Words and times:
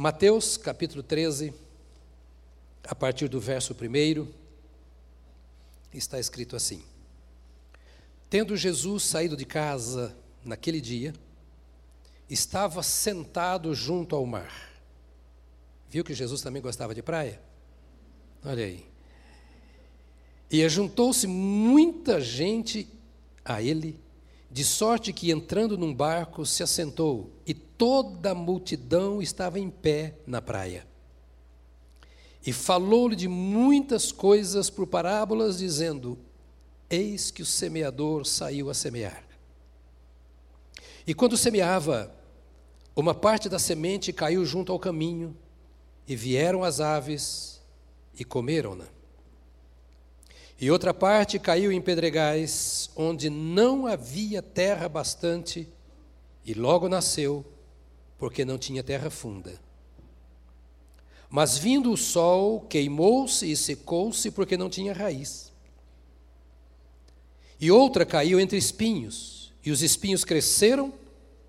Mateus 0.00 0.56
capítulo 0.56 1.02
13, 1.02 1.52
a 2.84 2.94
partir 2.94 3.28
do 3.28 3.38
verso 3.38 3.74
1, 3.74 4.26
está 5.92 6.18
escrito 6.18 6.56
assim: 6.56 6.82
Tendo 8.30 8.56
Jesus 8.56 9.02
saído 9.02 9.36
de 9.36 9.44
casa 9.44 10.16
naquele 10.42 10.80
dia, 10.80 11.12
estava 12.30 12.82
sentado 12.82 13.74
junto 13.74 14.16
ao 14.16 14.24
mar. 14.24 14.72
Viu 15.90 16.02
que 16.02 16.14
Jesus 16.14 16.40
também 16.40 16.62
gostava 16.62 16.94
de 16.94 17.02
praia? 17.02 17.38
Olha 18.42 18.64
aí. 18.64 18.86
E 20.50 20.64
ajuntou-se 20.64 21.26
muita 21.26 22.22
gente 22.22 22.88
a 23.44 23.60
ele, 23.60 24.00
de 24.50 24.64
sorte 24.64 25.12
que 25.12 25.30
entrando 25.30 25.76
num 25.76 25.94
barco 25.94 26.46
se 26.46 26.62
assentou, 26.62 27.30
e 27.46 27.52
toda 27.80 28.32
a 28.32 28.34
multidão 28.34 29.22
estava 29.22 29.58
em 29.58 29.70
pé 29.70 30.16
na 30.26 30.42
praia. 30.42 30.86
E 32.44 32.52
falou-lhe 32.52 33.16
de 33.16 33.26
muitas 33.26 34.12
coisas 34.12 34.68
por 34.68 34.86
parábolas, 34.86 35.56
dizendo: 35.56 36.18
Eis 36.90 37.30
que 37.30 37.40
o 37.40 37.46
semeador 37.46 38.26
saiu 38.26 38.68
a 38.68 38.74
semear. 38.74 39.24
E 41.06 41.14
quando 41.14 41.38
semeava, 41.38 42.14
uma 42.94 43.14
parte 43.14 43.48
da 43.48 43.58
semente 43.58 44.12
caiu 44.12 44.44
junto 44.44 44.72
ao 44.72 44.78
caminho, 44.78 45.34
e 46.06 46.14
vieram 46.14 46.62
as 46.62 46.80
aves 46.80 47.62
e 48.18 48.26
comeram-na. 48.26 48.84
E 50.60 50.70
outra 50.70 50.92
parte 50.92 51.38
caiu 51.38 51.72
em 51.72 51.80
pedregais, 51.80 52.90
onde 52.94 53.30
não 53.30 53.86
havia 53.86 54.42
terra 54.42 54.86
bastante, 54.86 55.66
e 56.44 56.52
logo 56.52 56.86
nasceu, 56.86 57.42
porque 58.20 58.44
não 58.44 58.58
tinha 58.58 58.84
terra 58.84 59.08
funda. 59.08 59.58
Mas 61.30 61.56
vindo 61.56 61.90
o 61.90 61.96
sol, 61.96 62.60
queimou-se 62.60 63.50
e 63.50 63.56
secou-se, 63.56 64.30
porque 64.30 64.58
não 64.58 64.68
tinha 64.68 64.92
raiz. 64.92 65.50
E 67.58 67.70
outra 67.70 68.04
caiu 68.04 68.38
entre 68.38 68.58
espinhos, 68.58 69.54
e 69.64 69.70
os 69.70 69.80
espinhos 69.80 70.22
cresceram 70.22 70.92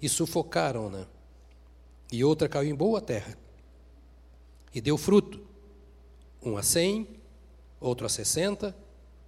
e 0.01 0.07
sufocaram-na. 0.07 1.07
E 2.09 2.23
outra 2.23 2.47
caiu 2.47 2.71
em 2.71 2.75
boa 2.75 3.01
terra, 3.01 3.37
e 4.73 4.79
deu 4.79 4.97
fruto, 4.97 5.41
um 6.41 6.55
a 6.55 6.63
cem, 6.63 7.05
outro 7.81 8.05
a 8.05 8.09
sessenta 8.09 8.73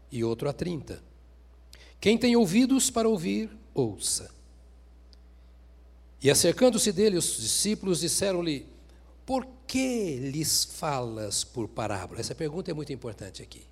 e 0.09 0.23
outro 0.23 0.47
a 0.47 0.53
trinta. 0.53 1.03
Quem 1.99 2.17
tem 2.17 2.37
ouvidos 2.37 2.89
para 2.89 3.09
ouvir, 3.09 3.49
ouça. 3.73 4.33
E 6.23 6.31
acercando-se 6.31 6.93
dele, 6.93 7.17
os 7.17 7.35
discípulos 7.35 7.99
disseram-lhe: 7.99 8.65
Por 9.25 9.45
que 9.67 10.15
lhes 10.15 10.63
falas 10.63 11.43
por 11.43 11.67
parábolas? 11.67 12.21
Essa 12.21 12.33
pergunta 12.33 12.71
é 12.71 12.73
muito 12.73 12.93
importante 12.93 13.43
aqui. 13.43 13.67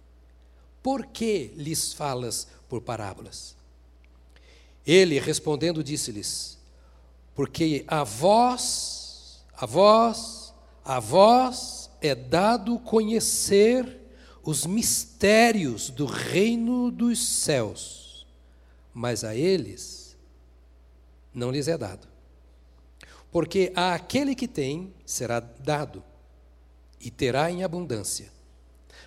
Por 0.84 1.06
que 1.06 1.54
lhes 1.56 1.94
falas 1.94 2.48
por 2.68 2.82
parábolas? 2.82 3.56
Ele, 4.86 5.18
respondendo, 5.18 5.82
disse-lhes: 5.82 6.58
Porque 7.34 7.86
a 7.88 8.04
vós, 8.04 9.46
a 9.56 9.66
vós, 9.66 10.54
a 10.84 11.00
vós 11.00 11.90
é 12.02 12.14
dado 12.14 12.78
conhecer 12.80 13.98
os 14.44 14.66
mistérios 14.66 15.90
do 15.90 16.06
reino 16.06 16.92
dos 16.92 17.20
céus, 17.20 18.28
mas 18.94 19.24
a 19.24 19.34
eles 19.34 20.18
não 21.34 21.50
lhes 21.50 21.70
é 21.70 21.78
dado. 21.78 22.11
Porque 23.32 23.72
a 23.76 23.94
aquele 23.94 24.36
que 24.36 24.48
tem 24.48 24.94
será 25.06 25.40
dado, 25.40 26.04
e 27.00 27.10
terá 27.10 27.50
em 27.50 27.64
abundância. 27.64 28.32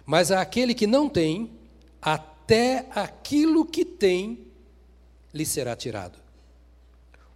Mas 0.04 0.30
a 0.30 0.40
aquele 0.40 0.74
que 0.74 0.86
não 0.86 1.08
tem, 1.08 1.52
até 2.00 2.88
aquilo 2.94 3.64
que 3.64 3.84
tem 3.84 4.50
lhe 5.32 5.46
será 5.46 5.76
tirado. 5.76 6.18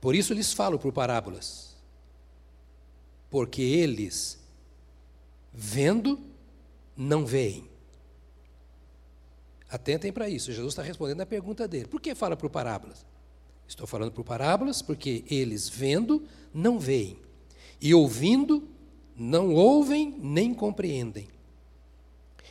Por 0.01 0.15
isso 0.15 0.35
lhes 0.35 0.53
falo 0.53 0.79
por 0.79 0.93
parábolas. 0.93 1.77
Porque 3.31 3.61
eles, 3.63 4.39
vendo, 5.53 6.19
não 6.97 7.27
veem 7.27 7.69
Atentem 9.69 10.13
para 10.13 10.29
isso. 10.29 10.51
Jesus 10.51 10.73
está 10.73 10.83
respondendo 10.83 11.21
a 11.21 11.27
pergunta 11.27 11.69
dele. 11.69 11.87
Por 11.87 12.01
que 12.01 12.15
fala 12.15 12.37
por 12.37 12.49
parábolas? 12.49 13.05
Estou 13.69 13.87
falando 13.87 14.13
por 14.13 14.25
parábolas 14.25 14.81
porque 14.81 15.25
eles 15.31 15.69
vendo 15.69 16.23
não 16.55 16.79
veem, 16.79 17.19
e 17.81 17.95
ouvindo 17.95 18.67
não 19.15 19.55
ouvem 19.55 20.17
nem 20.23 20.55
compreendem. 20.55 21.29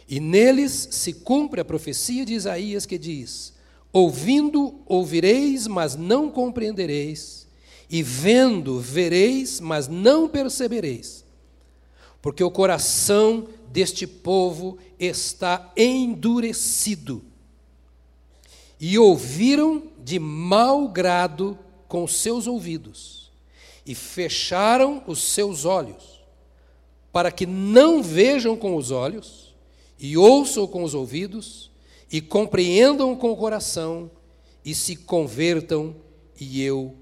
E 0.08 0.20
neles 0.20 0.88
se 0.92 1.12
cumpre 1.12 1.60
a 1.60 1.66
profecia 1.66 2.24
de 2.24 2.34
Isaías 2.34 2.86
que 2.86 2.98
diz: 2.98 3.54
Ouvindo 3.92 4.80
ouvireis, 4.86 5.66
mas 5.66 5.96
não 5.96 6.30
compreendereis, 6.30 7.48
e 7.90 8.04
vendo 8.04 8.80
vereis, 8.80 9.60
mas 9.60 9.88
não 9.88 10.30
percebereis. 10.30 11.26
Porque 12.22 12.44
o 12.44 12.52
coração 12.52 13.48
deste 13.72 14.06
povo 14.06 14.78
está 15.00 15.72
endurecido. 15.76 17.24
E 18.80 18.98
ouviram 18.98 19.84
de 20.08 20.20
mau 20.20 20.88
grado 20.88 21.60
com 21.86 22.08
seus 22.08 22.48
ouvidos, 22.48 23.30
e 23.86 23.94
fecharam 23.94 25.04
os 25.06 25.22
seus 25.22 25.66
olhos, 25.66 26.22
para 27.12 27.30
que 27.30 27.46
não 27.46 28.02
vejam 28.02 28.56
com 28.56 28.78
os 28.78 28.90
olhos, 28.90 29.54
e 30.00 30.16
ouçam 30.16 30.66
com 30.66 30.82
os 30.82 30.94
ouvidos, 30.94 31.70
e 32.10 32.22
compreendam 32.22 33.18
com 33.18 33.32
o 33.32 33.36
coração, 33.36 34.10
e 34.64 34.74
se 34.74 34.96
convertam, 34.96 35.94
e 36.40 36.62
eu 36.62 36.96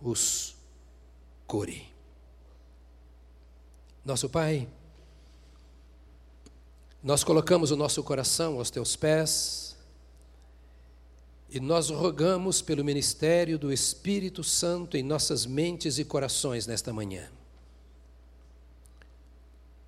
os 0.00 0.56
curei. 1.46 1.88
Nosso 4.02 4.30
Pai, 4.30 4.66
nós 7.04 7.22
colocamos 7.22 7.70
o 7.70 7.76
nosso 7.76 8.02
coração 8.02 8.56
aos 8.56 8.70
teus 8.70 8.96
pés 8.96 9.67
e 11.50 11.58
nós 11.58 11.88
rogamos 11.88 12.60
pelo 12.60 12.84
ministério 12.84 13.58
do 13.58 13.72
Espírito 13.72 14.44
Santo 14.44 14.96
em 14.96 15.02
nossas 15.02 15.46
mentes 15.46 15.98
e 15.98 16.04
corações 16.04 16.66
nesta 16.66 16.92
manhã. 16.92 17.28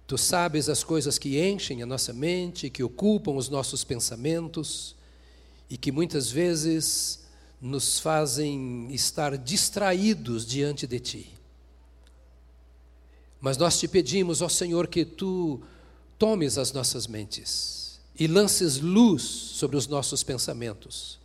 Tu 0.06 0.18
sabes 0.18 0.68
as 0.68 0.82
coisas 0.82 1.18
que 1.18 1.38
enchem 1.40 1.82
a 1.82 1.86
nossa 1.86 2.12
mente, 2.12 2.68
que 2.68 2.82
ocupam 2.82 3.36
os 3.36 3.48
nossos 3.48 3.84
pensamentos 3.84 4.96
e 5.68 5.76
que 5.76 5.92
muitas 5.92 6.30
vezes 6.30 7.20
nos 7.60 8.00
fazem 8.00 8.88
estar 8.90 9.38
distraídos 9.38 10.44
diante 10.44 10.84
de 10.84 10.98
Ti. 10.98 11.32
Mas 13.40 13.56
nós 13.56 13.78
te 13.78 13.86
pedimos, 13.86 14.42
ó 14.42 14.48
Senhor, 14.48 14.88
que 14.88 15.04
Tu 15.04 15.60
tomes 16.18 16.58
as 16.58 16.72
nossas 16.72 17.06
mentes 17.06 18.00
e 18.18 18.26
lances 18.26 18.78
luz 18.78 19.22
sobre 19.22 19.76
os 19.76 19.86
nossos 19.86 20.24
pensamentos, 20.24 21.19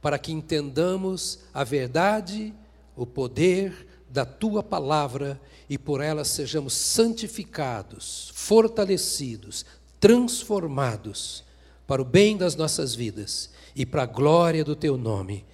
para 0.00 0.18
que 0.18 0.32
entendamos 0.32 1.40
a 1.52 1.62
verdade, 1.64 2.54
o 2.96 3.06
poder 3.06 3.86
da 4.08 4.24
tua 4.24 4.62
palavra 4.62 5.40
e 5.68 5.78
por 5.78 6.00
ela 6.00 6.24
sejamos 6.24 6.72
santificados, 6.74 8.32
fortalecidos, 8.34 9.64
transformados 10.00 11.44
para 11.86 12.02
o 12.02 12.04
bem 12.04 12.36
das 12.36 12.56
nossas 12.56 12.94
vidas 12.94 13.50
e 13.76 13.86
para 13.86 14.02
a 14.02 14.06
glória 14.06 14.64
do 14.64 14.74
teu 14.74 14.96
nome, 14.96 15.44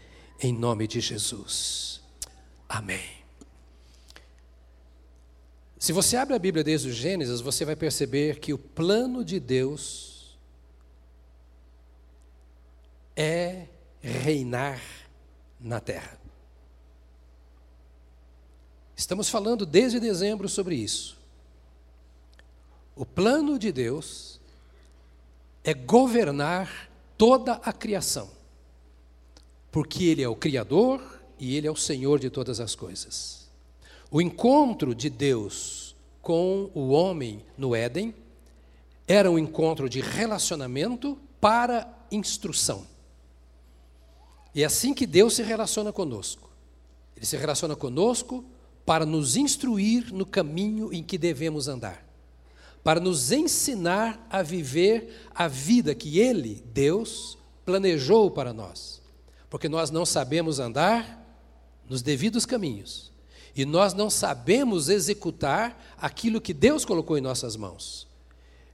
em 0.40 0.52
nome 0.52 0.86
de 0.86 1.00
Jesus. 1.00 2.00
Amém. 2.68 3.16
Se 5.78 5.92
você 5.92 6.16
abre 6.16 6.34
a 6.34 6.38
Bíblia 6.38 6.64
desde 6.64 6.88
o 6.88 6.92
Gênesis, 6.92 7.40
você 7.40 7.64
vai 7.64 7.76
perceber 7.76 8.40
que 8.40 8.52
o 8.52 8.58
plano 8.58 9.24
de 9.24 9.38
Deus 9.38 10.36
é 13.14 13.66
reinar 14.06 14.80
na 15.60 15.80
terra. 15.80 16.18
Estamos 18.96 19.28
falando 19.28 19.66
desde 19.66 20.00
dezembro 20.00 20.48
sobre 20.48 20.74
isso. 20.76 21.18
O 22.94 23.04
plano 23.04 23.58
de 23.58 23.70
Deus 23.70 24.40
é 25.62 25.74
governar 25.74 26.88
toda 27.18 27.54
a 27.54 27.72
criação, 27.72 28.30
porque 29.70 30.04
Ele 30.04 30.22
é 30.22 30.28
o 30.28 30.36
Criador 30.36 31.20
e 31.38 31.56
Ele 31.56 31.66
é 31.66 31.70
o 31.70 31.76
Senhor 31.76 32.18
de 32.18 32.30
todas 32.30 32.60
as 32.60 32.74
coisas. 32.74 33.48
O 34.10 34.22
encontro 34.22 34.94
de 34.94 35.10
Deus 35.10 35.94
com 36.22 36.70
o 36.74 36.88
homem 36.90 37.44
no 37.58 37.74
Éden 37.74 38.14
era 39.06 39.30
um 39.30 39.38
encontro 39.38 39.88
de 39.88 40.00
relacionamento 40.00 41.18
para 41.40 41.92
instrução. 42.10 42.86
E 44.56 44.62
é 44.62 44.64
assim 44.64 44.94
que 44.94 45.06
Deus 45.06 45.34
se 45.34 45.42
relaciona 45.42 45.92
conosco. 45.92 46.50
Ele 47.14 47.26
se 47.26 47.36
relaciona 47.36 47.76
conosco 47.76 48.42
para 48.86 49.04
nos 49.04 49.36
instruir 49.36 50.10
no 50.14 50.24
caminho 50.24 50.90
em 50.94 51.02
que 51.02 51.18
devemos 51.18 51.68
andar, 51.68 52.02
para 52.82 52.98
nos 52.98 53.32
ensinar 53.32 54.26
a 54.30 54.42
viver 54.42 55.28
a 55.34 55.46
vida 55.46 55.94
que 55.94 56.18
Ele, 56.18 56.64
Deus, 56.72 57.36
planejou 57.66 58.30
para 58.30 58.54
nós. 58.54 59.02
Porque 59.50 59.68
nós 59.68 59.90
não 59.90 60.06
sabemos 60.06 60.58
andar 60.58 61.22
nos 61.86 62.00
devidos 62.00 62.46
caminhos 62.46 63.12
e 63.54 63.66
nós 63.66 63.92
não 63.92 64.08
sabemos 64.08 64.88
executar 64.88 65.96
aquilo 65.98 66.40
que 66.40 66.54
Deus 66.54 66.82
colocou 66.82 67.18
em 67.18 67.22
nossas 67.22 67.56
mãos. 67.56 68.06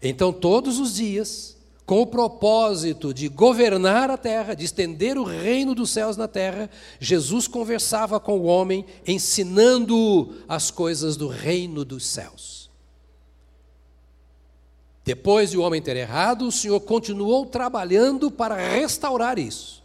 Então, 0.01 0.33
todos 0.33 0.79
os 0.79 0.95
dias, 0.95 1.52
com 1.85 2.01
o 2.01 2.07
propósito 2.07 3.13
de 3.13 3.29
governar 3.29 4.11
a 4.11 4.17
terra, 4.17 4.55
de 4.55 4.65
estender 4.65 5.19
o 5.19 5.25
reino 5.25 5.75
dos 5.75 5.91
céus 5.91 6.17
na 6.17 6.29
terra, 6.29 6.71
Jesus 7.01 7.49
conversava 7.49 8.21
com 8.21 8.39
o 8.39 8.45
homem, 8.45 8.85
ensinando 9.07 10.37
as 10.49 10.71
coisas 10.71 11.17
do 11.17 11.27
reino 11.27 11.85
dos 11.85 12.07
céus. 12.07 12.71
Depois 15.05 15.51
de 15.51 15.59
o 15.59 15.63
homem 15.63 15.83
ter 15.83 15.97
errado, 15.97 16.47
o 16.47 16.53
Senhor 16.53 16.79
continuou 16.81 17.45
trabalhando 17.47 18.31
para 18.31 18.55
restaurar 18.55 19.39
isso. 19.39 19.82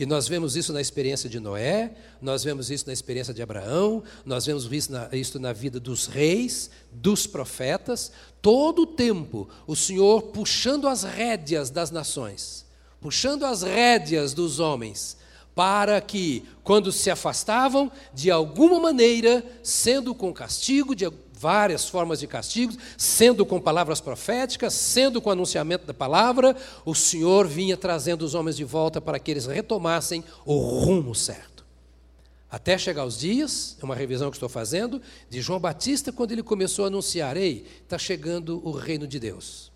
E 0.00 0.06
nós 0.06 0.26
vemos 0.26 0.56
isso 0.56 0.72
na 0.72 0.80
experiência 0.80 1.28
de 1.28 1.38
Noé, 1.38 1.92
nós 2.22 2.42
vemos 2.42 2.70
isso 2.70 2.86
na 2.86 2.92
experiência 2.94 3.34
de 3.34 3.42
Abraão, 3.42 4.02
nós 4.24 4.46
vemos 4.46 4.64
isso 4.72 4.90
na, 4.90 5.10
isso 5.12 5.38
na 5.38 5.52
vida 5.52 5.78
dos 5.78 6.06
reis, 6.06 6.70
dos 6.90 7.26
profetas. 7.26 8.10
Todo 8.40 8.80
o 8.80 8.86
tempo, 8.86 9.46
o 9.66 9.76
Senhor 9.76 10.22
puxando 10.22 10.88
as 10.88 11.02
rédeas 11.02 11.68
das 11.68 11.90
nações, 11.90 12.64
puxando 12.98 13.44
as 13.44 13.60
rédeas 13.60 14.32
dos 14.32 14.58
homens, 14.58 15.18
para 15.54 16.00
que, 16.00 16.44
quando 16.64 16.90
se 16.90 17.10
afastavam, 17.10 17.92
de 18.14 18.30
alguma 18.30 18.80
maneira, 18.80 19.44
sendo 19.62 20.14
com 20.14 20.32
castigo, 20.32 20.94
de, 20.96 21.12
várias 21.40 21.88
formas 21.88 22.20
de 22.20 22.26
castigos, 22.26 22.76
sendo 22.98 23.46
com 23.46 23.58
palavras 23.58 23.98
proféticas, 23.98 24.74
sendo 24.74 25.22
com 25.22 25.30
anunciamento 25.30 25.86
da 25.86 25.94
palavra, 25.94 26.54
o 26.84 26.94
Senhor 26.94 27.46
vinha 27.46 27.78
trazendo 27.78 28.22
os 28.22 28.34
homens 28.34 28.56
de 28.56 28.64
volta 28.64 29.00
para 29.00 29.18
que 29.18 29.30
eles 29.30 29.46
retomassem 29.46 30.22
o 30.44 30.58
rumo 30.58 31.14
certo. 31.14 31.64
Até 32.50 32.76
chegar 32.76 33.06
os 33.06 33.18
dias, 33.18 33.76
é 33.80 33.84
uma 33.84 33.94
revisão 33.94 34.28
que 34.28 34.36
estou 34.36 34.48
fazendo, 34.50 35.00
de 35.30 35.40
João 35.40 35.58
Batista, 35.58 36.12
quando 36.12 36.32
ele 36.32 36.42
começou 36.42 36.84
a 36.84 36.88
anunciar: 36.88 37.36
Ei, 37.36 37.64
está 37.82 37.96
chegando 37.96 38.60
o 38.66 38.72
reino 38.72 39.06
de 39.06 39.18
Deus. 39.18 39.72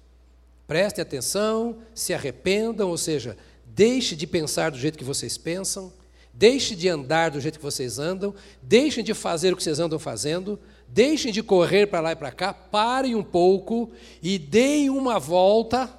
Prestem 0.67 1.01
atenção, 1.01 1.79
se 1.95 2.13
arrependam, 2.13 2.91
ou 2.91 2.99
seja, 2.99 3.39
deixe 3.65 4.15
de 4.15 4.27
pensar 4.27 4.71
do 4.71 4.79
jeito 4.79 4.99
que 4.99 5.05
vocês 5.05 5.39
pensam, 5.39 5.93
deixe 6.35 6.75
de 6.75 6.89
andar 6.89 7.31
do 7.31 7.41
jeito 7.41 7.59
que 7.59 7.65
vocês 7.65 7.99
andam, 7.99 8.35
deixem 8.63 9.03
de 9.03 9.15
fazer 9.15 9.53
o 9.53 9.57
que 9.57 9.63
vocês 9.63 9.79
andam 9.79 9.99
fazendo, 9.99 10.59
Deixem 10.95 11.33
de 11.33 11.43
correr 11.43 11.89
para 11.89 12.01
lá 12.01 12.13
e 12.13 12.17
para 12.17 12.31
cá, 12.31 12.53
parem 12.53 13.17
um 13.17 13.23
pouco 13.25 13.91
e 14.23 14.39
deem 14.39 14.91
uma 14.91 15.19
volta. 15.19 15.93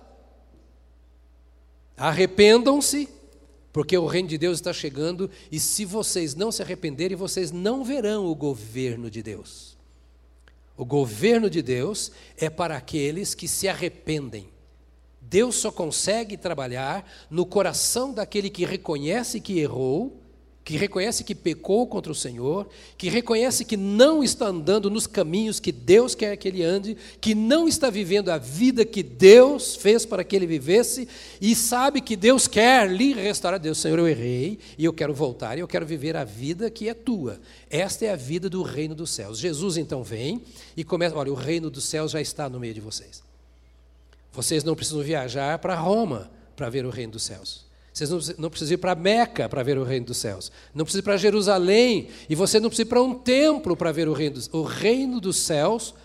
Arrependam-se, 1.97 3.09
porque 3.73 3.97
o 3.97 4.05
reino 4.05 4.29
de 4.29 4.37
Deus 4.37 4.57
está 4.57 4.71
chegando 4.71 5.29
e 5.51 5.59
se 5.59 5.83
vocês 5.83 6.33
não 6.33 6.49
se 6.49 6.61
arrependerem, 6.61 7.17
vocês 7.17 7.51
não 7.51 7.83
verão 7.83 8.27
o 8.27 8.33
governo 8.35 9.11
de 9.11 9.21
Deus. 9.21 9.77
O 10.77 10.85
governo 10.85 11.49
de 11.49 11.61
Deus 11.61 12.13
é 12.37 12.49
para 12.49 12.77
aqueles 12.77 13.35
que 13.35 13.49
se 13.49 13.67
arrependem. 13.67 14.47
Deus 15.19 15.55
só 15.55 15.71
consegue 15.71 16.37
trabalhar 16.37 17.09
no 17.29 17.45
coração 17.45 18.13
daquele 18.13 18.49
que 18.49 18.63
reconhece 18.63 19.41
que 19.41 19.59
errou 19.59 20.21
que 20.65 20.77
reconhece 20.77 21.23
que 21.23 21.35
pecou 21.35 21.85
contra 21.85 22.11
o 22.11 22.15
Senhor, 22.15 22.67
que 22.97 23.07
reconhece 23.07 23.63
que 23.63 23.77
não 23.77 24.23
está 24.23 24.47
andando 24.47 24.89
nos 24.89 25.05
caminhos 25.05 25.59
que 25.59 25.71
Deus 25.71 26.15
quer 26.15 26.35
que 26.37 26.47
ele 26.47 26.63
ande, 26.63 26.97
que 27.21 27.35
não 27.35 27.67
está 27.67 27.91
vivendo 27.91 28.29
a 28.29 28.39
vida 28.39 28.83
que 28.83 29.03
Deus 29.03 29.75
fez 29.75 30.07
para 30.07 30.23
que 30.23 30.35
ele 30.35 30.47
vivesse, 30.47 31.07
e 31.39 31.53
sabe 31.55 32.01
que 32.01 32.15
Deus 32.15 32.47
quer 32.47 32.89
lhe 32.89 33.13
restaurar. 33.13 33.59
Deus, 33.59 33.77
Senhor, 33.77 33.99
eu 33.99 34.07
errei 34.07 34.57
e 34.75 34.83
eu 34.83 34.91
quero 34.91 35.13
voltar 35.13 35.55
e 35.55 35.61
eu 35.61 35.67
quero 35.67 35.85
viver 35.85 36.17
a 36.17 36.23
vida 36.23 36.71
que 36.71 36.89
é 36.89 36.95
tua. 36.95 37.39
Esta 37.69 38.05
é 38.05 38.09
a 38.11 38.15
vida 38.15 38.49
do 38.49 38.63
reino 38.63 38.95
dos 38.95 39.11
céus. 39.11 39.37
Jesus 39.37 39.77
então 39.77 40.03
vem 40.03 40.41
e 40.75 40.83
começa: 40.83 41.15
olha, 41.15 41.31
o 41.31 41.35
reino 41.35 41.69
dos 41.69 41.83
céus 41.83 42.09
já 42.11 42.19
está 42.19 42.49
no 42.49 42.59
meio 42.59 42.73
de 42.73 42.81
vocês. 42.81 43.21
Vocês 44.33 44.63
não 44.63 44.75
precisam 44.75 45.03
viajar 45.03 45.59
para 45.59 45.75
Roma 45.75 46.31
para 46.55 46.71
ver 46.71 46.87
o 46.87 46.89
reino 46.89 47.11
dos 47.11 47.21
céus. 47.21 47.64
Vocês 47.95 48.37
não, 48.37 48.49
precisam 48.49 48.73
ir 48.73 48.77
para 48.77 48.93
Meca 48.93 49.47
para 49.47 49.63
ver 49.63 49.77
o 49.77 49.83
reino 49.85 50.07
dos 50.07 50.17
céus. 50.17 50.51
Não 50.73 50.83
precisam 50.83 50.99
ir 50.99 51.03
para 51.03 51.15
Jerusalém. 51.15 52.09
E 52.29 52.35
você 52.35 52.59
não 52.59 52.67
precisa 52.67 52.85
ir 52.85 52.89
para 52.89 53.01
um 53.01 53.13
templo 53.13 53.77
para 53.77 53.89
ver 53.93 54.09
o 54.09 54.13
reino 54.13 54.35
dos 54.35 54.49
O 54.51 54.63
reino 54.63 55.21
dos 55.21 55.37
céus, 55.37 55.95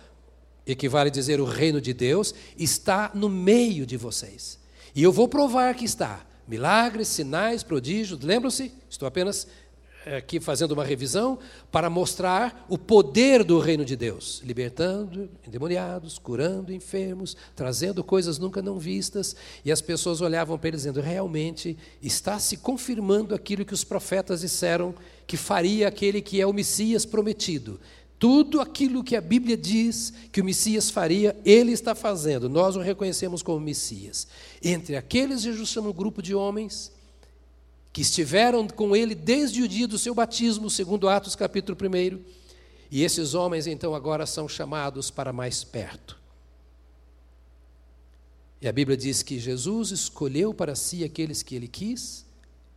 equivale 0.65 1.09
a 1.09 1.13
dizer 1.13 1.41
o 1.41 1.45
reino 1.45 1.81
de 1.81 1.93
Deus, 1.93 2.33
está 2.57 3.11
no 3.13 3.29
meio 3.29 3.85
de 3.85 3.97
vocês. 3.97 4.57
E 4.95 5.03
eu 5.03 5.11
vou 5.11 5.27
provar 5.27 5.75
que 5.75 5.85
está. 5.85 6.25
Milagres, 6.47 7.09
sinais, 7.09 7.65
prodígios. 7.65 8.21
Lembram-se? 8.21 8.73
Estou 8.89 9.09
apenas 9.09 9.49
aqui 10.07 10.41
fazendo 10.41 10.73
uma 10.73 10.85
revisão 10.85 11.39
para 11.71 11.91
mostrar 11.91 12.65
o 12.69 12.79
poder 12.79 13.45
do 13.45 13.59
reino 13.59 13.85
de 13.85 13.97
Deus, 13.97 14.41
libertando 14.45 15.29
endemoniados, 15.47 16.19
curando 16.19 16.73
enfermos, 16.73 17.37
trazendo 17.55 18.03
coisas 18.03 18.39
nunca 18.39 18.63
não 18.63 18.79
vistas, 18.79 19.37
e 19.65 19.71
as 19.71 19.81
pessoas 19.81 20.21
olhavam 20.21 20.59
para 20.59 20.69
ele 20.69 20.77
dizendo: 20.77 21.01
realmente 21.01 21.77
está 22.03 22.39
se 22.39 22.57
confirmando 22.57 23.35
aquilo 23.35 23.65
que 23.65 23.75
os 23.75 23.85
profetas 23.85 24.41
disseram 24.41 24.95
que 25.27 25.37
faria 25.37 25.89
aquele 25.89 26.21
que 26.23 26.41
é 26.41 26.47
o 26.47 26.53
Messias 26.53 27.05
prometido. 27.05 27.79
Tudo 28.19 28.61
aquilo 28.61 29.03
que 29.03 29.17
a 29.17 29.21
Bíblia 29.21 29.57
diz 29.57 30.13
que 30.31 30.43
o 30.43 30.45
Messias 30.45 30.91
faria, 30.91 31.35
ele 31.43 31.73
está 31.73 31.95
fazendo. 31.95 32.51
Nós 32.51 32.77
o 32.77 32.81
reconhecemos 32.81 33.43
como 33.43 33.59
Messias. 33.59 34.29
Entre 34.63 34.95
aqueles, 34.95 35.41
Jesus 35.41 35.71
chama 35.71 35.89
um 35.89 35.93
grupo 35.95 36.21
de 36.21 36.35
homens 36.35 36.93
que 37.93 38.03
estiveram 38.03 38.67
com 38.69 38.95
ele 38.95 39.15
desde 39.15 39.63
o 39.63 39.69
dia 39.69 39.89
do 39.89 39.99
seu 39.99 40.15
batismo, 40.15 40.71
segundo 40.71 41.09
Atos 41.09 41.35
capítulo 41.35 41.77
1. 41.77 42.21
E 42.91 43.03
esses 43.03 43.35
homens 43.35 43.67
então 43.67 43.95
agora 43.95 44.27
são 44.27 44.49
chamados 44.49 45.11
para 45.11 45.33
mais 45.33 45.65
perto. 45.65 46.19
E 48.61 48.69
a 48.69 48.73
Bíblia 48.73 48.97
diz 48.97 49.23
que 49.23 49.39
Jesus 49.39 49.91
escolheu 49.91 50.53
para 50.53 50.75
si 50.75 51.03
aqueles 51.03 51.43
que 51.43 51.55
ele 51.55 51.67
quis, 51.67 52.27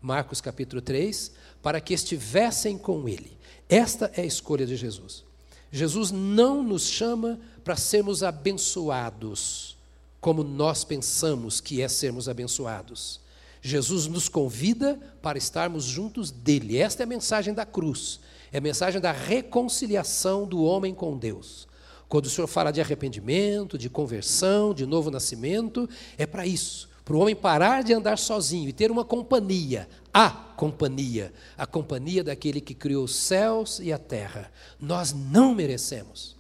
Marcos 0.02 0.40
capítulo 0.40 0.82
3, 0.82 1.32
para 1.62 1.82
que 1.82 1.94
estivessem 1.94 2.78
com 2.78 3.08
ele. 3.08 3.38
Esta 3.68 4.12
é 4.16 4.22
a 4.22 4.26
escolha 4.26 4.66
de 4.66 4.76
Jesus. 4.76 5.24
Jesus 5.72 6.12
não 6.12 6.64
nos 6.64 6.84
chama 6.84 7.40
para 7.64 7.76
sermos 7.76 8.24
abençoados, 8.24 9.76
como 10.22 10.44
nós 10.44 10.84
pensamos 10.84 11.60
que 11.60 11.82
é 11.82 11.88
sermos 11.88 12.30
abençoados. 12.30 13.20
Jesus 13.66 14.08
nos 14.08 14.28
convida 14.28 15.00
para 15.22 15.38
estarmos 15.38 15.86
juntos 15.86 16.30
dele. 16.30 16.78
Esta 16.78 17.04
é 17.04 17.06
a 17.06 17.08
mensagem 17.08 17.54
da 17.54 17.66
cruz. 17.66 18.20
É 18.52 18.58
a 18.58 18.62
mensagem 18.62 19.00
da 19.00 19.14
reconciliação 19.14 20.46
do 20.46 20.62
homem 20.62 20.94
com 20.94 21.18
Deus. 21.18 21.66
Quando 22.10 22.26
o 22.26 22.30
Senhor 22.30 22.48
fala 22.48 22.72
de 22.72 22.82
arrependimento, 22.82 23.78
de 23.78 23.90
conversão, 23.90 24.74
de 24.74 24.86
novo 24.86 25.10
nascimento, 25.10 25.90
é 26.18 26.26
para 26.26 26.46
isso. 26.46 26.90
Para 27.06 27.16
o 27.16 27.20
homem 27.20 27.34
parar 27.34 27.84
de 27.84 27.94
andar 27.94 28.18
sozinho 28.18 28.68
e 28.68 28.74
ter 28.74 28.92
uma 28.92 29.06
companhia, 29.06 29.88
a 30.14 30.30
companhia, 30.30 31.34
a 31.58 31.66
companhia 31.66 32.22
daquele 32.22 32.60
que 32.60 32.74
criou 32.74 33.06
os 33.06 33.16
céus 33.16 33.80
e 33.80 33.94
a 33.94 33.98
terra. 33.98 34.52
Nós 34.78 35.14
não 35.14 35.56
merecemos. 35.56 36.36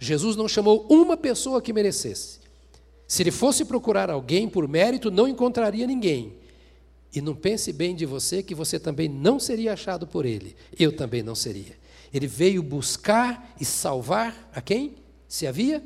Jesus 0.00 0.34
não 0.34 0.48
chamou 0.48 0.88
uma 0.90 1.16
pessoa 1.16 1.62
que 1.62 1.72
merecesse. 1.72 2.40
Se 3.06 3.22
ele 3.22 3.30
fosse 3.30 3.64
procurar 3.64 4.10
alguém 4.10 4.48
por 4.48 4.66
mérito, 4.66 5.08
não 5.08 5.28
encontraria 5.28 5.86
ninguém. 5.86 6.42
E 7.14 7.20
não 7.20 7.34
pense 7.34 7.72
bem 7.72 7.94
de 7.94 8.04
você 8.04 8.42
que 8.42 8.54
você 8.54 8.78
também 8.78 9.08
não 9.08 9.38
seria 9.38 9.74
achado 9.74 10.04
por 10.04 10.26
ele. 10.26 10.56
Eu 10.76 10.94
também 10.94 11.22
não 11.22 11.36
seria. 11.36 11.78
Ele 12.12 12.26
veio 12.26 12.60
buscar 12.62 13.54
e 13.60 13.64
salvar 13.64 14.50
a 14.52 14.60
quem 14.60 14.96
se 15.28 15.46
havia 15.46 15.82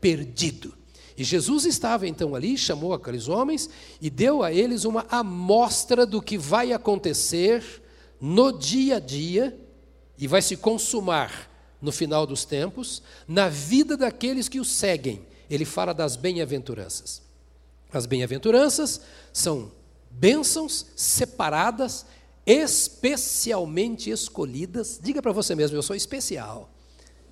perdido. 0.00 0.74
E 1.16 1.22
Jesus 1.22 1.64
estava 1.64 2.08
então 2.08 2.34
ali, 2.34 2.58
chamou 2.58 2.92
aqueles 2.92 3.28
homens 3.28 3.70
e 4.00 4.10
deu 4.10 4.42
a 4.42 4.52
eles 4.52 4.84
uma 4.84 5.06
amostra 5.08 6.04
do 6.04 6.20
que 6.20 6.36
vai 6.36 6.72
acontecer 6.72 7.62
no 8.20 8.50
dia 8.50 8.96
a 8.96 9.00
dia 9.00 9.56
e 10.18 10.26
vai 10.26 10.42
se 10.42 10.56
consumar 10.56 11.50
no 11.80 11.92
final 11.92 12.26
dos 12.26 12.44
tempos, 12.44 13.00
na 13.28 13.48
vida 13.48 13.96
daqueles 13.96 14.48
que 14.48 14.58
o 14.58 14.64
seguem. 14.64 15.24
Ele 15.48 15.64
fala 15.64 15.92
das 15.92 16.16
bem-aventuranças. 16.16 17.22
As 17.92 18.06
bem-aventuranças 18.06 19.00
são 19.32 19.70
bênçãos 20.18 20.86
separadas, 20.96 22.06
especialmente 22.46 24.10
escolhidas. 24.10 24.98
Diga 25.02 25.20
para 25.20 25.32
você 25.32 25.54
mesmo, 25.54 25.76
eu 25.76 25.82
sou 25.82 25.96
especial. 25.96 26.70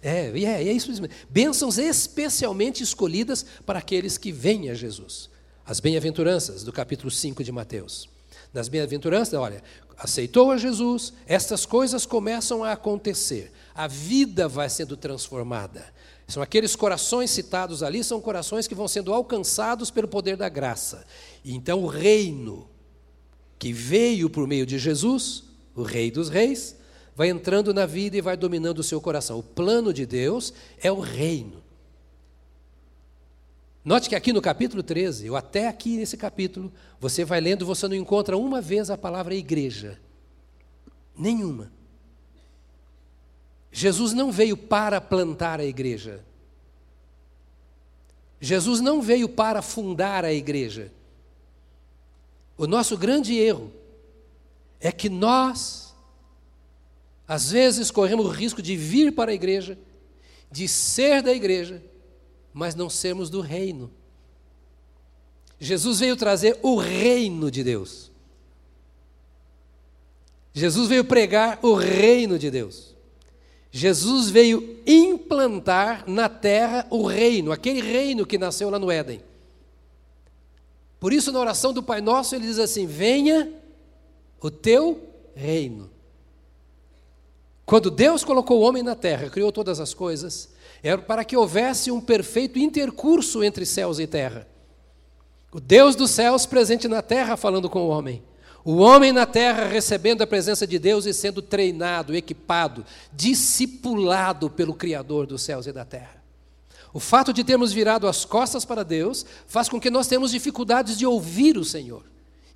É, 0.02 0.30
é, 0.36 0.68
é 0.68 0.72
isso 0.72 0.88
mesmo. 0.88 1.08
Bênçãos 1.30 1.78
especialmente 1.78 2.82
escolhidas 2.82 3.46
para 3.64 3.78
aqueles 3.78 4.18
que 4.18 4.32
vêm 4.32 4.68
a 4.68 4.74
Jesus. 4.74 5.30
As 5.64 5.78
bem-aventuranças 5.78 6.64
do 6.64 6.72
capítulo 6.72 7.10
5 7.10 7.44
de 7.44 7.52
Mateus. 7.52 8.08
nas 8.52 8.68
bem-aventuranças, 8.68 9.34
olha, 9.34 9.62
aceitou 9.96 10.50
a 10.50 10.56
Jesus, 10.56 11.12
estas 11.26 11.64
coisas 11.64 12.04
começam 12.04 12.64
a 12.64 12.72
acontecer. 12.72 13.52
A 13.74 13.86
vida 13.86 14.48
vai 14.48 14.68
sendo 14.68 14.96
transformada. 14.96 15.84
São 16.26 16.42
aqueles 16.42 16.74
corações 16.74 17.30
citados 17.30 17.82
ali, 17.82 18.02
são 18.02 18.20
corações 18.20 18.66
que 18.66 18.74
vão 18.74 18.88
sendo 18.88 19.12
alcançados 19.12 19.90
pelo 19.90 20.08
poder 20.08 20.36
da 20.36 20.48
graça. 20.48 21.04
E 21.44 21.54
então 21.54 21.82
o 21.82 21.86
reino 21.86 22.68
que 23.62 23.72
veio 23.72 24.28
por 24.28 24.48
meio 24.48 24.66
de 24.66 24.76
Jesus, 24.76 25.44
o 25.72 25.84
Rei 25.84 26.10
dos 26.10 26.28
Reis, 26.28 26.74
vai 27.14 27.28
entrando 27.28 27.72
na 27.72 27.86
vida 27.86 28.16
e 28.16 28.20
vai 28.20 28.36
dominando 28.36 28.80
o 28.80 28.82
seu 28.82 29.00
coração. 29.00 29.38
O 29.38 29.42
plano 29.44 29.92
de 29.92 30.04
Deus 30.04 30.52
é 30.82 30.90
o 30.90 30.98
reino. 30.98 31.62
Note 33.84 34.08
que 34.08 34.16
aqui 34.16 34.32
no 34.32 34.42
capítulo 34.42 34.82
13, 34.82 35.30
ou 35.30 35.36
até 35.36 35.68
aqui 35.68 35.96
nesse 35.96 36.16
capítulo, 36.16 36.72
você 36.98 37.24
vai 37.24 37.40
lendo, 37.40 37.64
você 37.64 37.86
não 37.86 37.94
encontra 37.94 38.36
uma 38.36 38.60
vez 38.60 38.90
a 38.90 38.98
palavra 38.98 39.32
igreja. 39.32 39.96
Nenhuma. 41.16 41.70
Jesus 43.70 44.12
não 44.12 44.32
veio 44.32 44.56
para 44.56 45.00
plantar 45.00 45.60
a 45.60 45.64
igreja. 45.64 46.24
Jesus 48.40 48.80
não 48.80 49.00
veio 49.00 49.28
para 49.28 49.62
fundar 49.62 50.24
a 50.24 50.32
igreja. 50.32 50.90
O 52.56 52.66
nosso 52.66 52.96
grande 52.96 53.36
erro 53.36 53.72
é 54.80 54.92
que 54.92 55.08
nós, 55.08 55.94
às 57.26 57.50
vezes, 57.50 57.90
corremos 57.90 58.26
o 58.26 58.30
risco 58.30 58.60
de 58.60 58.76
vir 58.76 59.12
para 59.12 59.30
a 59.30 59.34
igreja, 59.34 59.78
de 60.50 60.68
ser 60.68 61.22
da 61.22 61.32
igreja, 61.32 61.82
mas 62.52 62.74
não 62.74 62.90
sermos 62.90 63.30
do 63.30 63.40
reino. 63.40 63.90
Jesus 65.58 66.00
veio 66.00 66.16
trazer 66.16 66.58
o 66.62 66.76
reino 66.76 67.50
de 67.50 67.62
Deus. 67.62 68.10
Jesus 70.52 70.88
veio 70.88 71.04
pregar 71.04 71.58
o 71.62 71.74
reino 71.74 72.38
de 72.38 72.50
Deus. 72.50 72.94
Jesus 73.70 74.28
veio 74.28 74.80
implantar 74.86 76.04
na 76.06 76.28
terra 76.28 76.86
o 76.90 77.06
reino, 77.06 77.52
aquele 77.52 77.80
reino 77.80 78.26
que 78.26 78.36
nasceu 78.36 78.68
lá 78.68 78.78
no 78.78 78.90
Éden. 78.90 79.22
Por 81.02 81.12
isso, 81.12 81.32
na 81.32 81.40
oração 81.40 81.72
do 81.72 81.82
Pai 81.82 82.00
Nosso, 82.00 82.32
ele 82.32 82.46
diz 82.46 82.60
assim: 82.60 82.86
Venha 82.86 83.52
o 84.40 84.52
teu 84.52 85.02
reino. 85.34 85.90
Quando 87.66 87.90
Deus 87.90 88.22
colocou 88.22 88.60
o 88.60 88.62
homem 88.62 88.84
na 88.84 88.94
terra, 88.94 89.28
criou 89.28 89.50
todas 89.50 89.80
as 89.80 89.92
coisas, 89.92 90.50
era 90.80 91.02
para 91.02 91.24
que 91.24 91.36
houvesse 91.36 91.90
um 91.90 92.00
perfeito 92.00 92.56
intercurso 92.56 93.42
entre 93.42 93.66
céus 93.66 93.98
e 93.98 94.06
terra. 94.06 94.46
O 95.50 95.58
Deus 95.58 95.96
dos 95.96 96.12
céus 96.12 96.46
presente 96.46 96.86
na 96.86 97.02
terra 97.02 97.36
falando 97.36 97.68
com 97.68 97.80
o 97.80 97.88
homem. 97.88 98.22
O 98.64 98.76
homem 98.76 99.10
na 99.10 99.26
terra 99.26 99.64
recebendo 99.64 100.22
a 100.22 100.26
presença 100.26 100.68
de 100.68 100.78
Deus 100.78 101.04
e 101.04 101.12
sendo 101.12 101.42
treinado, 101.42 102.14
equipado, 102.14 102.86
discipulado 103.12 104.48
pelo 104.48 104.72
Criador 104.72 105.26
dos 105.26 105.42
céus 105.42 105.66
e 105.66 105.72
da 105.72 105.84
terra. 105.84 106.21
O 106.92 107.00
fato 107.00 107.32
de 107.32 107.42
termos 107.42 107.72
virado 107.72 108.06
as 108.06 108.24
costas 108.24 108.64
para 108.64 108.82
Deus 108.82 109.24
faz 109.46 109.68
com 109.68 109.80
que 109.80 109.90
nós 109.90 110.06
tenhamos 110.06 110.30
dificuldades 110.30 110.98
de 110.98 111.06
ouvir 111.06 111.56
o 111.56 111.64
Senhor. 111.64 112.04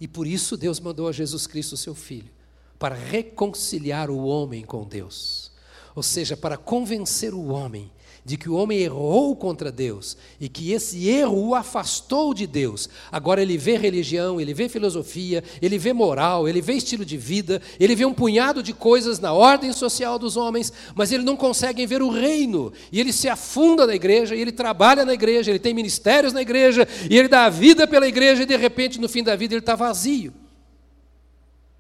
E 0.01 0.07
por 0.07 0.27
isso 0.27 0.57
Deus 0.57 0.79
mandou 0.79 1.09
a 1.09 1.13
Jesus 1.13 1.47
Cristo, 1.47 1.77
seu 1.77 1.95
Filho, 1.95 2.31
para 2.79 2.95
reconciliar 2.95 4.11
o 4.11 4.25
homem 4.27 4.63
com 4.63 4.85
Deus. 4.85 5.51
Ou 5.95 6.03
seja, 6.03 6.37
para 6.37 6.59
convencer 6.59 7.33
o 7.33 7.47
homem 7.47 7.91
de 8.27 8.37
que 8.37 8.51
o 8.51 8.55
homem 8.55 8.81
errou 8.81 9.37
contra 9.37 9.71
Deus 9.71 10.17
e 10.41 10.49
que 10.49 10.73
esse 10.73 11.09
erro 11.09 11.47
o 11.47 11.55
afastou 11.55 12.35
de 12.35 12.45
Deus. 12.45 12.89
Agora 13.11 13.41
ele 13.41 13.57
vê 13.57 13.77
religião, 13.77 14.41
ele 14.41 14.53
vê 14.53 14.69
filosofia, 14.69 15.45
ele 15.63 15.79
vê 15.79 15.93
moral, 15.93 16.49
ele 16.49 16.61
vê 16.61 16.73
estilo 16.73 17.05
de 17.05 17.17
vida, 17.17 17.63
ele 17.79 17.95
vê 17.95 18.05
um 18.05 18.13
punhado 18.13 18.65
de 18.65 18.73
coisas 18.73 19.21
na 19.21 19.33
ordem 19.33 19.73
social 19.73 20.19
dos 20.19 20.37
homens, 20.37 20.73
mas 20.93 21.13
ele 21.13 21.23
não 21.23 21.37
consegue 21.37 21.87
ver 21.87 22.03
o 22.03 22.11
reino. 22.11 22.73
E 22.91 22.99
ele 22.99 23.13
se 23.13 23.29
afunda 23.29 23.87
na 23.87 23.95
igreja, 23.95 24.35
e 24.35 24.41
ele 24.41 24.51
trabalha 24.51 25.05
na 25.05 25.15
igreja, 25.15 25.53
ele 25.53 25.61
tem 25.61 25.73
ministérios 25.73 26.33
na 26.33 26.43
igreja, 26.43 26.87
e 27.09 27.17
ele 27.17 27.29
dá 27.29 27.45
a 27.45 27.49
vida 27.49 27.87
pela 27.87 28.09
igreja, 28.09 28.43
e 28.43 28.47
de 28.47 28.57
repente, 28.57 29.01
no 29.01 29.09
fim 29.09 29.23
da 29.23 29.37
vida, 29.37 29.55
ele 29.55 29.61
está 29.61 29.77
vazio. 29.77 30.35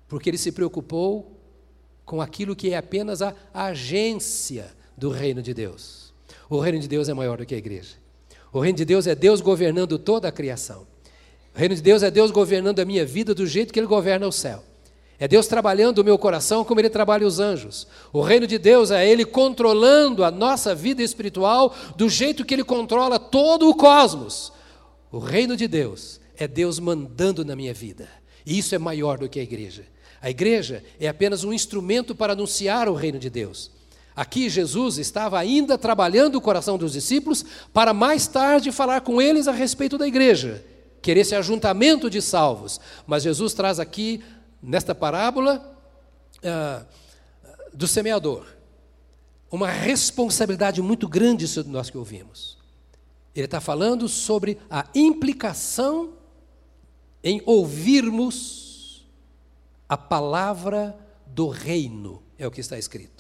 Porque 0.06 0.30
ele 0.30 0.38
se 0.38 0.52
preocupou 0.52 1.40
com 2.04 2.22
aquilo 2.22 2.54
que 2.54 2.70
é 2.70 2.76
apenas 2.76 3.20
a 3.20 3.34
agência 3.52 4.72
do 4.96 5.10
reino 5.10 5.42
de 5.42 5.52
Deus. 5.52 6.05
O 6.48 6.60
reino 6.60 6.78
de 6.78 6.88
Deus 6.88 7.08
é 7.08 7.14
maior 7.14 7.38
do 7.38 7.46
que 7.46 7.54
a 7.54 7.58
igreja. 7.58 7.94
O 8.52 8.60
reino 8.60 8.78
de 8.78 8.84
Deus 8.84 9.06
é 9.06 9.14
Deus 9.14 9.40
governando 9.40 9.98
toda 9.98 10.28
a 10.28 10.32
criação. 10.32 10.86
O 11.54 11.58
reino 11.58 11.74
de 11.74 11.82
Deus 11.82 12.02
é 12.02 12.10
Deus 12.10 12.30
governando 12.30 12.80
a 12.80 12.84
minha 12.84 13.04
vida 13.04 13.34
do 13.34 13.46
jeito 13.46 13.72
que 13.72 13.80
Ele 13.80 13.86
governa 13.86 14.26
o 14.26 14.32
céu. 14.32 14.62
É 15.18 15.26
Deus 15.26 15.46
trabalhando 15.46 15.98
o 15.98 16.04
meu 16.04 16.18
coração 16.18 16.64
como 16.64 16.80
Ele 16.80 16.90
trabalha 16.90 17.26
os 17.26 17.40
anjos. 17.40 17.86
O 18.12 18.20
reino 18.20 18.46
de 18.46 18.58
Deus 18.58 18.90
é 18.90 19.08
Ele 19.08 19.24
controlando 19.24 20.22
a 20.22 20.30
nossa 20.30 20.74
vida 20.74 21.02
espiritual 21.02 21.74
do 21.96 22.08
jeito 22.08 22.44
que 22.44 22.54
Ele 22.54 22.64
controla 22.64 23.18
todo 23.18 23.68
o 23.68 23.74
cosmos. 23.74 24.52
O 25.10 25.18
reino 25.18 25.56
de 25.56 25.66
Deus 25.66 26.20
é 26.36 26.46
Deus 26.46 26.78
mandando 26.78 27.44
na 27.44 27.56
minha 27.56 27.72
vida. 27.72 28.08
E 28.44 28.58
isso 28.58 28.74
é 28.74 28.78
maior 28.78 29.18
do 29.18 29.28
que 29.28 29.40
a 29.40 29.42
igreja. 29.42 29.84
A 30.20 30.30
igreja 30.30 30.84
é 31.00 31.08
apenas 31.08 31.44
um 31.44 31.52
instrumento 31.52 32.14
para 32.14 32.34
anunciar 32.34 32.88
o 32.88 32.94
reino 32.94 33.18
de 33.18 33.30
Deus. 33.30 33.70
Aqui 34.16 34.49
Jesus 34.49 34.96
estava 34.96 35.38
ainda 35.38 35.76
trabalhando 35.76 36.37
o 36.37 36.40
coração 36.40 36.78
dos 36.78 36.94
discípulos 36.94 37.44
para 37.70 37.92
mais 37.92 38.26
tarde 38.26 38.73
falar 38.73 39.02
com 39.02 39.20
eles 39.20 39.46
a 39.46 39.52
respeito 39.52 39.99
da 39.99 40.08
igreja, 40.08 40.64
querer 41.02 41.20
esse 41.20 41.35
ajuntamento 41.35 42.08
de 42.08 42.23
salvos. 42.23 42.80
Mas 43.06 43.23
Jesus 43.23 43.52
traz 43.52 43.78
aqui, 43.78 44.25
nesta 44.62 44.94
parábola 44.94 45.78
ah, 46.42 46.87
do 47.75 47.87
semeador, 47.87 48.46
uma 49.50 49.68
responsabilidade 49.68 50.80
muito 50.80 51.06
grande 51.06 51.46
sobre 51.46 51.70
nós 51.70 51.90
que 51.90 51.99
ouvimos. 51.99 52.56
Ele 53.35 53.44
está 53.44 53.61
falando 53.61 54.08
sobre 54.08 54.58
a 54.70 54.87
implicação 54.94 56.14
em 57.23 57.42
ouvirmos 57.44 59.06
a 59.87 59.96
palavra 59.96 60.99
do 61.26 61.49
reino, 61.49 62.23
é 62.38 62.46
o 62.46 62.50
que 62.50 62.61
está 62.61 62.78
escrito. 62.78 63.15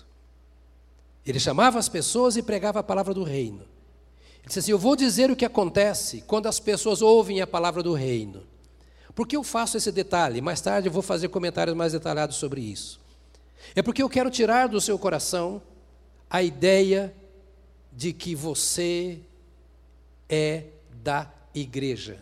Ele 1.26 1.40
chamava 1.40 1.78
as 1.78 1.88
pessoas 1.88 2.36
e 2.36 2.42
pregava 2.42 2.78
a 2.78 2.84
palavra 2.84 3.12
do 3.12 3.24
reino. 3.24 3.62
Ele 4.38 4.46
disse 4.46 4.60
assim: 4.60 4.70
Eu 4.70 4.78
vou 4.78 4.94
dizer 4.94 5.30
o 5.30 5.36
que 5.36 5.44
acontece 5.44 6.22
quando 6.26 6.46
as 6.46 6.60
pessoas 6.60 7.02
ouvem 7.02 7.40
a 7.40 7.46
palavra 7.46 7.82
do 7.82 7.92
reino. 7.92 8.44
Por 9.12 9.26
que 9.26 9.36
eu 9.36 9.42
faço 9.42 9.76
esse 9.76 9.90
detalhe? 9.90 10.40
Mais 10.40 10.60
tarde 10.60 10.88
eu 10.88 10.92
vou 10.92 11.02
fazer 11.02 11.28
comentários 11.28 11.76
mais 11.76 11.92
detalhados 11.92 12.36
sobre 12.36 12.60
isso. 12.60 13.00
É 13.74 13.82
porque 13.82 14.02
eu 14.02 14.08
quero 14.08 14.30
tirar 14.30 14.68
do 14.68 14.80
seu 14.80 14.98
coração 14.98 15.60
a 16.30 16.42
ideia 16.42 17.12
de 17.92 18.12
que 18.12 18.34
você 18.34 19.18
é 20.28 20.64
da 21.02 21.32
igreja. 21.54 22.18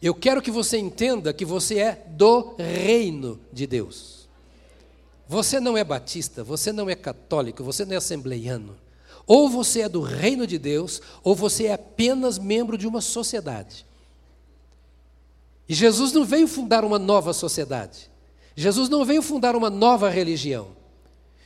Eu 0.00 0.14
quero 0.14 0.40
que 0.42 0.50
você 0.50 0.78
entenda 0.78 1.32
que 1.32 1.44
você 1.44 1.78
é 1.78 2.04
do 2.08 2.54
reino 2.56 3.38
de 3.52 3.66
Deus. 3.66 4.15
Você 5.28 5.58
não 5.58 5.76
é 5.76 5.82
batista, 5.82 6.44
você 6.44 6.72
não 6.72 6.88
é 6.88 6.94
católico, 6.94 7.64
você 7.64 7.84
não 7.84 7.94
é 7.94 7.96
assembleiano. 7.96 8.76
Ou 9.26 9.48
você 9.48 9.80
é 9.80 9.88
do 9.88 10.00
reino 10.00 10.46
de 10.46 10.56
Deus, 10.56 11.02
ou 11.22 11.34
você 11.34 11.66
é 11.66 11.72
apenas 11.72 12.38
membro 12.38 12.78
de 12.78 12.86
uma 12.86 13.00
sociedade. 13.00 13.84
E 15.68 15.74
Jesus 15.74 16.12
não 16.12 16.24
veio 16.24 16.46
fundar 16.46 16.84
uma 16.84 16.98
nova 16.98 17.32
sociedade. 17.32 18.08
Jesus 18.54 18.88
não 18.88 19.04
veio 19.04 19.20
fundar 19.20 19.56
uma 19.56 19.68
nova 19.68 20.08
religião. 20.08 20.68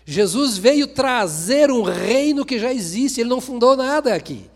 Jesus 0.04 0.58
veio 0.58 0.86
trazer 0.86 1.70
um 1.70 1.82
reino 1.82 2.44
que 2.44 2.58
já 2.58 2.72
existe, 2.72 3.20
ele 3.20 3.30
não 3.30 3.40
fundou 3.40 3.76
nada 3.76 4.14
aqui. 4.14 4.50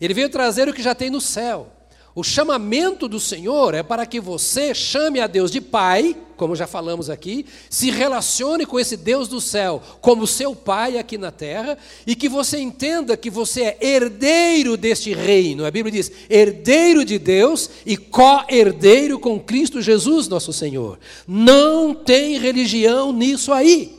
Ele 0.00 0.14
veio 0.14 0.30
trazer 0.30 0.68
o 0.68 0.72
que 0.72 0.82
já 0.82 0.94
tem 0.94 1.10
no 1.10 1.20
céu. 1.20 1.70
O 2.18 2.24
chamamento 2.24 3.06
do 3.06 3.20
Senhor 3.20 3.74
é 3.74 3.82
para 3.84 4.04
que 4.04 4.18
você 4.18 4.74
chame 4.74 5.20
a 5.20 5.28
Deus 5.28 5.52
de 5.52 5.60
Pai, 5.60 6.16
como 6.36 6.56
já 6.56 6.66
falamos 6.66 7.08
aqui, 7.08 7.46
se 7.70 7.92
relacione 7.92 8.66
com 8.66 8.76
esse 8.80 8.96
Deus 8.96 9.28
do 9.28 9.40
céu 9.40 9.80
como 10.00 10.26
seu 10.26 10.52
Pai 10.52 10.98
aqui 10.98 11.16
na 11.16 11.30
terra, 11.30 11.78
e 12.04 12.16
que 12.16 12.28
você 12.28 12.58
entenda 12.58 13.16
que 13.16 13.30
você 13.30 13.66
é 13.66 13.78
herdeiro 13.80 14.76
deste 14.76 15.14
reino. 15.14 15.64
A 15.64 15.70
Bíblia 15.70 15.92
diz: 15.92 16.10
herdeiro 16.28 17.04
de 17.04 17.20
Deus 17.20 17.70
e 17.86 17.96
co-herdeiro 17.96 19.20
com 19.20 19.38
Cristo 19.38 19.80
Jesus, 19.80 20.26
nosso 20.26 20.52
Senhor. 20.52 20.98
Não 21.24 21.94
tem 21.94 22.36
religião 22.36 23.12
nisso 23.12 23.52
aí. 23.52 23.96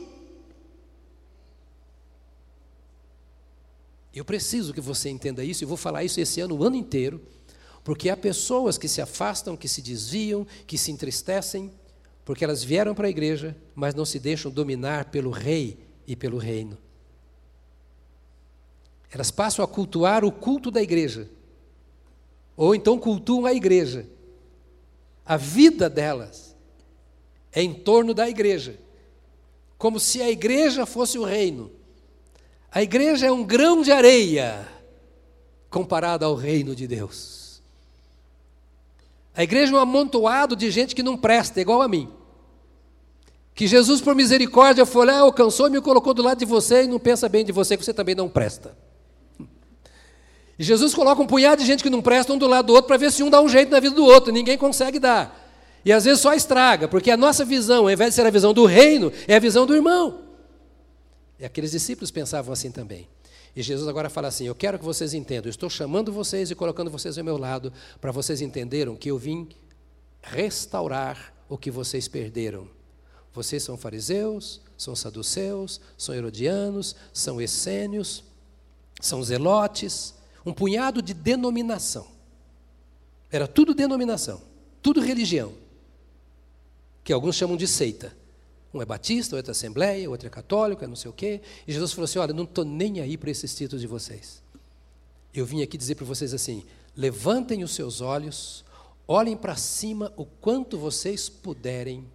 Eu 4.14 4.26
preciso 4.26 4.74
que 4.74 4.80
você 4.82 5.08
entenda 5.08 5.42
isso, 5.42 5.64
e 5.64 5.66
vou 5.66 5.78
falar 5.78 6.04
isso 6.04 6.20
esse 6.20 6.38
ano, 6.42 6.54
o 6.54 6.62
ano 6.62 6.76
inteiro 6.76 7.18
porque 7.82 8.10
há 8.10 8.16
pessoas 8.16 8.76
que 8.76 8.88
se 8.88 9.00
afastam, 9.00 9.56
que 9.56 9.68
se 9.68 9.80
desviam, 9.80 10.46
que 10.66 10.76
se 10.76 10.90
entristecem, 10.90 11.72
porque 12.24 12.44
elas 12.44 12.62
vieram 12.62 12.94
para 12.94 13.06
a 13.06 13.10
igreja, 13.10 13.56
mas 13.74 13.94
não 13.94 14.04
se 14.04 14.18
deixam 14.18 14.50
dominar 14.50 15.06
pelo 15.06 15.30
rei 15.30 15.78
e 16.06 16.14
pelo 16.14 16.38
reino. 16.38 16.78
Elas 19.10 19.30
passam 19.30 19.64
a 19.64 19.68
cultuar 19.68 20.24
o 20.24 20.30
culto 20.30 20.70
da 20.70 20.80
igreja, 20.80 21.28
ou 22.56 22.74
então 22.74 22.98
cultuam 22.98 23.46
a 23.46 23.54
igreja, 23.54 24.06
A 25.24 25.36
vida 25.36 25.88
delas 25.88 26.56
é 27.52 27.62
em 27.62 27.72
torno 27.72 28.12
da 28.12 28.28
igreja, 28.28 28.78
como 29.78 30.00
se 30.00 30.20
a 30.20 30.28
igreja 30.28 30.84
fosse 30.84 31.18
o 31.18 31.24
reino. 31.24 31.70
A 32.70 32.82
igreja 32.82 33.26
é 33.26 33.32
um 33.32 33.44
grão 33.44 33.80
de 33.80 33.92
areia 33.92 34.66
comparada 35.70 36.26
ao 36.26 36.34
reino 36.34 36.74
de 36.74 36.86
Deus. 36.88 37.49
A 39.40 39.42
igreja 39.42 39.72
é 39.72 39.74
um 39.74 39.78
amontoado 39.78 40.54
de 40.54 40.70
gente 40.70 40.94
que 40.94 41.02
não 41.02 41.16
presta, 41.16 41.62
igual 41.62 41.80
a 41.80 41.88
mim. 41.88 42.10
Que 43.54 43.66
Jesus, 43.66 43.98
por 43.98 44.14
misericórdia, 44.14 44.84
foi 44.84 45.06
lá, 45.06 45.20
alcançou 45.20 45.66
e 45.66 45.70
me 45.70 45.80
colocou 45.80 46.12
do 46.12 46.22
lado 46.22 46.36
de 46.36 46.44
você 46.44 46.82
e 46.82 46.86
não 46.86 46.98
pensa 46.98 47.26
bem 47.26 47.42
de 47.42 47.50
você, 47.50 47.74
que 47.74 47.82
você 47.82 47.94
também 47.94 48.14
não 48.14 48.28
presta. 48.28 48.76
E 50.58 50.62
Jesus 50.62 50.92
coloca 50.92 51.22
um 51.22 51.26
punhado 51.26 51.62
de 51.62 51.66
gente 51.66 51.82
que 51.82 51.88
não 51.88 52.02
presta 52.02 52.34
um 52.34 52.36
do 52.36 52.46
lado 52.46 52.66
do 52.66 52.74
outro 52.74 52.86
para 52.86 52.98
ver 52.98 53.10
se 53.10 53.22
um 53.22 53.30
dá 53.30 53.40
um 53.40 53.48
jeito 53.48 53.70
na 53.70 53.80
vida 53.80 53.94
do 53.94 54.04
outro, 54.04 54.30
ninguém 54.30 54.58
consegue 54.58 54.98
dar. 54.98 55.50
E 55.86 55.90
às 55.90 56.04
vezes 56.04 56.20
só 56.20 56.34
estraga, 56.34 56.86
porque 56.86 57.10
a 57.10 57.16
nossa 57.16 57.42
visão, 57.42 57.84
ao 57.84 57.90
invés 57.90 58.10
de 58.10 58.16
ser 58.16 58.26
a 58.26 58.30
visão 58.30 58.52
do 58.52 58.66
reino, 58.66 59.10
é 59.26 59.36
a 59.36 59.40
visão 59.40 59.64
do 59.64 59.74
irmão. 59.74 60.18
E 61.38 61.46
aqueles 61.46 61.70
discípulos 61.70 62.10
pensavam 62.10 62.52
assim 62.52 62.70
também. 62.70 63.08
E 63.54 63.62
Jesus 63.62 63.88
agora 63.88 64.08
fala 64.08 64.28
assim: 64.28 64.44
Eu 64.44 64.54
quero 64.54 64.78
que 64.78 64.84
vocês 64.84 65.14
entendam, 65.14 65.46
eu 65.46 65.50
estou 65.50 65.68
chamando 65.68 66.12
vocês 66.12 66.50
e 66.50 66.54
colocando 66.54 66.90
vocês 66.90 67.18
ao 67.18 67.24
meu 67.24 67.36
lado, 67.36 67.72
para 68.00 68.12
vocês 68.12 68.40
entenderem 68.40 68.94
que 68.96 69.10
eu 69.10 69.18
vim 69.18 69.48
restaurar 70.22 71.34
o 71.48 71.58
que 71.58 71.70
vocês 71.70 72.06
perderam. 72.06 72.68
Vocês 73.32 73.62
são 73.62 73.76
fariseus, 73.76 74.60
são 74.76 74.94
saduceus, 74.96 75.80
são 75.96 76.14
herodianos, 76.14 76.96
são 77.12 77.40
essênios, 77.40 78.24
são 79.00 79.22
zelotes, 79.22 80.14
um 80.44 80.52
punhado 80.52 81.00
de 81.00 81.14
denominação. 81.14 82.06
Era 83.30 83.46
tudo 83.46 83.74
denominação, 83.74 84.42
tudo 84.82 85.00
religião, 85.00 85.52
que 87.04 87.12
alguns 87.12 87.36
chamam 87.36 87.56
de 87.56 87.68
seita. 87.68 88.19
Um 88.72 88.80
é 88.80 88.84
batista, 88.84 89.36
outro 89.36 89.50
é 89.50 89.52
assembleia, 89.52 90.08
outro 90.08 90.26
é 90.26 90.30
católico, 90.30 90.84
é 90.84 90.86
não 90.86 90.96
sei 90.96 91.10
o 91.10 91.14
quê. 91.14 91.40
E 91.66 91.72
Jesus 91.72 91.92
falou 91.92 92.04
assim: 92.04 92.18
Olha, 92.18 92.32
não 92.32 92.44
estou 92.44 92.64
nem 92.64 93.00
aí 93.00 93.16
para 93.16 93.30
esses 93.30 93.54
títulos 93.54 93.80
de 93.80 93.86
vocês. 93.86 94.42
Eu 95.34 95.44
vim 95.44 95.62
aqui 95.62 95.76
dizer 95.76 95.96
para 95.96 96.04
vocês 96.04 96.32
assim: 96.32 96.64
levantem 96.96 97.64
os 97.64 97.72
seus 97.72 98.00
olhos, 98.00 98.64
olhem 99.06 99.36
para 99.36 99.56
cima 99.56 100.12
o 100.16 100.24
quanto 100.24 100.78
vocês 100.78 101.28
puderem, 101.28 102.06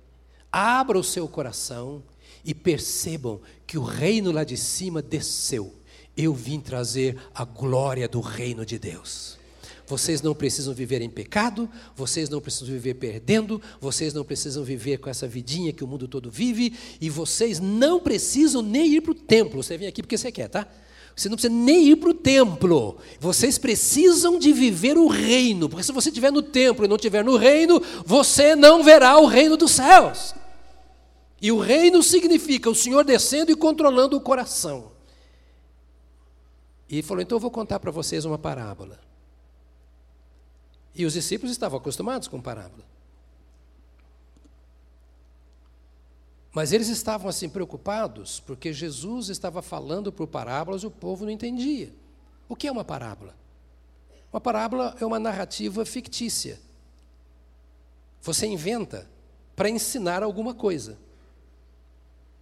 abra 0.51 0.97
o 0.97 1.03
seu 1.03 1.27
coração 1.27 2.01
e 2.43 2.53
percebam 2.53 3.41
que 3.65 3.77
o 3.77 3.83
reino 3.83 4.31
lá 4.31 4.43
de 4.43 4.55
cima 4.55 5.01
desceu. 5.01 5.73
Eu 6.15 6.33
vim 6.33 6.61
trazer 6.61 7.17
a 7.33 7.43
glória 7.43 8.07
do 8.07 8.21
reino 8.21 8.65
de 8.65 8.79
Deus. 8.79 9.34
Vocês 9.87 10.21
não 10.21 10.33
precisam 10.33 10.73
viver 10.73 11.01
em 11.01 11.09
pecado, 11.09 11.69
vocês 11.95 12.29
não 12.29 12.41
precisam 12.41 12.67
viver 12.67 12.95
perdendo, 12.95 13.61
vocês 13.79 14.13
não 14.13 14.23
precisam 14.23 14.63
viver 14.63 14.97
com 14.97 15.09
essa 15.09 15.27
vidinha 15.27 15.71
que 15.71 15.83
o 15.83 15.87
mundo 15.87 16.07
todo 16.07 16.31
vive, 16.31 16.73
e 16.99 17.09
vocês 17.09 17.59
não 17.59 17.99
precisam 17.99 18.61
nem 18.61 18.95
ir 18.95 19.01
para 19.01 19.11
o 19.11 19.15
templo. 19.15 19.61
Você 19.61 19.77
vem 19.77 19.87
aqui 19.87 20.01
porque 20.01 20.17
você 20.17 20.31
quer, 20.31 20.47
tá? 20.47 20.67
Você 21.15 21.29
não 21.29 21.37
precisa 21.37 21.53
nem 21.53 21.89
ir 21.89 21.95
para 21.95 22.09
o 22.09 22.13
templo. 22.13 22.97
Vocês 23.19 23.57
precisam 23.57 24.37
de 24.37 24.51
viver 24.51 24.97
o 24.97 25.07
reino, 25.07 25.69
porque 25.69 25.83
se 25.83 25.91
você 25.91 26.09
estiver 26.09 26.31
no 26.31 26.41
templo 26.41 26.83
e 26.83 26.87
não 26.87 26.97
estiver 26.97 27.23
no 27.23 27.37
reino, 27.37 27.81
você 28.05 28.55
não 28.55 28.83
verá 28.83 29.17
o 29.17 29.25
reino 29.25 29.55
dos 29.55 29.71
céus. 29.71 30.33
E 31.41 31.51
o 31.51 31.59
reino 31.59 32.01
significa 32.03 32.69
o 32.69 32.75
Senhor 32.75 33.05
descendo 33.05 33.51
e 33.51 33.55
controlando 33.55 34.17
o 34.17 34.21
coração. 34.21 34.91
E 36.89 37.01
falou: 37.01 37.21
então 37.21 37.37
eu 37.37 37.41
vou 37.41 37.51
contar 37.51 37.79
para 37.79 37.91
vocês 37.91 38.25
uma 38.25 38.37
parábola. 38.37 38.99
E 40.95 41.05
os 41.05 41.13
discípulos 41.13 41.51
estavam 41.51 41.77
acostumados 41.77 42.27
com 42.27 42.41
parábola. 42.41 42.83
Mas 46.53 46.71
eles 46.71 46.87
estavam 46.87 47.27
assim 47.27 47.49
preocupados 47.49 48.39
porque 48.39 48.71
Jesus 48.71 49.27
estava 49.27 49.61
falando 49.61 50.09
por 50.09 50.25
parábolas 50.25 50.83
e 50.83 50.87
o 50.87 50.91
povo 50.91 51.25
não 51.25 51.31
entendia. 51.31 51.91
O 52.47 52.55
que 52.55 52.65
é 52.65 52.71
uma 52.71 52.85
parábola? 52.85 53.35
Uma 54.31 54.39
parábola 54.39 54.95
é 55.01 55.05
uma 55.05 55.19
narrativa 55.19 55.83
fictícia. 55.83 56.57
Você 58.21 58.47
inventa 58.47 59.05
para 59.53 59.69
ensinar 59.69 60.23
alguma 60.23 60.53
coisa. 60.53 60.97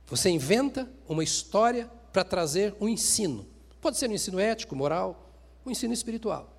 Você 0.05 0.29
inventa 0.29 0.87
uma 1.09 1.23
história 1.23 1.89
para 2.11 2.23
trazer 2.23 2.75
um 2.79 2.87
ensino. 2.87 3.47
Pode 3.81 3.97
ser 3.97 4.07
um 4.11 4.13
ensino 4.13 4.39
ético, 4.39 4.75
moral, 4.75 5.27
um 5.65 5.71
ensino 5.71 5.93
espiritual. 5.93 6.52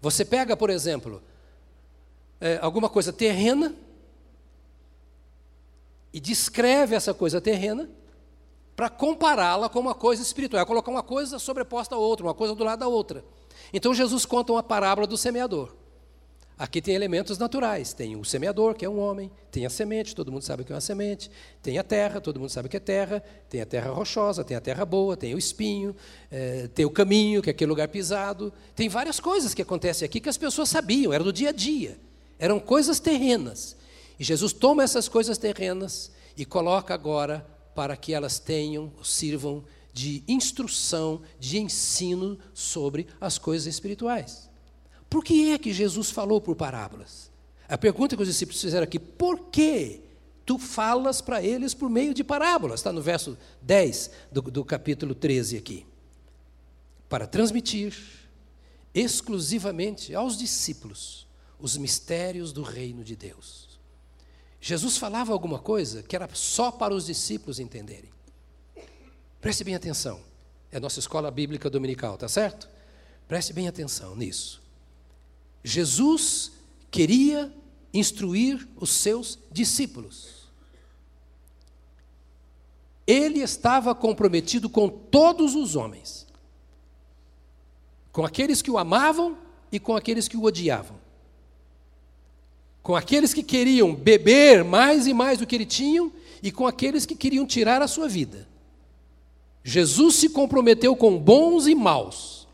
Você 0.00 0.24
pega, 0.24 0.56
por 0.56 0.70
exemplo, 0.70 1.22
é, 2.40 2.58
alguma 2.62 2.88
coisa 2.88 3.12
terrena 3.12 3.74
e 6.12 6.20
descreve 6.20 6.94
essa 6.94 7.12
coisa 7.12 7.40
terrena 7.40 7.90
para 8.74 8.88
compará-la 8.88 9.68
com 9.68 9.80
uma 9.80 9.94
coisa 9.94 10.22
espiritual, 10.22 10.62
é 10.62 10.66
colocar 10.66 10.90
uma 10.90 11.02
coisa 11.02 11.38
sobreposta 11.38 11.94
a 11.94 11.98
outra, 11.98 12.26
uma 12.26 12.34
coisa 12.34 12.54
do 12.54 12.64
lado 12.64 12.80
da 12.80 12.88
outra. 12.88 13.24
Então 13.72 13.92
Jesus 13.92 14.24
conta 14.24 14.52
uma 14.52 14.62
parábola 14.62 15.06
do 15.06 15.16
semeador. 15.16 15.75
Aqui 16.58 16.80
tem 16.80 16.94
elementos 16.94 17.36
naturais. 17.36 17.92
Tem 17.92 18.16
o 18.16 18.24
semeador, 18.24 18.74
que 18.74 18.84
é 18.84 18.88
um 18.88 18.98
homem, 18.98 19.30
tem 19.50 19.66
a 19.66 19.70
semente, 19.70 20.14
todo 20.14 20.32
mundo 20.32 20.42
sabe 20.42 20.62
o 20.62 20.64
que 20.64 20.72
é 20.72 20.74
uma 20.74 20.80
semente, 20.80 21.30
tem 21.62 21.78
a 21.78 21.84
terra, 21.84 22.18
todo 22.18 22.40
mundo 22.40 22.48
sabe 22.48 22.66
o 22.66 22.70
que 22.70 22.78
é 22.78 22.80
terra, 22.80 23.22
tem 23.50 23.60
a 23.60 23.66
terra 23.66 23.90
rochosa, 23.90 24.42
tem 24.42 24.56
a 24.56 24.60
terra 24.60 24.84
boa, 24.86 25.16
tem 25.18 25.34
o 25.34 25.38
espinho, 25.38 25.94
é, 26.30 26.68
tem 26.68 26.86
o 26.86 26.90
caminho, 26.90 27.42
que 27.42 27.50
é 27.50 27.52
aquele 27.52 27.68
lugar 27.68 27.88
pisado. 27.88 28.52
Tem 28.74 28.88
várias 28.88 29.20
coisas 29.20 29.52
que 29.52 29.60
acontecem 29.60 30.06
aqui 30.06 30.18
que 30.18 30.30
as 30.30 30.38
pessoas 30.38 30.70
sabiam, 30.70 31.12
era 31.12 31.22
do 31.22 31.32
dia 31.32 31.50
a 31.50 31.52
dia. 31.52 31.98
Eram 32.38 32.58
coisas 32.58 32.98
terrenas. 33.00 33.76
E 34.18 34.24
Jesus 34.24 34.54
toma 34.54 34.82
essas 34.82 35.08
coisas 35.08 35.36
terrenas 35.36 36.10
e 36.38 36.46
coloca 36.46 36.94
agora 36.94 37.46
para 37.74 37.96
que 37.98 38.14
elas 38.14 38.38
tenham, 38.38 38.90
sirvam 39.02 39.62
de 39.92 40.22
instrução, 40.26 41.20
de 41.38 41.58
ensino 41.58 42.38
sobre 42.54 43.06
as 43.20 43.36
coisas 43.36 43.66
espirituais. 43.66 44.45
Por 45.08 45.24
que 45.24 45.52
é 45.52 45.58
que 45.58 45.72
Jesus 45.72 46.10
falou 46.10 46.40
por 46.40 46.56
parábolas? 46.56 47.30
A 47.68 47.76
pergunta 47.76 48.16
que 48.16 48.22
os 48.22 48.28
discípulos 48.28 48.60
fizeram 48.60 48.84
aqui, 48.84 48.98
por 48.98 49.46
que 49.50 50.00
tu 50.44 50.58
falas 50.58 51.20
para 51.20 51.42
eles 51.42 51.74
por 51.74 51.90
meio 51.90 52.14
de 52.14 52.22
parábolas? 52.22 52.80
Está 52.80 52.92
no 52.92 53.02
verso 53.02 53.36
10 53.62 54.10
do, 54.30 54.42
do 54.42 54.64
capítulo 54.64 55.14
13 55.14 55.56
aqui. 55.56 55.86
Para 57.08 57.26
transmitir 57.26 57.96
exclusivamente 58.94 60.14
aos 60.14 60.38
discípulos 60.38 61.26
os 61.58 61.76
mistérios 61.76 62.52
do 62.52 62.62
reino 62.62 63.02
de 63.02 63.16
Deus. 63.16 63.66
Jesus 64.60 64.96
falava 64.96 65.32
alguma 65.32 65.58
coisa 65.58 66.02
que 66.02 66.16
era 66.16 66.28
só 66.32 66.70
para 66.70 66.94
os 66.94 67.06
discípulos 67.06 67.58
entenderem. 67.58 68.10
Preste 69.40 69.64
bem 69.64 69.74
atenção. 69.74 70.20
É 70.72 70.80
nossa 70.80 70.98
escola 70.98 71.30
bíblica 71.30 71.70
dominical, 71.70 72.16
tá 72.16 72.28
certo? 72.28 72.68
Preste 73.28 73.52
bem 73.52 73.68
atenção 73.68 74.16
nisso. 74.16 74.62
Jesus 75.66 76.52
queria 76.92 77.52
instruir 77.92 78.68
os 78.76 78.88
seus 78.88 79.36
discípulos. 79.50 80.46
Ele 83.04 83.40
estava 83.40 83.92
comprometido 83.92 84.70
com 84.70 84.88
todos 84.88 85.56
os 85.56 85.74
homens, 85.74 86.24
com 88.12 88.24
aqueles 88.24 88.62
que 88.62 88.70
o 88.70 88.78
amavam 88.78 89.36
e 89.72 89.80
com 89.80 89.96
aqueles 89.96 90.28
que 90.28 90.36
o 90.36 90.44
odiavam, 90.44 90.96
com 92.80 92.94
aqueles 92.94 93.34
que 93.34 93.42
queriam 93.42 93.92
beber 93.92 94.62
mais 94.62 95.08
e 95.08 95.12
mais 95.12 95.40
do 95.40 95.46
que 95.48 95.56
ele 95.56 95.66
tinha 95.66 96.08
e 96.40 96.52
com 96.52 96.64
aqueles 96.64 97.04
que 97.04 97.16
queriam 97.16 97.44
tirar 97.44 97.82
a 97.82 97.88
sua 97.88 98.08
vida. 98.08 98.46
Jesus 99.64 100.14
se 100.14 100.28
comprometeu 100.28 100.94
com 100.94 101.18
bons 101.18 101.66
e 101.66 101.74
maus. 101.74 102.46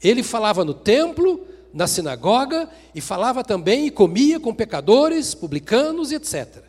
Ele 0.00 0.22
falava 0.22 0.64
no 0.64 0.72
templo, 0.72 1.48
na 1.74 1.88
sinagoga 1.88 2.70
e 2.94 3.00
falava 3.00 3.42
também 3.42 3.86
e 3.86 3.90
comia 3.90 4.38
com 4.38 4.54
pecadores, 4.54 5.34
publicanos 5.34 6.12
etc. 6.12 6.62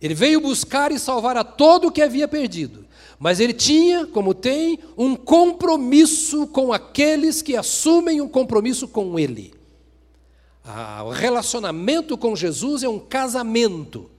Ele 0.00 0.14
veio 0.14 0.40
buscar 0.40 0.92
e 0.92 0.98
salvar 0.98 1.36
a 1.36 1.42
todo 1.42 1.88
o 1.88 1.92
que 1.92 2.00
havia 2.00 2.28
perdido, 2.28 2.86
mas 3.18 3.40
ele 3.40 3.52
tinha, 3.52 4.06
como 4.06 4.32
tem, 4.32 4.78
um 4.96 5.16
compromisso 5.16 6.46
com 6.46 6.72
aqueles 6.72 7.42
que 7.42 7.56
assumem 7.56 8.20
um 8.20 8.28
compromisso 8.28 8.86
com 8.86 9.18
ele. 9.18 9.52
Ah, 10.64 11.02
o 11.04 11.10
relacionamento 11.10 12.16
com 12.16 12.36
Jesus 12.36 12.84
é 12.84 12.88
um 12.88 12.98
casamento. 12.98 14.10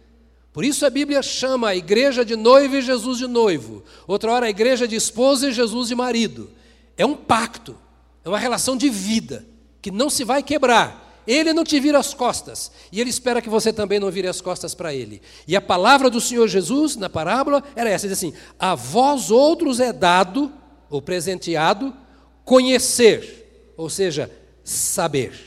Por 0.51 0.65
isso 0.65 0.85
a 0.85 0.89
Bíblia 0.89 1.21
chama 1.21 1.69
a 1.69 1.75
igreja 1.75 2.25
de 2.25 2.35
noivo 2.35 2.75
e 2.75 2.81
Jesus 2.81 3.17
de 3.17 3.27
noivo. 3.27 3.83
Outra 4.05 4.31
hora 4.31 4.45
a 4.45 4.49
igreja 4.49 4.87
de 4.87 4.95
esposa 4.95 5.49
e 5.49 5.53
Jesus 5.53 5.87
de 5.87 5.95
marido. 5.95 6.49
É 6.97 7.05
um 7.05 7.15
pacto, 7.15 7.75
é 8.23 8.29
uma 8.29 8.39
relação 8.39 8.77
de 8.77 8.89
vida 8.89 9.54
que 9.85 9.91
não 9.91 10.09
se 10.09 10.23
vai 10.23 10.41
quebrar. 10.41 11.21
Ele 11.27 11.53
não 11.53 11.63
te 11.63 11.79
vira 11.79 11.99
as 11.99 12.11
costas, 12.11 12.71
e 12.91 12.99
ele 12.99 13.11
espera 13.11 13.39
que 13.39 13.49
você 13.49 13.71
também 13.71 13.99
não 13.99 14.09
vire 14.09 14.27
as 14.27 14.41
costas 14.41 14.73
para 14.73 14.91
ele. 14.95 15.21
E 15.47 15.55
a 15.55 15.61
palavra 15.61 16.09
do 16.09 16.19
Senhor 16.19 16.47
Jesus, 16.47 16.95
na 16.95 17.07
parábola, 17.07 17.63
era 17.75 17.87
essa: 17.87 18.07
diz 18.07 18.17
assim: 18.17 18.33
A 18.57 18.73
vós 18.73 19.29
outros 19.29 19.79
é 19.79 19.93
dado, 19.93 20.51
ou 20.89 21.03
presenteado, 21.03 21.95
conhecer, 22.43 23.73
ou 23.77 23.87
seja, 23.87 24.31
saber. 24.63 25.39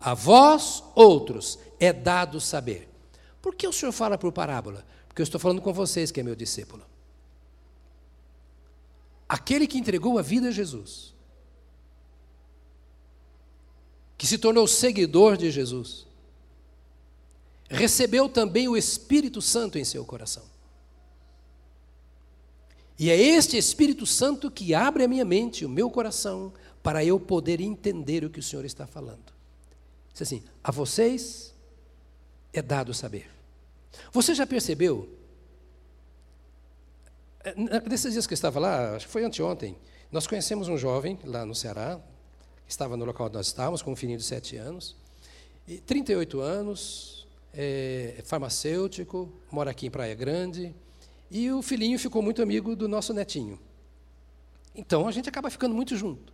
A 0.00 0.12
vós, 0.12 0.82
outros, 0.96 1.56
é 1.78 1.92
dado 1.92 2.40
saber. 2.40 2.88
Por 3.40 3.54
que 3.54 3.68
o 3.68 3.72
Senhor 3.72 3.92
fala 3.92 4.18
por 4.18 4.32
parábola? 4.32 4.84
Porque 5.06 5.22
eu 5.22 5.24
estou 5.24 5.40
falando 5.40 5.62
com 5.62 5.72
vocês 5.72 6.10
que 6.10 6.18
é 6.18 6.24
meu 6.24 6.34
discípulo. 6.34 6.82
Aquele 9.28 9.68
que 9.68 9.78
entregou 9.78 10.18
a 10.18 10.22
vida 10.22 10.48
a 10.48 10.52
Jesus, 10.52 11.11
que 14.22 14.26
se 14.28 14.38
tornou 14.38 14.68
seguidor 14.68 15.36
de 15.36 15.50
Jesus, 15.50 16.06
recebeu 17.68 18.28
também 18.28 18.68
o 18.68 18.76
Espírito 18.76 19.42
Santo 19.42 19.80
em 19.80 19.84
seu 19.84 20.04
coração. 20.04 20.44
E 22.96 23.10
é 23.10 23.20
este 23.20 23.56
Espírito 23.56 24.06
Santo 24.06 24.48
que 24.48 24.74
abre 24.74 25.02
a 25.02 25.08
minha 25.08 25.24
mente, 25.24 25.64
o 25.64 25.68
meu 25.68 25.90
coração, 25.90 26.52
para 26.84 27.04
eu 27.04 27.18
poder 27.18 27.60
entender 27.60 28.24
o 28.24 28.30
que 28.30 28.38
o 28.38 28.42
Senhor 28.44 28.64
está 28.64 28.86
falando. 28.86 29.32
Diz 30.12 30.22
assim: 30.22 30.44
a 30.62 30.70
vocês 30.70 31.52
é 32.52 32.62
dado 32.62 32.94
saber. 32.94 33.28
Você 34.12 34.36
já 34.36 34.46
percebeu? 34.46 35.18
Nesses 37.90 38.12
dias 38.12 38.28
que 38.28 38.34
eu 38.34 38.36
estava 38.36 38.60
lá, 38.60 38.94
acho 38.94 39.06
que 39.06 39.12
foi 39.12 39.24
anteontem, 39.24 39.76
nós 40.12 40.28
conhecemos 40.28 40.68
um 40.68 40.78
jovem 40.78 41.18
lá 41.24 41.44
no 41.44 41.56
Ceará, 41.56 42.00
estava 42.72 42.96
no 42.96 43.04
local 43.04 43.26
onde 43.26 43.36
nós 43.36 43.46
estávamos, 43.46 43.82
um 43.86 43.94
de 43.94 44.22
7 44.22 44.56
anos, 44.56 44.96
e 45.68 45.78
38 45.78 46.40
anos, 46.40 47.26
é 47.54 48.22
farmacêutico, 48.24 49.30
mora 49.50 49.70
aqui 49.70 49.86
em 49.86 49.90
Praia 49.90 50.14
Grande, 50.14 50.74
e 51.30 51.50
o 51.50 51.62
filhinho 51.62 51.98
ficou 51.98 52.22
muito 52.22 52.42
amigo 52.42 52.74
do 52.74 52.88
nosso 52.88 53.12
netinho. 53.12 53.58
Então 54.74 55.06
a 55.06 55.12
gente 55.12 55.28
acaba 55.28 55.50
ficando 55.50 55.74
muito 55.74 55.96
junto. 55.96 56.32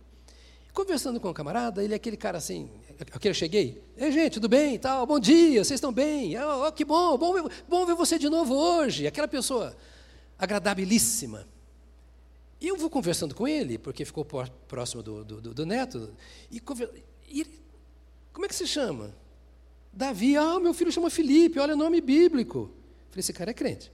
Conversando 0.73 1.19
com 1.19 1.29
o 1.29 1.33
camarada, 1.33 1.83
ele 1.83 1.93
é 1.93 1.97
aquele 1.97 2.15
cara 2.15 2.37
assim, 2.37 2.69
aqui 3.11 3.27
eu 3.27 3.33
cheguei, 3.33 3.83
ei 3.97 4.11
gente, 4.11 4.33
tudo 4.33 4.47
bem 4.47 4.79
tal, 4.79 5.05
bom 5.05 5.19
dia, 5.19 5.63
vocês 5.63 5.77
estão 5.77 5.91
bem? 5.91 6.35
Oh, 6.37 6.71
que 6.71 6.85
bom, 6.85 7.17
bom 7.17 7.49
bom 7.67 7.85
ver 7.85 7.95
você 7.95 8.17
de 8.17 8.29
novo 8.29 8.55
hoje. 8.55 9.05
Aquela 9.05 9.27
pessoa 9.27 9.75
agradabilíssima. 10.37 11.45
E 12.61 12.67
eu 12.67 12.75
vou 12.75 12.89
conversando 12.89 13.33
com 13.33 13.47
ele, 13.47 13.77
porque 13.77 14.03
ficou 14.03 14.25
próximo 14.25 15.01
do, 15.01 15.23
do, 15.23 15.53
do 15.53 15.65
neto, 15.65 16.13
e, 16.51 16.61
e 17.27 17.41
ele, 17.41 17.61
como 18.33 18.45
é 18.45 18.49
que 18.49 18.55
se 18.55 18.67
chama? 18.67 19.15
Davi, 19.91 20.35
ah, 20.35 20.59
meu 20.59 20.73
filho 20.73 20.91
chama 20.91 21.09
Felipe, 21.09 21.59
olha 21.59 21.73
o 21.73 21.77
nome 21.77 22.01
bíblico. 22.01 22.71
falei, 23.09 23.19
esse 23.19 23.33
cara 23.33 23.51
é 23.51 23.53
crente. 23.53 23.91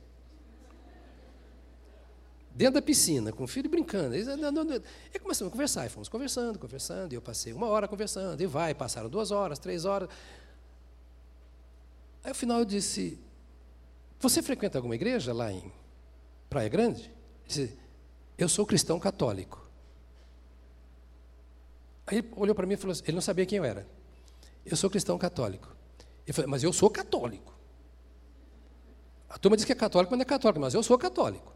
Dentro 2.52 2.76
da 2.76 2.82
piscina, 2.82 3.32
com 3.32 3.44
o 3.44 3.48
filho 3.48 3.70
brincando. 3.70 4.16
E 4.16 5.20
começamos 5.20 5.52
a 5.52 5.52
conversar, 5.52 5.86
e 5.86 5.90
fomos 5.90 6.08
conversando, 6.08 6.58
conversando, 6.58 7.12
e 7.12 7.16
eu 7.16 7.22
passei 7.22 7.54
uma 7.54 7.68
hora 7.68 7.88
conversando, 7.88 8.42
e 8.42 8.46
vai, 8.46 8.74
passaram 8.74 9.10
duas 9.10 9.30
horas, 9.30 9.60
três 9.60 9.84
horas. 9.84 10.10
Aí, 12.24 12.30
no 12.30 12.36
final, 12.36 12.60
eu 12.60 12.66
disse, 12.66 13.20
você 14.20 14.42
frequenta 14.42 14.78
alguma 14.78 14.96
igreja 14.96 15.34
lá 15.34 15.52
em 15.52 15.72
Praia 16.50 16.70
Grande? 16.70 17.04
Ele 17.04 17.12
disse, 17.48 17.78
eu 18.38 18.50
sou 18.50 18.66
cristão 18.66 19.00
católico. 19.00 19.66
Aí 22.08 22.20
ele 22.20 22.30
olhou 22.36 22.54
para 22.54 22.68
mim 22.68 22.74
e 22.74 22.78
falou 22.78 22.92
assim, 22.92 23.04
ele 23.06 23.16
não 23.16 23.22
sabia 23.22 23.46
quem 23.46 23.58
eu 23.58 23.64
era. 23.64 23.88
Eu 24.66 24.76
sou 24.76 24.90
cristão 24.90 25.18
católico. 25.18 25.76
Eu 26.26 26.34
falei, 26.34 26.50
mas 26.50 26.64
eu 26.64 26.74
sou 26.74 26.90
católico. 26.90 27.54
A 29.30 29.38
turma 29.38 29.56
diz 29.56 29.66
que 29.66 29.72
é 29.72 29.76
católico, 29.76 30.12
mas 30.12 30.18
não 30.18 30.24
é 30.24 30.26
católico, 30.26 30.60
mas 30.60 30.74
eu 30.74 30.84
sou 30.84 30.98
católico. 30.98 31.54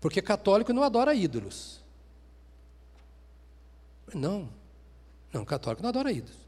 Porque 0.00 0.20
católico 0.20 0.72
não 0.72 0.82
adora 0.82 1.14
ídolos. 1.14 1.82
Não, 4.12 4.48
não, 5.32 5.44
católico 5.44 5.82
não 5.82 5.88
adora 5.88 6.12
ídolos. 6.12 6.38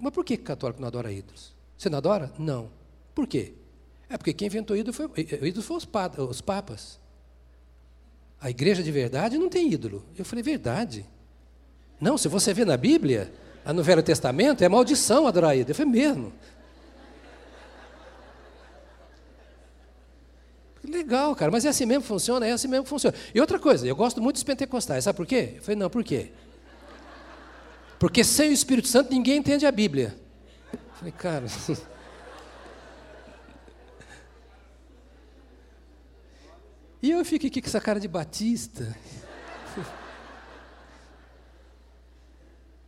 Mas 0.00 0.12
por 0.12 0.24
que 0.24 0.36
católico 0.36 0.80
não 0.80 0.88
adora 0.88 1.10
ídolos? 1.10 1.54
Você 1.76 1.88
não 1.88 1.98
adora? 1.98 2.32
Não. 2.38 2.70
Por 3.14 3.26
quê? 3.26 3.54
É 4.08 4.18
porque 4.18 4.34
quem 4.34 4.46
inventou 4.46 4.76
ídolo 4.76 4.92
foi, 4.92 5.08
ídolo 5.16 5.62
foi 5.62 5.76
os 5.76 6.40
papas. 6.40 6.99
A 8.40 8.48
igreja 8.48 8.82
de 8.82 8.90
verdade 8.90 9.36
não 9.36 9.48
tem 9.48 9.70
ídolo. 9.70 10.04
Eu 10.16 10.24
falei, 10.24 10.42
verdade. 10.42 11.04
Não, 12.00 12.16
se 12.16 12.26
você 12.26 12.54
vê 12.54 12.64
na 12.64 12.76
Bíblia, 12.76 13.32
no 13.66 13.82
Velho 13.82 14.02
Testamento, 14.02 14.64
é 14.64 14.68
maldição 14.68 15.26
adorar 15.26 15.54
ídolo. 15.54 15.72
Eu 15.72 15.74
falei, 15.74 15.92
mesmo. 15.92 16.32
Legal, 20.82 21.36
cara, 21.36 21.52
mas 21.52 21.64
é 21.64 21.68
assim 21.68 21.84
mesmo 21.84 22.02
que 22.02 22.08
funciona? 22.08 22.46
É 22.46 22.52
assim 22.52 22.66
mesmo 22.66 22.84
que 22.84 22.90
funciona. 22.90 23.14
E 23.34 23.40
outra 23.40 23.58
coisa, 23.58 23.86
eu 23.86 23.94
gosto 23.94 24.20
muito 24.22 24.36
dos 24.36 24.42
pentecostais, 24.42 25.04
sabe 25.04 25.16
por 25.16 25.26
quê? 25.26 25.54
Eu 25.56 25.62
falei, 25.62 25.76
não, 25.76 25.90
por 25.90 26.02
quê? 26.02 26.32
Porque 27.98 28.24
sem 28.24 28.48
o 28.48 28.52
Espírito 28.52 28.88
Santo 28.88 29.10
ninguém 29.12 29.36
entende 29.36 29.66
a 29.66 29.70
Bíblia. 29.70 30.16
Eu 30.72 30.78
falei, 30.94 31.12
cara. 31.12 31.44
E 37.02 37.10
eu 37.10 37.24
fico 37.24 37.46
aqui 37.46 37.62
com 37.62 37.68
essa 37.68 37.80
cara 37.80 37.98
de 37.98 38.08
batista. 38.08 38.96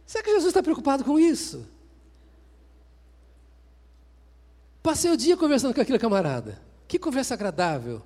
Será 0.07 0.23
que 0.23 0.31
Jesus 0.31 0.49
está 0.49 0.63
preocupado 0.63 1.03
com 1.05 1.19
isso? 1.19 1.67
Passei 4.83 5.11
o 5.11 5.17
dia 5.17 5.37
conversando 5.37 5.73
com 5.73 5.81
aquele 5.81 5.99
camarada. 5.99 6.61
Que 6.87 6.99
conversa 6.99 7.33
agradável. 7.33 8.03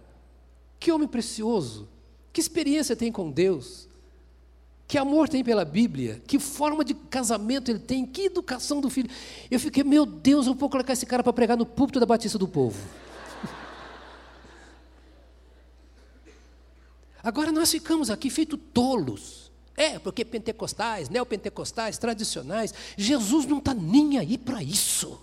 Que 0.79 0.92
homem 0.92 1.09
precioso. 1.09 1.88
Que 2.33 2.40
experiência 2.40 2.95
tem 2.95 3.11
com 3.11 3.31
Deus. 3.31 3.88
Que 4.87 4.99
amor 4.99 5.29
tem 5.29 5.42
pela 5.42 5.64
Bíblia. 5.64 6.23
Que 6.27 6.38
forma 6.38 6.85
de 6.85 6.95
casamento 6.95 7.71
ele 7.71 7.81
tem. 7.81 8.07
Que 8.07 8.27
educação 8.27 8.81
do 8.81 8.88
filho. 8.88 9.11
Eu 9.51 9.59
fiquei, 9.59 9.83
meu 9.83 10.07
Deus, 10.07 10.47
eu 10.47 10.55
vou 10.55 10.71
colocar 10.71 10.92
esse 10.92 11.07
cara 11.07 11.25
para 11.25 11.33
pregar 11.33 11.57
no 11.57 11.66
púlpito 11.66 11.99
da 11.99 12.07
Batista 12.07 12.38
do 12.38 12.47
Povo. 12.47 12.79
Agora 17.27 17.51
nós 17.51 17.73
ficamos 17.73 18.09
aqui 18.09 18.31
feito 18.31 18.57
tolos. 18.57 19.51
É, 19.77 19.99
porque 19.99 20.25
pentecostais, 20.25 21.09
neopentecostais, 21.09 21.99
tradicionais, 21.99 22.73
Jesus 22.97 23.47
não 23.47 23.59
está 23.59 23.75
nem 23.75 24.17
aí 24.17 24.39
para 24.39 24.62
isso. 24.62 25.21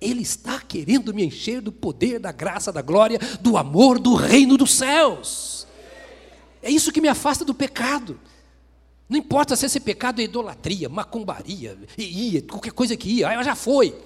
Ele 0.00 0.20
está 0.22 0.58
querendo 0.60 1.14
me 1.14 1.24
encher 1.24 1.60
do 1.60 1.70
poder, 1.70 2.18
da 2.18 2.32
graça, 2.32 2.72
da 2.72 2.82
glória, 2.82 3.20
do 3.40 3.56
amor, 3.56 4.00
do 4.00 4.16
reino 4.16 4.56
dos 4.56 4.74
céus. 4.74 5.64
É 6.60 6.68
isso 6.68 6.90
que 6.90 7.00
me 7.00 7.06
afasta 7.06 7.44
do 7.44 7.54
pecado. 7.54 8.18
Não 9.08 9.16
importa 9.16 9.54
se 9.54 9.64
esse 9.64 9.78
pecado 9.78 10.20
é 10.20 10.24
idolatria, 10.24 10.88
macumbaria, 10.88 11.78
ia, 11.96 12.42
qualquer 12.42 12.72
coisa 12.72 12.96
que 12.96 13.08
ia, 13.08 13.44
já 13.44 13.54
foi. 13.54 13.96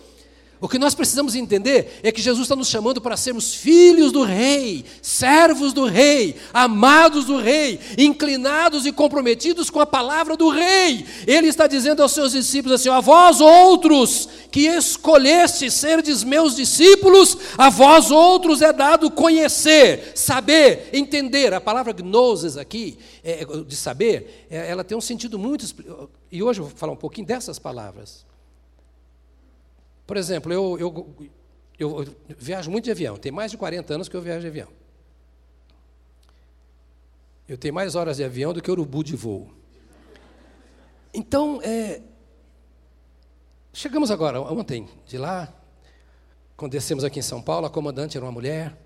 O 0.59 0.69
que 0.69 0.79
nós 0.79 0.95
precisamos 0.95 1.35
entender 1.35 2.01
é 2.03 2.11
que 2.11 2.23
Jesus 2.23 2.45
está 2.45 2.57
nos 2.57 2.69
chamando 2.69 2.99
para 2.99 3.15
sermos 3.15 3.55
filhos 3.55 4.11
do 4.11 4.23
Rei, 4.23 4.87
servos 5.03 5.75
do 5.75 5.85
Rei, 5.85 6.35
amados 6.53 7.27
do 7.27 7.37
Rei, 7.37 7.79
inclinados 7.99 8.87
e 8.87 8.93
comprometidos 8.93 9.69
com 9.69 9.81
a 9.81 9.87
palavra 9.87 10.35
do 10.35 10.49
Rei. 10.49 11.05
Ele 11.27 11.49
está 11.49 11.67
dizendo 11.67 12.03
aos 12.03 12.13
seus 12.13 12.33
discípulos 12.33 12.81
assim: 12.81 12.89
a 12.89 13.01
vós 13.01 13.39
outros 13.39 14.31
que 14.51 14.67
escolheste 14.67 15.71
serdes 15.71 16.25
meus 16.25 16.57
discípulos, 16.57 17.37
a 17.59 17.69
vós 17.69 18.11
outros 18.11 18.63
é 18.63 18.73
dado 18.73 19.11
conhecer, 19.11 20.13
saber, 20.15 20.89
entender. 20.95 21.53
A 21.53 21.61
palavra 21.61 21.93
gnosis 21.93 22.57
aqui, 22.57 22.97
é, 23.23 23.45
de 23.45 23.77
saber, 23.77 24.47
é, 24.51 24.71
ela 24.71 24.83
tem 24.83 24.97
um 24.97 25.03
sentido 25.03 25.39
muito. 25.39 25.67
E 26.33 26.43
hoje 26.43 26.61
eu 26.61 26.65
vou 26.65 26.75
falar 26.75 26.95
um 26.95 26.97
pouquinho 26.97 27.27
dessas 27.27 27.59
palavras. 27.59 28.25
Por 30.07 30.17
exemplo, 30.17 30.53
eu, 30.53 30.79
eu, 30.79 31.17
eu, 31.79 32.07
viajo 32.39 32.71
muito 32.71 32.85
de 32.85 32.91
avião, 32.91 33.17
tem 33.17 33.33
mais 33.33 33.51
de 33.51 33.57
40 33.57 33.95
anos 33.95 34.09
que 34.09 34.17
eu 34.17 34.23
viajo 34.23 34.41
de 34.41 34.47
avião. 34.47 34.69
Eu 37.49 37.59
tenho 37.59 37.75
mais 37.75 37.95
horas 37.95 38.17
de 38.17 38.25
avião 38.25 38.53
do 38.53 38.63
que 38.63 38.71
urubu 38.71 39.03
de 39.03 39.17
voo. 39.17 39.51
Então, 41.13 41.61
é, 41.63 42.03
chegamos 43.73 44.11
agora, 44.11 44.41
ontem, 44.41 44.89
de 45.07 45.17
lá, 45.17 45.53
quando 46.57 46.73
descemos 46.73 47.05
aqui 47.05 47.19
em 47.19 47.23
São 47.23 47.43
Paulo, 47.43 47.67
a 47.67 47.71
comandante 47.71 48.17
era 48.17 48.25
uma 48.25 48.33
mulher. 48.33 48.77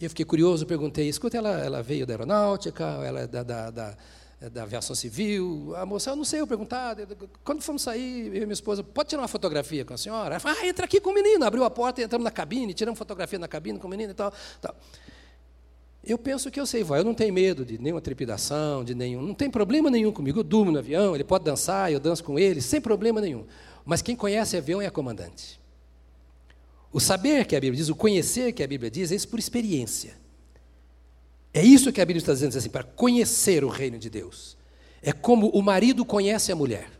E 0.00 0.04
eu 0.04 0.10
fiquei 0.10 0.24
curioso, 0.24 0.66
perguntei, 0.66 1.08
escuta, 1.08 1.38
ela, 1.38 1.60
ela 1.60 1.82
veio 1.82 2.06
da 2.06 2.12
aeronáutica, 2.12 2.84
ela 2.84 3.20
é 3.20 3.26
da, 3.26 3.42
da, 3.42 3.70
da 3.70 3.96
da 4.40 4.62
aviação 4.64 4.94
civil. 4.94 5.74
A 5.76 5.86
moça, 5.86 6.10
eu 6.10 6.16
não 6.16 6.24
sei, 6.24 6.40
eu 6.40 6.46
perguntar. 6.46 6.96
Quando 7.42 7.62
fomos 7.62 7.82
sair, 7.82 8.28
eu 8.28 8.36
e 8.36 8.40
minha 8.40 8.52
esposa, 8.52 8.84
pode 8.84 9.08
tirar 9.08 9.22
uma 9.22 9.28
fotografia 9.28 9.84
com 9.84 9.94
a 9.94 9.98
senhora? 9.98 10.34
Ela 10.34 10.40
falou, 10.40 10.58
ah, 10.60 10.66
entra 10.66 10.84
aqui 10.84 11.00
com 11.00 11.10
o 11.10 11.14
menino. 11.14 11.44
Abriu 11.44 11.64
a 11.64 11.70
porta, 11.70 12.02
entramos 12.02 12.24
na 12.24 12.30
cabine, 12.30 12.74
tiramos 12.74 12.98
fotografia 12.98 13.38
na 13.38 13.48
cabine 13.48 13.78
com 13.78 13.86
o 13.86 13.90
menino 13.90 14.10
e 14.10 14.14
tal. 14.14 14.32
tal. 14.60 14.76
Eu 16.04 16.18
penso 16.18 16.50
que 16.50 16.60
eu 16.60 16.66
sei, 16.66 16.84
vai, 16.84 17.00
eu 17.00 17.04
não 17.04 17.14
tenho 17.14 17.34
medo 17.34 17.64
de 17.64 17.78
nenhuma 17.78 18.00
trepidação, 18.00 18.84
de 18.84 18.94
nenhum. 18.94 19.22
Não 19.22 19.34
tem 19.34 19.50
problema 19.50 19.90
nenhum 19.90 20.12
comigo. 20.12 20.38
Eu 20.38 20.44
durmo 20.44 20.70
no 20.70 20.78
avião, 20.78 21.14
ele 21.14 21.24
pode 21.24 21.44
dançar, 21.44 21.90
eu 21.90 21.98
danço 21.98 22.22
com 22.22 22.38
ele, 22.38 22.60
sem 22.60 22.80
problema 22.80 23.20
nenhum. 23.20 23.44
Mas 23.84 24.02
quem 24.02 24.14
conhece 24.14 24.56
avião 24.56 24.80
é 24.80 24.86
a 24.86 24.90
comandante. 24.90 25.58
O 26.92 27.00
saber 27.00 27.44
que 27.46 27.56
a 27.56 27.60
Bíblia 27.60 27.78
diz, 27.78 27.88
o 27.88 27.96
conhecer 27.96 28.52
que 28.52 28.62
a 28.62 28.66
Bíblia 28.66 28.90
diz, 28.90 29.10
é 29.10 29.14
isso 29.14 29.28
por 29.28 29.38
experiência. 29.38 30.25
É 31.56 31.64
isso 31.64 31.90
que 31.90 32.02
a 32.02 32.04
Bíblia 32.04 32.20
está 32.20 32.34
dizendo 32.34 32.54
assim, 32.54 32.68
para 32.68 32.84
conhecer 32.84 33.64
o 33.64 33.68
reino 33.70 33.98
de 33.98 34.10
Deus. 34.10 34.58
É 35.00 35.10
como 35.10 35.48
o 35.48 35.62
marido 35.62 36.04
conhece 36.04 36.52
a 36.52 36.54
mulher. 36.54 36.90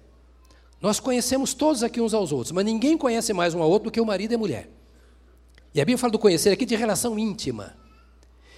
Nós 0.80 0.98
conhecemos 0.98 1.52
todos 1.52 1.82
aqui 1.82 2.00
uns 2.00 2.14
aos 2.14 2.32
outros, 2.32 2.52
mas 2.52 2.64
ninguém 2.64 2.96
conhece 2.96 3.34
mais 3.34 3.52
um 3.52 3.60
ao 3.60 3.68
outro 3.68 3.90
do 3.90 3.92
que 3.92 4.00
o 4.00 4.06
marido 4.06 4.32
e 4.32 4.34
a 4.34 4.38
mulher. 4.38 4.70
E 5.74 5.80
a 5.80 5.84
Bíblia 5.84 5.98
fala 5.98 6.12
do 6.12 6.18
conhecer 6.18 6.48
aqui 6.48 6.64
de 6.64 6.74
relação 6.74 7.18
íntima. 7.18 7.76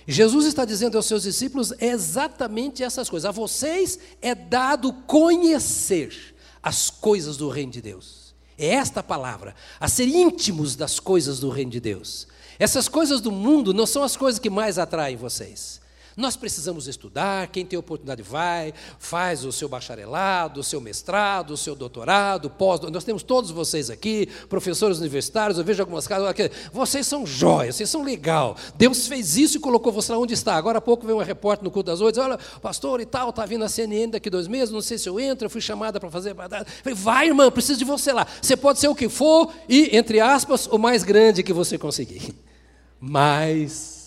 Jesus 0.06 0.46
está 0.46 0.64
dizendo 0.64 0.96
aos 0.96 1.06
seus 1.06 1.24
discípulos 1.24 1.72
exatamente 1.80 2.84
essas 2.84 3.10
coisas. 3.10 3.28
A 3.28 3.32
vocês 3.32 3.98
é 4.22 4.36
dado 4.36 4.92
conhecer 4.92 6.14
as 6.62 6.90
coisas 6.90 7.36
do 7.36 7.48
reino 7.48 7.72
de 7.72 7.82
Deus. 7.82 8.36
É 8.56 8.68
esta 8.68 9.02
palavra, 9.02 9.52
a 9.80 9.88
ser 9.88 10.06
íntimos 10.06 10.76
das 10.76 11.00
coisas 11.00 11.40
do 11.40 11.48
reino 11.48 11.72
de 11.72 11.80
Deus. 11.80 12.28
Essas 12.56 12.86
coisas 12.86 13.20
do 13.20 13.32
mundo 13.32 13.74
não 13.74 13.84
são 13.84 14.04
as 14.04 14.16
coisas 14.16 14.38
que 14.38 14.48
mais 14.48 14.78
atraem 14.78 15.16
vocês. 15.16 15.77
Nós 16.18 16.36
precisamos 16.36 16.88
estudar, 16.88 17.46
quem 17.46 17.64
tem 17.64 17.78
oportunidade 17.78 18.22
vai, 18.22 18.74
faz 18.98 19.44
o 19.44 19.52
seu 19.52 19.68
bacharelado, 19.68 20.58
o 20.58 20.64
seu 20.64 20.80
mestrado, 20.80 21.52
o 21.52 21.56
seu 21.56 21.76
doutorado, 21.76 22.50
pós 22.50 22.80
Nós 22.80 23.04
temos 23.04 23.22
todos 23.22 23.52
vocês 23.52 23.88
aqui, 23.88 24.28
professores 24.48 24.98
universitários, 24.98 25.58
eu 25.58 25.64
vejo 25.64 25.80
algumas 25.80 26.08
casas, 26.08 26.34
vocês 26.72 27.06
são 27.06 27.24
jóias, 27.24 27.76
vocês 27.76 27.88
são 27.88 28.02
legal. 28.02 28.56
Deus 28.74 29.06
fez 29.06 29.36
isso 29.36 29.58
e 29.58 29.60
colocou 29.60 29.92
você 29.92 30.10
lá 30.10 30.18
onde 30.18 30.34
está. 30.34 30.56
Agora 30.56 30.78
há 30.78 30.80
pouco 30.80 31.06
veio 31.06 31.18
um 31.18 31.22
repórter 31.22 31.62
no 31.62 31.70
culto 31.70 31.88
das 31.88 32.00
oito, 32.00 32.20
olha, 32.20 32.36
pastor 32.60 33.00
e 33.00 33.06
tal, 33.06 33.30
está 33.30 33.46
vindo 33.46 33.62
a 33.64 33.68
CNN 33.68 34.10
daqui 34.10 34.28
dois 34.28 34.48
meses, 34.48 34.74
não 34.74 34.80
sei 34.80 34.98
se 34.98 35.08
eu 35.08 35.20
entro, 35.20 35.46
eu 35.46 35.50
fui 35.50 35.60
chamada 35.60 36.00
para 36.00 36.10
fazer. 36.10 36.34
Falei, 36.34 36.66
vai, 36.96 37.28
irmã, 37.28 37.48
preciso 37.48 37.78
de 37.78 37.84
você 37.84 38.12
lá. 38.12 38.26
Você 38.42 38.56
pode 38.56 38.80
ser 38.80 38.88
o 38.88 38.94
que 38.94 39.08
for 39.08 39.52
e, 39.68 39.96
entre 39.96 40.18
aspas, 40.18 40.66
o 40.66 40.78
mais 40.78 41.04
grande 41.04 41.44
que 41.44 41.52
você 41.52 41.78
conseguir. 41.78 42.34
Mas 43.00 43.97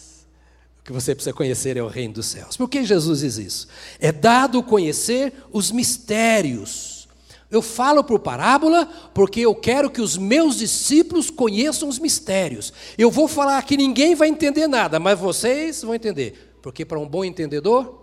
o 0.82 0.84
que 0.84 0.92
você 0.92 1.14
precisa 1.14 1.34
conhecer 1.34 1.78
é 1.78 1.84
o 1.84 1.88
reino 1.88 2.16
dos 2.16 2.26
céus. 2.26 2.58
Por 2.58 2.68
que 2.68 2.84
Jesus 2.84 3.20
diz 3.20 3.38
isso? 3.38 3.68
É 4.00 4.12
dado 4.12 4.64
conhecer 4.64 5.32
os 5.52 5.72
mistérios. 5.72 7.08
Eu 7.52 7.62
falo 7.62 8.04
por 8.04 8.20
parábola 8.20 8.86
porque 9.14 9.42
eu 9.42 9.54
quero 9.54 9.92
que 9.92 10.02
os 10.02 10.18
meus 10.18 10.56
discípulos 10.56 11.30
conheçam 11.30 11.88
os 11.88 12.00
mistérios. 12.00 12.74
Eu 12.98 13.12
vou 13.12 13.28
falar 13.28 13.62
que 13.64 13.78
ninguém 13.78 14.16
vai 14.16 14.30
entender 14.30 14.68
nada, 14.68 15.00
mas 15.00 15.20
vocês 15.20 15.84
vão 15.84 15.94
entender. 15.94 16.56
Porque 16.64 16.84
para 16.84 17.00
um 17.00 17.08
bom 17.08 17.24
entendedor, 17.24 18.02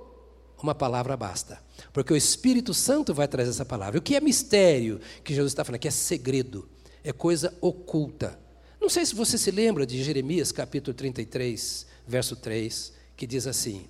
uma 0.62 0.74
palavra 0.74 1.16
basta. 1.16 1.58
Porque 1.92 2.12
o 2.12 2.16
Espírito 2.16 2.72
Santo 2.72 3.12
vai 3.12 3.26
trazer 3.26 3.50
essa 3.50 3.64
palavra. 3.64 3.98
O 3.98 4.02
que 4.02 4.14
é 4.14 4.20
mistério 4.20 5.00
que 5.24 5.34
Jesus 5.34 5.50
está 5.50 5.64
falando? 5.64 5.80
Que 5.80 5.88
é 5.88 5.92
segredo, 5.92 6.68
é 7.02 7.12
coisa 7.12 7.52
oculta. 7.60 8.38
Não 8.80 8.88
sei 8.88 9.04
se 9.04 9.16
você 9.16 9.36
se 9.36 9.50
lembra 9.50 9.84
de 9.84 10.02
Jeremias 10.04 10.52
capítulo 10.52 10.94
33, 10.94 11.87
verso 12.08 12.34
3, 12.34 12.92
que 13.16 13.26
diz 13.26 13.46
assim: 13.46 13.86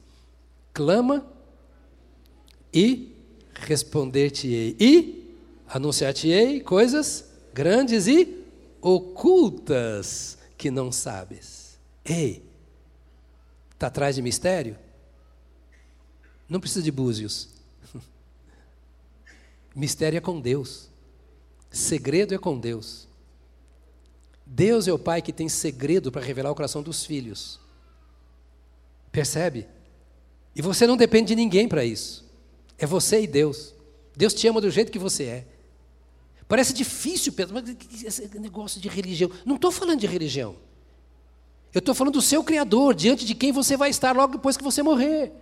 Clama 0.74 1.24
e 2.74 3.14
responder-te-ei, 3.54 4.76
e 4.78 5.36
anunciar-te-ei 5.68 6.60
coisas 6.60 7.24
grandes 7.54 8.06
e 8.06 8.44
ocultas 8.80 10.36
que 10.56 10.70
não 10.70 10.90
sabes. 10.90 11.78
Ei, 12.04 12.44
está 13.72 13.86
atrás 13.86 14.16
de 14.16 14.22
mistério? 14.22 14.76
Não 16.48 16.60
precisa 16.60 16.82
de 16.82 16.90
búzios. 16.90 17.48
Mistério 19.74 20.16
é 20.16 20.20
com 20.20 20.40
Deus. 20.40 20.88
Segredo 21.70 22.34
é 22.34 22.38
com 22.38 22.58
Deus. 22.58 23.06
Deus 24.46 24.88
é 24.88 24.92
o 24.92 24.98
Pai 24.98 25.20
que 25.20 25.32
tem 25.32 25.48
segredo 25.48 26.10
para 26.10 26.24
revelar 26.24 26.50
o 26.50 26.54
coração 26.54 26.82
dos 26.82 27.04
filhos. 27.04 27.60
Percebe? 29.18 29.66
E 30.54 30.62
você 30.62 30.86
não 30.86 30.96
depende 30.96 31.26
de 31.26 31.34
ninguém 31.34 31.66
para 31.66 31.84
isso. 31.84 32.24
É 32.78 32.86
você 32.86 33.22
e 33.22 33.26
Deus. 33.26 33.74
Deus 34.16 34.32
te 34.32 34.46
ama 34.46 34.60
do 34.60 34.70
jeito 34.70 34.92
que 34.92 34.98
você 34.98 35.24
é. 35.24 35.46
Parece 36.46 36.72
difícil, 36.72 37.32
Pedro, 37.32 37.52
mas 37.52 38.04
esse 38.04 38.38
negócio 38.38 38.80
de 38.80 38.88
religião. 38.88 39.28
Não 39.44 39.56
estou 39.56 39.72
falando 39.72 39.98
de 39.98 40.06
religião. 40.06 40.54
Eu 41.74 41.80
estou 41.80 41.96
falando 41.96 42.14
do 42.14 42.22
seu 42.22 42.44
Criador, 42.44 42.94
diante 42.94 43.26
de 43.26 43.34
quem 43.34 43.50
você 43.50 43.76
vai 43.76 43.90
estar 43.90 44.14
logo 44.14 44.34
depois 44.34 44.56
que 44.56 44.62
você 44.62 44.84
morrer. 44.84 45.32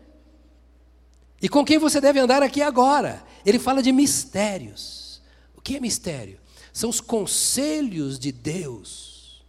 E 1.43 1.47
com 1.47 1.63
quem 1.63 1.77
você 1.77 2.01
deve 2.01 2.19
andar 2.19 2.43
aqui 2.43 2.63
agora. 2.63 3.23
Ele 3.45 3.59
fala 3.59 3.83
de 3.83 3.93
mistérios. 3.93 5.21
O 5.55 5.61
que 5.61 5.77
é 5.77 5.81
mistério? 5.81 6.41
São 6.73 6.89
os 6.89 7.03
conselhos 7.03 8.19
de 8.19 8.33
Deus, 8.33 9.45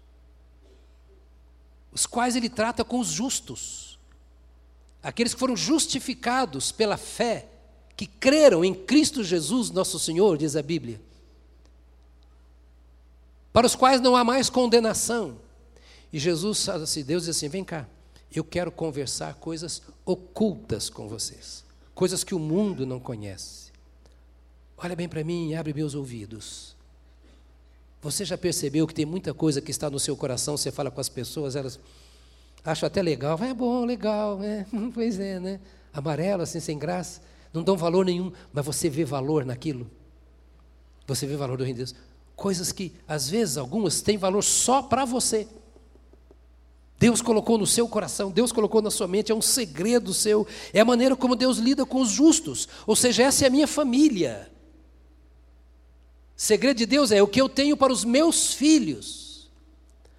os 1.94 2.06
quais 2.06 2.36
ele 2.36 2.50
trata 2.50 2.84
com 2.84 3.00
os 3.00 3.08
justos 3.08 3.87
aqueles 5.02 5.34
que 5.34 5.40
foram 5.40 5.56
justificados 5.56 6.72
pela 6.72 6.98
fé, 6.98 7.48
que 7.96 8.06
creram 8.06 8.64
em 8.64 8.74
Cristo 8.74 9.24
Jesus, 9.24 9.72
nosso 9.72 9.98
Senhor, 10.00 10.38
diz 10.38 10.56
a 10.56 10.62
Bíblia, 10.62 11.02
para 13.52 13.66
os 13.66 13.76
quais 13.76 14.00
não 14.00 14.16
há 14.16 14.24
mais 14.24 14.50
condenação. 14.50 15.40
E 16.14 16.20
Jesus, 16.20 16.70
assim, 16.70 17.04
Deus 17.04 17.24
diz 17.26 17.36
assim: 17.36 17.50
vem 17.50 17.64
cá, 17.64 17.88
eu 18.34 18.44
quero 18.44 18.72
conversar 18.72 19.34
coisas 19.36 19.82
ocultas 20.06 20.90
com 20.90 21.08
vocês, 21.08 21.64
coisas 21.96 22.24
que 22.24 22.36
o 22.36 22.40
mundo 22.40 22.86
não 22.86 23.00
conhece. 23.00 23.72
Olha 24.78 24.96
bem 24.96 25.10
para 25.10 25.24
mim 25.24 25.50
e 25.50 25.56
abre 25.56 25.74
meus 25.74 25.96
ouvidos. 25.96 26.76
Você 28.02 28.24
já 28.24 28.38
percebeu 28.38 28.86
que 28.86 28.94
tem 28.94 29.06
muita 29.06 29.34
coisa 29.34 29.60
que 29.60 29.72
está 29.72 29.90
no 29.90 30.00
seu 30.00 30.16
coração, 30.16 30.56
você 30.56 30.72
fala 30.72 30.92
com 30.92 31.02
as 31.02 31.10
pessoas, 31.10 31.56
elas 31.56 31.80
Acho 32.68 32.86
até 32.86 33.02
legal. 33.02 33.40
É 33.42 33.54
bom, 33.54 33.86
legal. 33.86 34.44
É. 34.44 34.66
Pois 34.94 35.18
é, 35.18 35.40
né? 35.40 35.60
Amarelo, 35.94 36.44
assim, 36.44 36.60
sem 36.60 36.78
graça. 36.78 37.22
Não 37.54 37.64
dão 37.64 37.78
valor 37.78 38.06
nenhum, 38.06 38.30
mas 38.52 38.66
você 38.66 38.90
vê 38.90 39.06
valor 39.06 39.46
naquilo. 39.46 39.90
Você 41.08 41.26
vê 41.26 41.38
valor 41.38 41.58
do 41.58 41.64
reino 41.64 41.78
de 41.78 41.86
Deus. 41.86 41.96
Coisas 42.36 42.74
que, 42.74 42.92
às 43.08 43.30
vezes, 43.30 43.56
algumas 43.56 44.02
têm 44.02 44.18
valor 44.18 44.44
só 44.44 44.82
para 44.82 45.06
você. 45.06 45.48
Deus 47.00 47.22
colocou 47.22 47.58
no 47.58 47.66
seu 47.66 47.88
coração, 47.88 48.32
Deus 48.32 48.52
colocou 48.52 48.82
na 48.82 48.92
sua 48.92 49.08
mente, 49.08 49.32
é 49.32 49.36
um 49.36 49.42
segredo 49.42 50.14
seu, 50.14 50.46
é 50.74 50.82
a 50.82 50.86
maneira 50.86 51.16
como 51.16 51.36
Deus 51.36 51.60
lida 51.60 51.86
com 51.86 52.02
os 52.02 52.10
justos. 52.10 52.68
Ou 52.86 52.98
seja, 52.98 53.24
essa 53.24 53.46
é 53.46 53.48
a 53.48 53.52
minha 53.52 53.68
família. 53.68 54.52
Segredo 56.36 56.78
de 56.78 56.86
Deus 56.86 57.12
é 57.14 57.22
o 57.22 57.28
que 57.28 57.40
eu 57.40 57.48
tenho 57.48 57.78
para 57.78 57.94
os 57.94 58.04
meus 58.04 58.54
filhos 58.54 59.27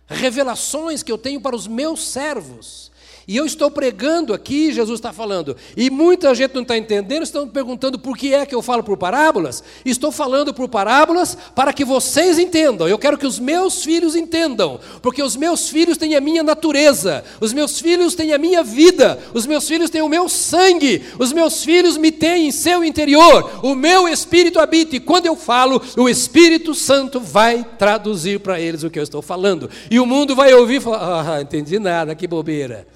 revelações 0.08 1.02
que 1.02 1.12
eu 1.12 1.18
tenho 1.18 1.40
para 1.40 1.54
os 1.54 1.66
meus 1.66 2.06
servos. 2.08 2.90
E 3.28 3.36
eu 3.36 3.44
estou 3.44 3.70
pregando 3.70 4.32
aqui, 4.32 4.72
Jesus 4.72 4.98
está 4.98 5.12
falando, 5.12 5.54
e 5.76 5.90
muita 5.90 6.34
gente 6.34 6.54
não 6.54 6.62
está 6.62 6.78
entendendo, 6.78 7.24
estão 7.24 7.46
perguntando 7.46 7.98
por 7.98 8.16
que 8.16 8.32
é 8.32 8.46
que 8.46 8.54
eu 8.54 8.62
falo 8.62 8.82
por 8.82 8.96
parábolas. 8.96 9.62
Estou 9.84 10.10
falando 10.10 10.54
por 10.54 10.66
parábolas 10.66 11.36
para 11.54 11.74
que 11.74 11.84
vocês 11.84 12.38
entendam. 12.38 12.88
Eu 12.88 12.96
quero 12.96 13.18
que 13.18 13.26
os 13.26 13.38
meus 13.38 13.84
filhos 13.84 14.16
entendam, 14.16 14.80
porque 15.02 15.22
os 15.22 15.36
meus 15.36 15.68
filhos 15.68 15.98
têm 15.98 16.16
a 16.16 16.22
minha 16.22 16.42
natureza, 16.42 17.22
os 17.38 17.52
meus 17.52 17.78
filhos 17.78 18.14
têm 18.14 18.32
a 18.32 18.38
minha 18.38 18.62
vida, 18.62 19.18
os 19.34 19.44
meus 19.44 19.68
filhos 19.68 19.90
têm 19.90 20.00
o 20.00 20.08
meu 20.08 20.26
sangue, 20.26 21.04
os 21.18 21.30
meus 21.30 21.62
filhos 21.62 21.98
me 21.98 22.10
têm 22.10 22.48
em 22.48 22.50
seu 22.50 22.82
interior, 22.82 23.60
o 23.62 23.74
meu 23.74 24.08
espírito 24.08 24.58
habita, 24.58 24.96
e 24.96 25.00
quando 25.00 25.26
eu 25.26 25.36
falo, 25.36 25.82
o 25.98 26.08
Espírito 26.08 26.74
Santo 26.74 27.20
vai 27.20 27.62
traduzir 27.78 28.40
para 28.40 28.58
eles 28.58 28.84
o 28.84 28.88
que 28.88 28.98
eu 28.98 29.02
estou 29.02 29.20
falando. 29.20 29.68
E 29.90 30.00
o 30.00 30.06
mundo 30.06 30.34
vai 30.34 30.54
ouvir 30.54 30.76
e 30.76 30.80
falar: 30.80 31.36
ah, 31.36 31.42
entendi 31.42 31.78
nada, 31.78 32.14
que 32.14 32.26
bobeira. 32.26 32.86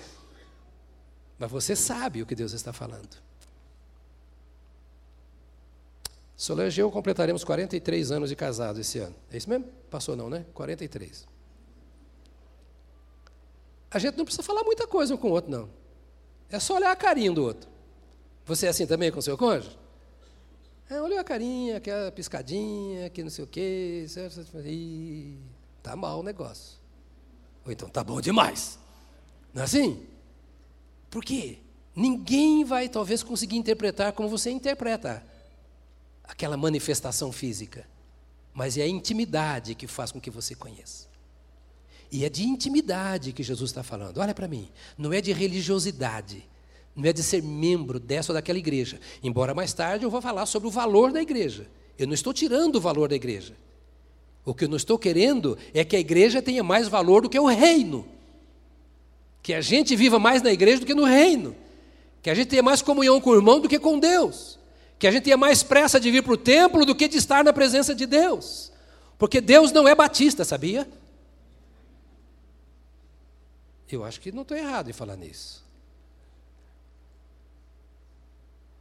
Mas 1.43 1.51
você 1.51 1.75
sabe 1.75 2.23
o 2.23 2.27
que 2.27 2.37
Deus 2.37 2.53
está 2.53 2.73
falando. 2.73 3.21
Solange 6.37 6.81
e 6.81 6.83
eu 6.83 6.89
completaremos 6.89 7.43
43 7.43 8.13
anos 8.13 8.29
de 8.29 8.37
casado 8.37 8.79
esse 8.79 9.01
ano. 9.01 9.17
É 9.29 9.39
isso 9.39 9.51
mesmo? 9.51 9.65
Passou 9.91 10.15
não, 10.15 10.31
né? 10.31 10.47
43. 10.55 11.27
A 13.91 13.99
gente 13.99 14.17
não 14.17 14.25
precisa 14.25 14.45
falar 14.45 14.63
muita 14.63 14.87
coisa 14.87 15.17
um 15.17 15.17
com 15.17 15.31
o 15.31 15.33
outro, 15.33 15.51
não. 15.51 15.69
É 16.49 16.61
só 16.61 16.77
olhar 16.77 16.93
a 16.93 16.97
carinha 16.97 17.33
do 17.33 17.43
outro. 17.43 17.69
Você 18.47 18.67
é 18.67 18.69
assim 18.69 18.87
também 18.87 19.11
com 19.11 19.19
o 19.19 19.23
seu 19.23 19.37
cônjuge? 19.37 19.77
É, 20.89 21.03
olhou 21.03 21.19
a 21.19 21.25
carinha, 21.25 21.79
aquela 21.79 22.13
piscadinha, 22.13 23.11
que 23.11 23.21
não 23.21 23.31
sei 23.31 23.43
o 23.43 23.49
quê. 23.49 24.07
Ih, 24.65 25.39
tá 25.83 25.97
mal 25.97 26.21
o 26.21 26.23
negócio. 26.23 26.79
Ou 27.67 27.73
então 27.73 27.89
tá 27.89 28.05
bom 28.05 28.21
demais. 28.21 28.79
Não 29.53 29.63
é 29.63 29.65
assim? 29.65 30.12
Por 31.13 31.23
quê? 31.23 31.59
Ninguém 31.95 32.65
vai 32.65 32.89
talvez 32.89 33.23
conseguir 33.23 33.57
interpretar 33.57 34.15
como 34.15 34.31
você 34.31 34.51
interpreta 34.51 35.23
aquela 36.25 36.57
manifestação 36.57 37.31
física, 37.31 37.87
mas 38.55 38.79
é 38.79 38.83
a 38.83 38.89
intimidade 38.89 39.75
que 39.75 39.87
faz 39.87 40.11
com 40.11 40.19
que 40.19 40.31
você 40.31 40.55
conheça. 40.55 41.07
E 42.11 42.25
é 42.25 42.31
de 42.31 42.45
intimidade 42.45 43.35
que 43.35 43.43
Jesus 43.43 43.69
está 43.69 43.83
falando. 43.83 44.17
Olha 44.17 44.35
para 44.35 44.49
mim, 44.49 44.71
não 44.97 45.13
é 45.13 45.21
de 45.21 45.35
religiosidade, 45.35 46.49
não 46.97 47.05
é 47.05 47.13
de 47.13 47.23
ser 47.23 47.43
membro 47.43 48.01
dessa 48.01 48.33
ou 48.33 48.35
daquela 48.35 48.59
igreja. 48.59 48.99
Embora 49.23 49.53
mais 49.53 49.75
tarde 49.75 50.07
eu 50.07 50.11
vou 50.11 50.23
falar 50.23 50.47
sobre 50.47 50.67
o 50.67 50.71
valor 50.71 51.13
da 51.13 51.21
igreja. 51.21 51.69
Eu 51.99 52.07
não 52.07 52.15
estou 52.15 52.33
tirando 52.33 52.77
o 52.77 52.81
valor 52.81 53.11
da 53.11 53.17
igreja. 53.17 53.55
O 54.47 54.55
que 54.55 54.65
eu 54.65 54.69
não 54.69 54.79
estou 54.79 54.99
querendo 54.99 55.59
é 55.75 55.85
que 55.85 55.95
a 55.95 56.01
igreja 56.01 56.41
tenha 56.41 56.65
mais 56.65 56.89
valor 56.89 57.21
do 57.21 57.29
que 57.29 57.39
o 57.39 57.47
reino. 57.47 58.09
Que 59.43 59.55
a 59.55 59.61
gente 59.61 59.97
viva 59.97 60.19
mais 60.19 60.41
na 60.43 60.53
igreja 60.53 60.81
do 60.81 60.87
que 60.87 60.95
no 60.95 61.05
reino. 61.05 61.57
Que 62.23 62.31
a 62.31 62.35
gente 62.35 62.49
tenha 62.49 62.63
mais 62.63 62.81
comunhão 62.81 63.21
com 63.21 63.31
o 63.31 63.35
irmão 63.35 63.61
do 63.61 63.69
que 63.69 63.79
com 63.79 63.99
Deus. 63.99 64.59
que 64.99 65.07
a 65.09 65.11
gente 65.11 65.25
tinha 65.25 65.37
mais 65.37 65.65
pressa 65.65 65.99
de 65.99 66.09
vir 66.13 66.23
para 66.23 66.33
o 66.33 66.37
templo 66.37 66.87
do 66.87 66.95
que 66.95 67.09
de 67.09 67.19
estar 67.19 67.43
na 67.43 67.53
presença 67.53 67.93
de 67.93 68.07
Deus. 68.07 68.71
Porque 69.19 69.41
Deus 69.41 69.73
não 69.73 69.89
é 69.89 69.97
batista, 69.97 70.45
sabia? 70.45 70.89
Eu 73.91 74.05
acho 74.05 74.21
que 74.21 74.31
não 74.31 74.43
estou 74.43 74.57
errado 74.57 74.89
em 74.89 74.93
falar 74.93 75.17
nisso. 75.17 75.63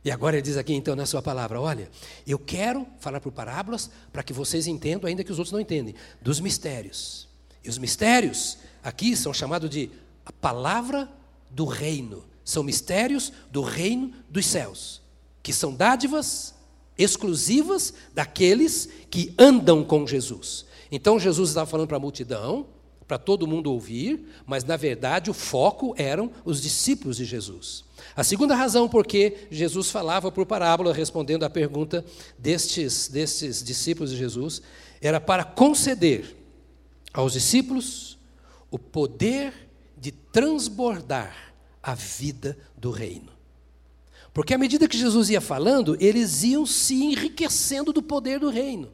E 0.06 0.12
agora 0.12 0.36
ele 0.36 0.44
diz 0.44 0.58
aqui, 0.58 0.74
então, 0.74 0.96
na 0.96 1.08
sua 1.08 1.24
palavra: 1.24 1.60
olha, 1.60 1.90
eu 2.26 2.38
quero 2.38 2.86
falar 3.00 3.20
por 3.20 3.32
parábolas 3.32 3.90
para 4.14 4.22
que 4.22 4.32
vocês 4.32 4.68
entendam, 4.68 5.08
ainda 5.08 5.24
que 5.24 5.32
os 5.32 5.40
outros 5.40 5.52
não 5.52 5.60
entendem, 5.60 5.96
dos 6.22 6.40
mistérios. 6.40 7.28
E 7.64 7.70
os 7.70 7.80
mistérios 7.80 8.60
aqui 8.84 9.16
são 9.16 9.34
chamados 9.34 9.70
de 9.70 9.90
a 10.38 10.42
palavra 10.42 11.10
do 11.50 11.66
reino. 11.66 12.24
São 12.44 12.64
mistérios 12.64 13.32
do 13.52 13.62
reino 13.62 14.12
dos 14.30 14.46
céus, 14.46 15.02
que 15.44 15.54
são 15.54 15.74
dádivas 15.74 16.56
exclusivas 16.98 17.94
daqueles 18.14 18.90
que 19.10 19.34
andam 19.38 19.84
com 19.84 20.06
Jesus. 20.06 20.66
Então 20.92 21.20
Jesus 21.20 21.50
estava 21.50 21.70
falando 21.70 21.88
para 21.88 21.98
a 21.98 22.02
multidão, 22.02 22.66
para 23.08 23.18
todo 23.18 23.48
mundo 23.48 23.72
ouvir, 23.72 24.28
mas 24.46 24.64
na 24.64 24.78
verdade 24.78 25.30
o 25.30 25.34
foco 25.34 25.94
eram 25.98 26.32
os 26.46 26.62
discípulos 26.62 27.18
de 27.18 27.26
Jesus. 27.26 27.84
A 28.16 28.24
segunda 28.24 28.56
razão 28.56 28.88
por 28.88 29.06
que 29.06 29.48
Jesus 29.50 29.90
falava 29.90 30.32
por 30.32 30.46
parábola, 30.46 30.94
respondendo 30.94 31.44
à 31.44 31.50
pergunta 31.50 32.06
destes, 32.38 33.08
destes 33.08 33.64
discípulos 33.64 34.12
de 34.12 34.18
Jesus, 34.18 34.62
era 35.02 35.20
para 35.20 35.44
conceder 35.44 36.38
aos 37.14 37.34
discípulos 37.34 38.18
o 38.70 38.80
poder 38.80 39.54
de 40.02 40.12
transbordar 40.12 41.54
a 41.82 41.94
vida 41.94 42.58
do 42.76 42.90
reino. 42.90 43.32
Porque 44.34 44.54
à 44.54 44.58
medida 44.58 44.88
que 44.88 44.98
Jesus 44.98 45.30
ia 45.30 45.40
falando, 45.40 45.96
eles 46.00 46.42
iam 46.42 46.66
se 46.66 47.04
enriquecendo 47.04 47.94
do 47.94 48.02
poder 48.02 48.40
do 48.40 48.50
reino. 48.50 48.92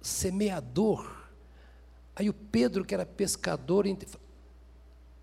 Semeador. 0.00 1.28
Aí 2.14 2.30
o 2.30 2.34
Pedro, 2.34 2.84
que 2.84 2.94
era 2.94 3.04
pescador, 3.04 3.84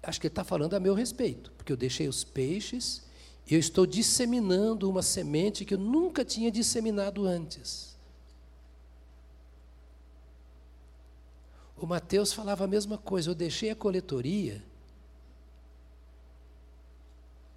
acho 0.04 0.20
que 0.20 0.28
ele 0.28 0.32
está 0.32 0.44
falando 0.44 0.74
a 0.74 0.80
meu 0.80 0.94
respeito, 0.94 1.54
porque 1.54 1.72
eu 1.72 1.78
deixei 1.78 2.10
os 2.10 2.26
peixes 2.26 3.04
e 3.50 3.54
eu 3.54 3.60
estou 3.60 3.86
disseminando 3.86 4.90
uma 4.90 5.02
semente 5.02 5.64
que 5.64 5.76
eu 5.76 5.80
nunca 5.80 6.26
tinha 6.26 6.52
disseminado 6.52 7.26
antes. 7.26 7.95
O 11.78 11.86
Mateus 11.86 12.32
falava 12.34 12.64
a 12.64 12.68
mesma 12.68 12.98
coisa, 12.98 13.30
eu 13.30 13.36
deixei 13.36 13.70
a 13.70 13.76
coletoria 13.76 14.64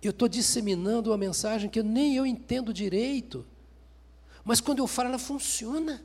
eu 0.07 0.11
estou 0.11 0.29
disseminando 0.29 1.11
uma 1.11 1.17
mensagem 1.17 1.69
que 1.69 1.83
nem 1.83 2.15
eu 2.15 2.25
entendo 2.25 2.73
direito, 2.73 3.45
mas 4.45 4.61
quando 4.61 4.79
eu 4.79 4.87
falo, 4.87 5.09
ela 5.09 5.19
funciona. 5.19 6.03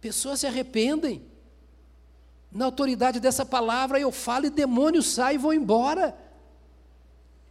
Pessoas 0.00 0.40
se 0.40 0.46
arrependem. 0.46 1.22
Na 2.50 2.64
autoridade 2.64 3.20
dessa 3.20 3.44
palavra, 3.44 4.00
eu 4.00 4.10
falo 4.10 4.46
e 4.46 4.50
demônios 4.50 5.06
saem 5.06 5.36
e 5.36 5.38
vão 5.38 5.52
embora. 5.52 6.16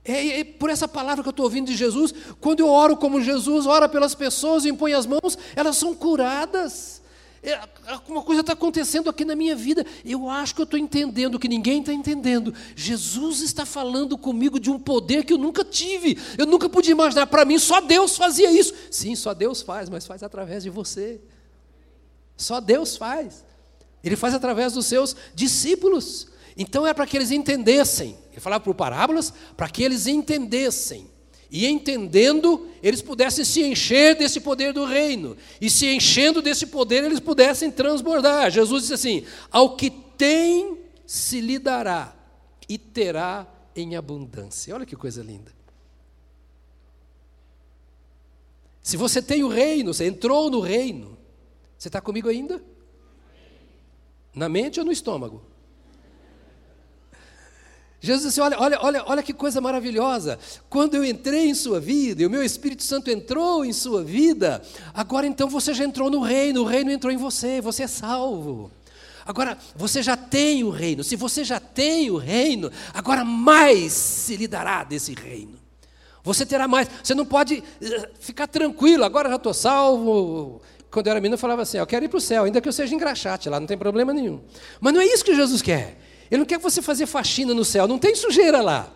É, 0.04 0.40
é, 0.40 0.44
por 0.44 0.70
essa 0.70 0.88
palavra 0.88 1.24
que 1.24 1.30
eu 1.30 1.32
estou 1.32 1.46
ouvindo 1.46 1.68
de 1.68 1.78
Jesus, 1.78 2.14
quando 2.42 2.60
eu 2.60 2.68
oro 2.68 2.98
como 2.98 3.22
Jesus, 3.22 3.66
ora 3.66 3.88
pelas 3.88 4.16
pessoas 4.16 4.66
e 4.66 4.70
impõe 4.70 4.94
as 4.94 5.06
mãos, 5.06 5.38
elas 5.56 5.78
são 5.78 5.94
curadas. 5.94 7.02
É, 7.44 7.60
uma 8.08 8.24
coisa 8.24 8.40
está 8.40 8.54
acontecendo 8.54 9.10
aqui 9.10 9.26
na 9.26 9.36
minha 9.36 9.54
vida. 9.54 9.86
Eu 10.06 10.30
acho 10.30 10.56
que 10.56 10.62
eu 10.62 10.64
estou 10.64 10.80
entendendo 10.80 11.38
que 11.38 11.50
ninguém 11.50 11.82
está 11.82 11.92
entendendo. 11.92 12.54
Jesus 12.74 13.42
está 13.42 13.66
falando 13.66 14.18
comigo 14.18 14.58
de 14.58 14.72
um 14.72 14.80
poder 14.80 15.26
que 15.26 15.34
eu 15.34 15.38
nunca 15.38 15.66
tive. 15.66 16.18
Eu 16.38 16.46
nunca 16.46 16.70
podia 16.70 16.94
imaginar. 16.94 17.28
Para 17.28 17.44
mim, 17.44 17.60
só 17.60 17.82
Deus 17.82 18.16
fazia 18.16 18.50
isso. 18.50 18.74
Sim, 18.90 19.14
só 19.14 19.34
Deus 19.34 19.62
faz, 19.62 19.90
mas 19.90 20.08
faz 20.08 20.24
através 20.24 20.64
de 20.64 20.70
você. 20.70 21.20
Só 22.38 22.62
Deus 22.62 22.96
faz. 22.96 23.44
Ele 24.02 24.16
faz 24.16 24.34
através 24.34 24.72
dos 24.72 24.86
seus 24.86 25.14
discípulos. 25.36 26.28
Então 26.56 26.88
é 26.88 26.94
para 26.94 27.06
que 27.06 27.18
eles 27.18 27.30
entendessem. 27.30 28.18
Ele 28.32 28.40
falava 28.40 28.64
por 28.64 28.74
parábolas 28.74 29.34
para 29.58 29.68
que 29.68 29.84
eles 29.84 30.08
entendessem 30.08 31.13
e 31.54 31.68
entendendo, 31.68 32.68
eles 32.82 33.00
pudessem 33.00 33.46
se 33.46 33.62
encher 33.62 34.16
desse 34.16 34.42
poder 34.42 34.74
do 34.74 34.86
reino, 34.86 35.38
e 35.62 35.70
se 35.70 35.86
enchendo 35.86 36.42
desse 36.42 36.66
poder, 36.66 37.04
eles 37.04 37.20
pudessem 37.20 37.70
transbordar. 37.70 38.50
Jesus 38.50 38.82
disse 38.82 38.94
assim: 38.96 39.26
Ao 39.52 39.76
que 39.76 39.92
tem, 39.92 40.80
se 41.06 41.40
lhe 41.40 41.60
dará, 41.60 42.16
e 42.68 42.80
terá 42.80 43.48
em 43.76 43.96
abundância. 43.96 44.74
Olha 44.74 44.84
que 44.84 44.96
coisa 44.96 45.22
linda. 45.22 45.54
Se 48.82 48.98
você 48.98 49.22
tem 49.22 49.44
o 49.44 49.48
reino, 49.48 49.94
você 49.94 50.08
entrou 50.08 50.50
no 50.50 50.60
reino, 50.60 51.16
você 51.78 51.88
está 51.88 52.02
comigo 52.02 52.30
ainda? 52.30 52.64
Na 54.34 54.50
mente 54.50 54.80
ou 54.80 54.86
no 54.86 54.92
estômago? 54.92 55.53
Jesus 58.04 58.28
disse: 58.28 58.42
olha, 58.42 58.60
olha, 58.60 58.78
olha, 58.82 59.04
olha 59.06 59.24
que 59.24 59.32
coisa 59.32 59.62
maravilhosa. 59.62 60.38
Quando 60.70 60.96
eu 60.96 61.06
entrei 61.06 61.48
em 61.48 61.56
sua 61.56 61.80
vida, 61.80 62.22
e 62.22 62.26
o 62.26 62.30
meu 62.30 62.44
Espírito 62.44 62.84
Santo 62.84 63.10
entrou 63.10 63.64
em 63.64 63.72
sua 63.72 64.04
vida, 64.04 64.62
agora 64.94 65.26
então 65.26 65.48
você 65.48 65.74
já 65.74 65.86
entrou 65.86 66.12
no 66.12 66.20
reino, 66.20 66.64
o 66.64 66.66
reino 66.66 66.92
entrou 66.92 67.14
em 67.14 67.18
você, 67.18 67.62
você 67.62 67.84
é 67.84 67.88
salvo. 67.88 68.70
Agora, 69.26 69.58
você 69.74 70.04
já 70.04 70.18
tem 70.18 70.66
o 70.66 70.70
reino. 70.70 71.02
Se 71.02 71.16
você 71.16 71.46
já 71.46 71.62
tem 71.62 72.12
o 72.12 72.18
reino, 72.18 72.70
agora 72.94 73.24
mais 73.24 73.94
se 73.94 74.36
lhe 74.36 74.50
dará 74.50 74.84
desse 74.84 75.14
reino. 75.14 75.58
Você 76.24 76.46
terá 76.46 76.68
mais. 76.68 76.90
Você 77.02 77.16
não 77.16 77.26
pode 77.26 77.64
eh, 77.82 78.10
ficar 78.20 78.48
tranquilo, 78.48 79.06
agora 79.06 79.30
já 79.30 79.38
estou 79.38 79.54
salvo. 79.54 80.62
Quando 80.92 81.08
eu 81.08 81.12
era 81.12 81.22
menino, 81.22 81.36
eu 81.36 81.40
falava 81.40 81.62
assim: 81.62 81.78
eu 81.78 81.88
quero 81.88 82.04
ir 82.04 82.10
para 82.10 82.18
o 82.18 82.22
céu, 82.22 82.44
ainda 82.44 82.60
que 82.60 82.68
eu 82.68 82.74
seja 82.74 82.94
engraxate 82.94 83.48
lá, 83.48 83.62
não 83.62 83.68
tem 83.68 83.78
problema 83.78 84.12
nenhum. 84.14 84.42
Mas 84.82 84.94
não 84.94 85.00
é 85.00 85.06
isso 85.06 85.24
que 85.24 85.34
Jesus 85.34 85.62
quer. 85.62 85.98
Ele 86.34 86.40
não 86.40 86.48
quer 86.48 86.58
você 86.58 86.82
fazer 86.82 87.06
faxina 87.06 87.54
no 87.54 87.64
céu, 87.64 87.88
não 87.88 88.00
tem 88.00 88.16
sujeira 88.16 88.60
lá. 88.60 88.88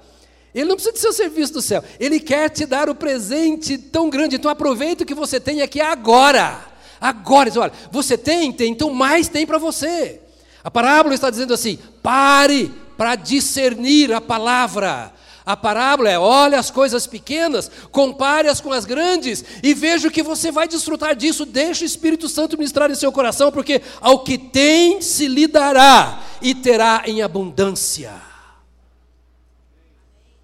Ele 0.55 0.65
não 0.65 0.73
precisa 0.73 0.91
do 0.91 0.97
seu 0.97 1.13
serviço 1.13 1.53
do 1.53 1.61
céu. 1.61 1.83
Ele 1.99 2.19
quer 2.19 2.49
te 2.49 2.65
dar 2.65 2.89
o 2.89 2.95
presente 2.95 3.77
tão 3.77 4.09
grande. 4.09 4.37
Então 4.37 4.49
aproveita 4.49 5.03
o 5.03 5.05
que 5.05 5.13
você 5.13 5.39
tem 5.39 5.61
aqui 5.61 5.79
agora. 5.79 6.65
Agora, 6.99 7.51
olha, 7.59 7.71
você 7.91 8.17
tem, 8.17 8.51
tem, 8.51 8.71
então 8.71 8.89
mais 8.89 9.27
tem 9.27 9.45
para 9.45 9.59
você. 9.59 10.19
A 10.63 10.71
parábola 10.71 11.13
está 11.13 11.29
dizendo 11.29 11.53
assim: 11.53 11.77
pare 12.01 12.73
para 12.97 13.13
discernir 13.13 14.11
a 14.11 14.19
palavra. 14.19 15.13
A 15.47 15.55
parábola 15.55 16.09
é: 16.09 16.19
olha 16.19 16.59
as 16.59 16.69
coisas 16.69 17.07
pequenas, 17.07 17.71
compare-as 17.89 18.59
com 18.59 18.73
as 18.73 18.83
grandes 18.83 19.45
e 19.63 19.73
veja 19.73 20.11
que 20.11 20.21
você 20.21 20.51
vai 20.51 20.67
desfrutar 20.67 21.15
disso. 21.15 21.45
Deixe 21.45 21.85
o 21.85 21.87
Espírito 21.87 22.27
Santo 22.27 22.57
ministrar 22.57 22.91
em 22.91 22.95
seu 22.95 23.13
coração, 23.13 23.49
porque 23.49 23.81
ao 24.01 24.25
que 24.25 24.37
tem 24.37 25.01
se 25.01 25.25
lhe 25.25 25.47
dará 25.47 26.21
e 26.41 26.53
terá 26.53 27.03
em 27.05 27.21
abundância. 27.21 28.21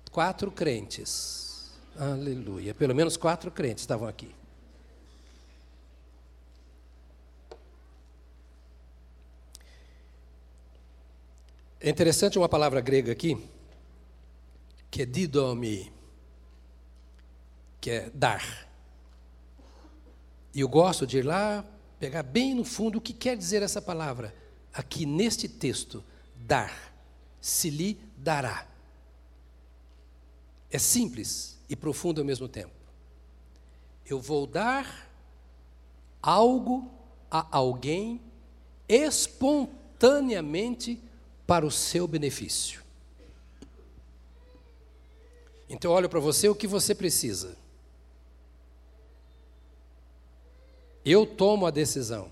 Quatro 0.10 0.50
crentes, 0.50 1.70
aleluia, 2.00 2.74
pelo 2.74 2.96
menos 2.96 3.18
quatro 3.18 3.52
crentes 3.52 3.84
estavam 3.84 4.08
aqui. 4.08 4.32
É 11.82 11.90
interessante 11.90 12.38
uma 12.38 12.48
palavra 12.48 12.80
grega 12.80 13.12
aqui, 13.12 13.38
que 14.94 15.02
é 15.02 15.06
didomi, 15.08 15.92
que 17.82 17.90
é 17.90 18.12
dar. 18.14 18.70
E 20.54 20.60
eu 20.60 20.70
gosto 20.70 21.08
de 21.08 21.18
ir 21.18 21.24
lá, 21.24 21.66
pegar 22.00 22.22
bem 22.22 22.54
no 22.54 22.64
fundo 22.64 23.00
o 23.00 23.02
que 23.02 23.12
quer 23.12 23.36
dizer 23.36 23.64
essa 23.64 23.82
palavra. 23.82 24.36
Aqui 24.72 25.08
neste 25.08 25.50
texto, 25.50 26.04
dar, 26.36 26.94
se 27.42 27.72
lhe 27.72 28.00
dará. 28.16 28.68
É 30.70 30.78
simples 30.78 31.58
e 31.68 31.76
profundo 31.76 32.22
ao 32.22 32.26
mesmo 32.26 32.48
tempo. 32.48 32.76
Eu 34.06 34.22
vou 34.22 34.46
dar 34.46 35.10
algo 36.22 36.92
a 37.32 37.48
alguém 37.50 38.22
espontaneamente 38.88 41.02
para 41.48 41.66
o 41.66 41.72
seu 41.72 42.08
benefício. 42.08 42.83
Então 45.74 45.90
eu 45.90 45.98
olho 45.98 46.08
para 46.08 46.20
você 46.20 46.48
o 46.48 46.54
que 46.54 46.68
você 46.68 46.94
precisa. 46.94 47.58
Eu 51.04 51.26
tomo 51.26 51.66
a 51.66 51.72
decisão. 51.72 52.32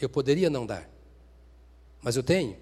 Eu 0.00 0.08
poderia 0.08 0.50
não 0.50 0.66
dar, 0.66 0.90
mas 2.02 2.16
eu 2.16 2.24
tenho. 2.24 2.58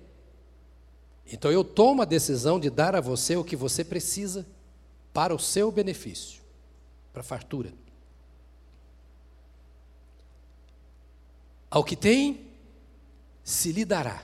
Então 1.27 1.51
eu 1.51 1.65
tomo 1.65 2.03
a 2.03 2.05
decisão 2.05 2.61
de 2.61 2.69
dar 2.69 2.95
a 2.95 3.01
você 3.01 3.35
o 3.35 3.43
que 3.43 3.57
você 3.57 3.83
precisa 3.83 4.47
para 5.11 5.35
o 5.35 5.39
seu 5.39 5.73
benefício, 5.73 6.43
para 7.15 7.21
a 7.23 7.25
fartura. 7.25 7.73
Ao 11.71 11.83
que 11.83 11.97
tem, 11.97 12.47
se 13.43 13.73
lhe 13.73 13.87
dará. 13.87 14.23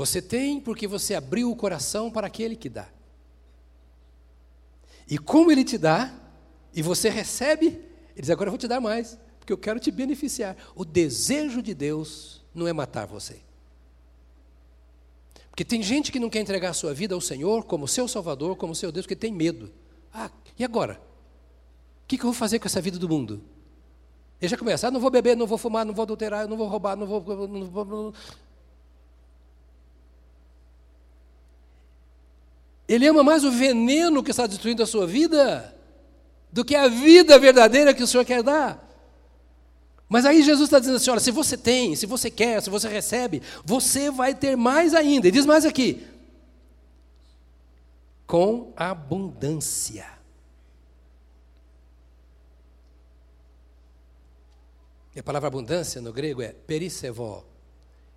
Você 0.00 0.22
tem 0.22 0.58
porque 0.58 0.86
você 0.86 1.14
abriu 1.14 1.50
o 1.50 1.56
coração 1.56 2.10
para 2.10 2.26
aquele 2.26 2.56
que 2.56 2.70
dá. 2.70 2.88
E 5.06 5.18
como 5.18 5.52
ele 5.52 5.62
te 5.62 5.76
dá, 5.76 6.10
e 6.74 6.80
você 6.80 7.10
recebe, 7.10 7.66
ele 7.66 8.20
diz: 8.22 8.30
Agora 8.30 8.48
eu 8.48 8.52
vou 8.52 8.58
te 8.58 8.66
dar 8.66 8.80
mais, 8.80 9.18
porque 9.38 9.52
eu 9.52 9.58
quero 9.58 9.78
te 9.78 9.90
beneficiar. 9.90 10.56
O 10.74 10.86
desejo 10.86 11.60
de 11.60 11.74
Deus 11.74 12.42
não 12.54 12.66
é 12.66 12.72
matar 12.72 13.06
você. 13.06 13.42
Porque 15.50 15.66
tem 15.66 15.82
gente 15.82 16.10
que 16.10 16.18
não 16.18 16.30
quer 16.30 16.40
entregar 16.40 16.70
a 16.70 16.74
sua 16.74 16.94
vida 16.94 17.14
ao 17.14 17.20
Senhor 17.20 17.64
como 17.64 17.86
seu 17.86 18.08
Salvador, 18.08 18.56
como 18.56 18.74
seu 18.74 18.90
Deus, 18.90 19.04
porque 19.04 19.16
tem 19.16 19.30
medo. 19.30 19.70
Ah, 20.14 20.30
e 20.58 20.64
agora? 20.64 20.98
O 22.04 22.06
que, 22.06 22.16
eu 22.16 22.24
vou 22.24 22.32
fazer 22.32 22.58
com 22.58 22.66
essa 22.66 22.80
vida 22.80 22.98
do 22.98 23.06
mundo? 23.06 23.42
Ele 24.40 24.48
já 24.48 24.56
começa, 24.56 24.88
ah, 24.88 24.90
não 24.90 24.98
vou 24.98 25.10
beber, 25.10 25.36
não 25.36 25.46
vou 25.46 25.58
fumar, 25.58 25.84
não 25.84 25.92
vou 25.92 26.04
adulterar, 26.04 26.48
não 26.48 26.56
vou 26.56 26.68
roubar, 26.68 26.96
não 26.96 27.06
vou. 27.06 27.22
Não 27.46 27.66
vou... 27.66 28.14
Ele 32.90 33.06
ama 33.06 33.22
mais 33.22 33.44
o 33.44 33.52
veneno 33.52 34.20
que 34.20 34.32
está 34.32 34.48
destruindo 34.48 34.82
a 34.82 34.86
sua 34.86 35.06
vida 35.06 35.72
do 36.50 36.64
que 36.64 36.74
a 36.74 36.88
vida 36.88 37.38
verdadeira 37.38 37.94
que 37.94 38.02
o 38.02 38.06
Senhor 38.06 38.24
quer 38.24 38.42
dar. 38.42 38.84
Mas 40.08 40.26
aí 40.26 40.42
Jesus 40.42 40.66
está 40.66 40.80
dizendo 40.80 40.96
assim: 40.96 41.10
olha, 41.10 41.20
se 41.20 41.30
você 41.30 41.56
tem, 41.56 41.94
se 41.94 42.04
você 42.04 42.28
quer, 42.28 42.60
se 42.60 42.68
você 42.68 42.88
recebe, 42.88 43.42
você 43.64 44.10
vai 44.10 44.34
ter 44.34 44.56
mais 44.56 44.92
ainda. 44.92 45.28
E 45.28 45.30
diz 45.30 45.46
mais 45.46 45.64
aqui: 45.64 46.04
com 48.26 48.72
abundância. 48.76 50.08
E 55.14 55.20
a 55.20 55.22
palavra 55.22 55.46
abundância 55.46 56.00
no 56.00 56.12
grego 56.12 56.42
é 56.42 56.48
perissevó, 56.48 57.44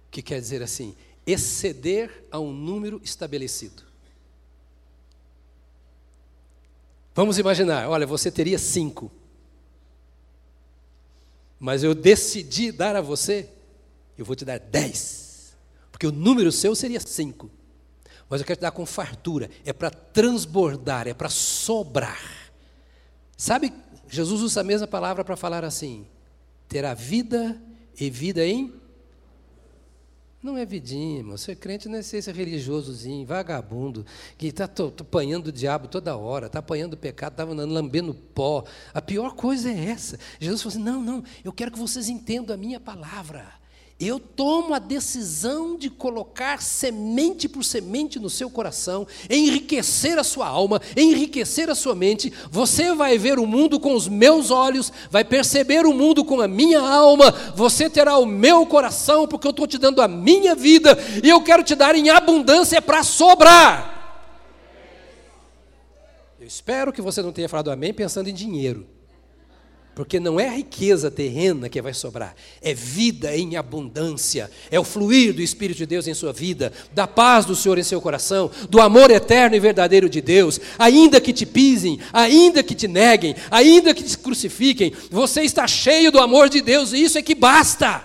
que 0.09 0.23
quer 0.23 0.41
dizer 0.41 0.63
assim, 0.63 0.95
exceder 1.27 2.25
a 2.31 2.39
um 2.39 2.51
número 2.51 2.99
estabelecido. 3.03 3.92
Vamos 7.15 7.37
imaginar, 7.37 7.89
olha, 7.89 8.05
você 8.05 8.31
teria 8.31 8.57
cinco 8.57 9.11
mas 11.63 11.81
eu 11.81 11.95
decidi 11.95 12.73
dar 12.73 12.93
a 12.93 12.99
você, 12.99 13.47
eu 14.17 14.25
vou 14.25 14.35
te 14.35 14.43
dar 14.43 14.59
dez, 14.59 15.55
porque 15.93 16.05
o 16.05 16.11
número 16.11 16.51
seu 16.51 16.75
seria 16.75 16.99
cinco. 16.99 17.49
Mas 18.29 18.41
eu 18.41 18.45
quero 18.45 18.57
te 18.57 18.63
dar 18.63 18.71
com 18.71 18.85
fartura, 18.85 19.49
é 19.63 19.71
para 19.71 19.89
transbordar, 19.89 21.07
é 21.07 21.13
para 21.13 21.29
sobrar. 21.29 22.51
Sabe, 23.37 23.71
Jesus 24.09 24.41
usa 24.41 24.59
a 24.59 24.63
mesma 24.65 24.87
palavra 24.87 25.23
para 25.23 25.37
falar 25.37 25.63
assim: 25.63 26.05
terá 26.67 26.93
vida 26.93 27.57
e 27.97 28.09
vida 28.09 28.45
em 28.45 28.73
não 30.43 30.57
é 30.57 30.65
vidinha, 30.65 31.19
irmão. 31.19 31.37
Ser 31.37 31.55
crente 31.55 31.87
não 31.87 31.97
é 31.97 32.01
ser 32.01 32.17
esse 32.17 32.31
religiosozinho, 32.31 33.25
vagabundo, 33.25 34.05
que 34.37 34.47
está 34.47 34.65
apanhando 34.65 35.47
o 35.47 35.51
diabo 35.51 35.87
toda 35.87 36.17
hora, 36.17 36.47
está 36.47 36.59
apanhando 36.59 36.93
o 36.93 36.97
pecado, 36.97 37.33
está 37.33 37.43
lambendo 37.43 38.13
pó. 38.13 38.65
A 38.93 39.01
pior 39.01 39.33
coisa 39.35 39.71
é 39.71 39.85
essa. 39.85 40.19
Jesus 40.39 40.61
falou 40.61 40.75
assim: 40.75 40.83
não, 40.83 41.01
não, 41.01 41.23
eu 41.43 41.53
quero 41.53 41.71
que 41.71 41.79
vocês 41.79 42.09
entendam 42.09 42.53
a 42.53 42.57
minha 42.57 42.79
palavra. 42.79 43.62
Eu 44.05 44.19
tomo 44.19 44.73
a 44.73 44.79
decisão 44.79 45.77
de 45.77 45.89
colocar 45.89 46.61
semente 46.61 47.47
por 47.47 47.63
semente 47.63 48.19
no 48.19 48.29
seu 48.29 48.49
coração, 48.49 49.07
enriquecer 49.29 50.19
a 50.19 50.23
sua 50.23 50.47
alma, 50.47 50.81
enriquecer 50.97 51.69
a 51.69 51.75
sua 51.75 51.95
mente. 51.95 52.33
Você 52.51 52.93
vai 52.93 53.17
ver 53.17 53.39
o 53.39 53.47
mundo 53.47 53.79
com 53.79 53.95
os 53.95 54.07
meus 54.07 54.51
olhos, 54.51 54.91
vai 55.09 55.23
perceber 55.23 55.85
o 55.85 55.93
mundo 55.93 56.25
com 56.25 56.41
a 56.41 56.47
minha 56.47 56.81
alma. 56.81 57.31
Você 57.55 57.89
terá 57.89 58.17
o 58.17 58.25
meu 58.25 58.65
coração, 58.65 59.27
porque 59.27 59.47
eu 59.47 59.51
estou 59.51 59.67
te 59.67 59.77
dando 59.77 60.01
a 60.01 60.07
minha 60.07 60.53
vida 60.53 60.97
e 61.23 61.29
eu 61.29 61.41
quero 61.41 61.63
te 61.63 61.73
dar 61.73 61.95
em 61.95 62.09
abundância 62.09 62.81
para 62.81 63.03
sobrar. 63.03 63.93
Eu 66.39 66.47
espero 66.47 66.91
que 66.91 67.01
você 67.01 67.21
não 67.21 67.31
tenha 67.31 67.47
falado 67.47 67.71
amém 67.71 67.93
pensando 67.93 68.29
em 68.29 68.33
dinheiro. 68.33 68.85
Porque 69.95 70.19
não 70.19 70.39
é 70.39 70.47
a 70.47 70.53
riqueza 70.53 71.11
terrena 71.11 71.69
que 71.69 71.79
vai 71.79 71.93
sobrar, 71.93 72.35
é 72.61 72.73
vida 72.73 73.35
em 73.35 73.55
abundância, 73.55 74.49
é 74.71 74.79
o 74.79 74.83
fluir 74.83 75.33
do 75.33 75.41
Espírito 75.41 75.77
de 75.77 75.85
Deus 75.85 76.07
em 76.07 76.15
sua 76.15 76.33
vida, 76.33 76.73
da 76.91 77.05
paz 77.05 77.45
do 77.45 77.55
Senhor 77.55 77.77
em 77.77 77.83
seu 77.83 78.01
coração, 78.01 78.49
do 78.69 78.81
amor 78.81 79.11
eterno 79.11 79.55
e 79.55 79.59
verdadeiro 79.59 80.09
de 80.09 80.19
Deus. 80.19 80.59
Ainda 80.79 81.21
que 81.21 81.31
te 81.31 81.45
pisem, 81.45 81.99
ainda 82.11 82.63
que 82.63 82.73
te 82.73 82.87
neguem, 82.87 83.35
ainda 83.51 83.93
que 83.93 84.03
te 84.03 84.17
crucifiquem, 84.17 84.91
você 85.11 85.43
está 85.43 85.67
cheio 85.67 86.11
do 86.11 86.19
amor 86.19 86.49
de 86.49 86.61
Deus 86.61 86.91
e 86.91 87.03
isso 87.03 87.19
é 87.19 87.21
que 87.21 87.35
basta. 87.35 88.03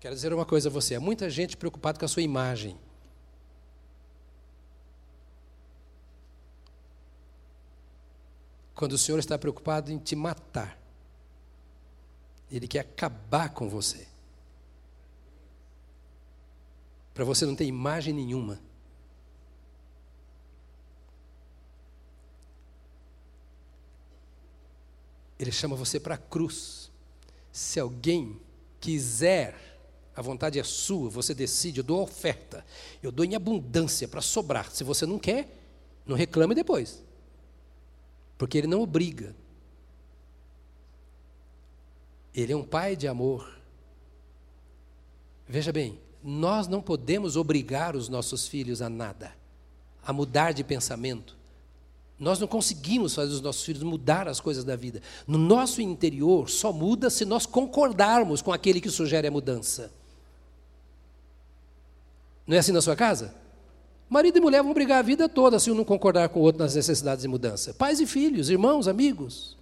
Quero 0.00 0.14
dizer 0.14 0.32
uma 0.32 0.46
coisa 0.46 0.70
a 0.70 0.72
você: 0.72 0.94
há 0.94 1.00
muita 1.00 1.28
gente 1.28 1.54
preocupada 1.56 1.98
com 1.98 2.04
a 2.04 2.08
sua 2.08 2.22
imagem. 2.22 2.78
Quando 8.76 8.92
o 8.92 8.98
Senhor 8.98 9.18
está 9.18 9.38
preocupado 9.38 9.90
em 9.90 9.98
te 9.98 10.14
matar. 10.14 10.78
Ele 12.52 12.68
quer 12.68 12.80
acabar 12.80 13.48
com 13.48 13.68
você. 13.68 14.06
Para 17.14 17.24
você 17.24 17.46
não 17.46 17.56
ter 17.56 17.64
imagem 17.64 18.12
nenhuma. 18.12 18.60
Ele 25.38 25.50
chama 25.50 25.74
você 25.74 25.98
para 25.98 26.16
a 26.16 26.18
cruz. 26.18 26.92
Se 27.50 27.80
alguém 27.80 28.38
quiser, 28.78 29.80
a 30.14 30.20
vontade 30.20 30.60
é 30.60 30.64
sua, 30.64 31.08
você 31.08 31.34
decide, 31.34 31.80
eu 31.80 31.84
dou 31.84 32.02
oferta, 32.02 32.64
eu 33.02 33.10
dou 33.10 33.24
em 33.24 33.34
abundância 33.34 34.06
para 34.06 34.20
sobrar. 34.20 34.70
Se 34.70 34.84
você 34.84 35.06
não 35.06 35.18
quer, 35.18 35.48
não 36.04 36.14
reclame 36.14 36.54
depois 36.54 37.05
porque 38.38 38.58
ele 38.58 38.66
não 38.66 38.80
obriga. 38.80 39.34
Ele 42.34 42.52
é 42.52 42.56
um 42.56 42.64
pai 42.64 42.94
de 42.96 43.08
amor. 43.08 43.56
Veja 45.48 45.72
bem, 45.72 45.98
nós 46.22 46.68
não 46.68 46.82
podemos 46.82 47.36
obrigar 47.36 47.96
os 47.96 48.08
nossos 48.08 48.46
filhos 48.46 48.82
a 48.82 48.90
nada, 48.90 49.32
a 50.04 50.12
mudar 50.12 50.52
de 50.52 50.62
pensamento. 50.62 51.36
Nós 52.18 52.38
não 52.38 52.48
conseguimos 52.48 53.14
fazer 53.14 53.32
os 53.32 53.40
nossos 53.40 53.62
filhos 53.62 53.82
mudar 53.82 54.26
as 54.26 54.40
coisas 54.40 54.64
da 54.64 54.74
vida. 54.74 55.02
No 55.26 55.38
nosso 55.38 55.80
interior 55.82 56.48
só 56.48 56.72
muda 56.72 57.10
se 57.10 57.24
nós 57.24 57.46
concordarmos 57.46 58.42
com 58.42 58.52
aquele 58.52 58.80
que 58.80 58.90
sugere 58.90 59.28
a 59.28 59.30
mudança. 59.30 59.92
Não 62.46 62.56
é 62.56 62.58
assim 62.58 62.72
na 62.72 62.80
sua 62.80 62.96
casa? 62.96 63.34
Marido 64.08 64.38
e 64.38 64.40
mulher 64.40 64.62
vão 64.62 64.72
brigar 64.72 64.98
a 64.98 65.02
vida 65.02 65.28
toda 65.28 65.58
se 65.58 65.70
um 65.70 65.74
não 65.74 65.84
concordar 65.84 66.28
com 66.28 66.40
o 66.40 66.42
outro 66.42 66.62
nas 66.62 66.74
necessidades 66.74 67.22
de 67.22 67.28
mudança. 67.28 67.74
Pais 67.74 68.00
e 68.00 68.06
filhos, 68.06 68.48
irmãos, 68.48 68.86
amigos. 68.86 69.56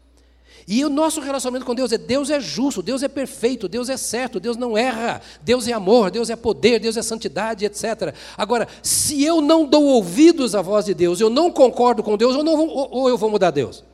E 0.66 0.84
o 0.84 0.88
nosso 0.88 1.20
relacionamento 1.20 1.66
com 1.66 1.74
Deus 1.74 1.92
é: 1.92 1.98
Deus 1.98 2.30
é 2.30 2.40
justo, 2.40 2.82
Deus 2.82 3.02
é 3.02 3.08
perfeito, 3.08 3.68
Deus 3.68 3.88
é 3.88 3.96
certo, 3.96 4.40
Deus 4.40 4.56
não 4.56 4.76
erra, 4.76 5.20
Deus 5.42 5.66
é 5.68 5.72
amor, 5.72 6.10
Deus 6.10 6.30
é 6.30 6.36
poder, 6.36 6.78
Deus 6.78 6.96
é 6.96 7.02
santidade, 7.02 7.64
etc. 7.64 8.14
Agora, 8.36 8.68
se 8.82 9.22
eu 9.22 9.40
não 9.40 9.66
dou 9.66 9.84
ouvidos 9.84 10.54
à 10.54 10.62
voz 10.62 10.84
de 10.86 10.94
Deus, 10.94 11.20
eu 11.20 11.28
não 11.28 11.50
concordo 11.50 12.02
com 12.02 12.16
Deus, 12.16 12.34
ou, 12.36 12.44
não 12.44 12.66
ou 12.68 13.08
eu 13.08 13.18
vou 13.18 13.30
mudar 13.30 13.50
Deus? 13.50 13.84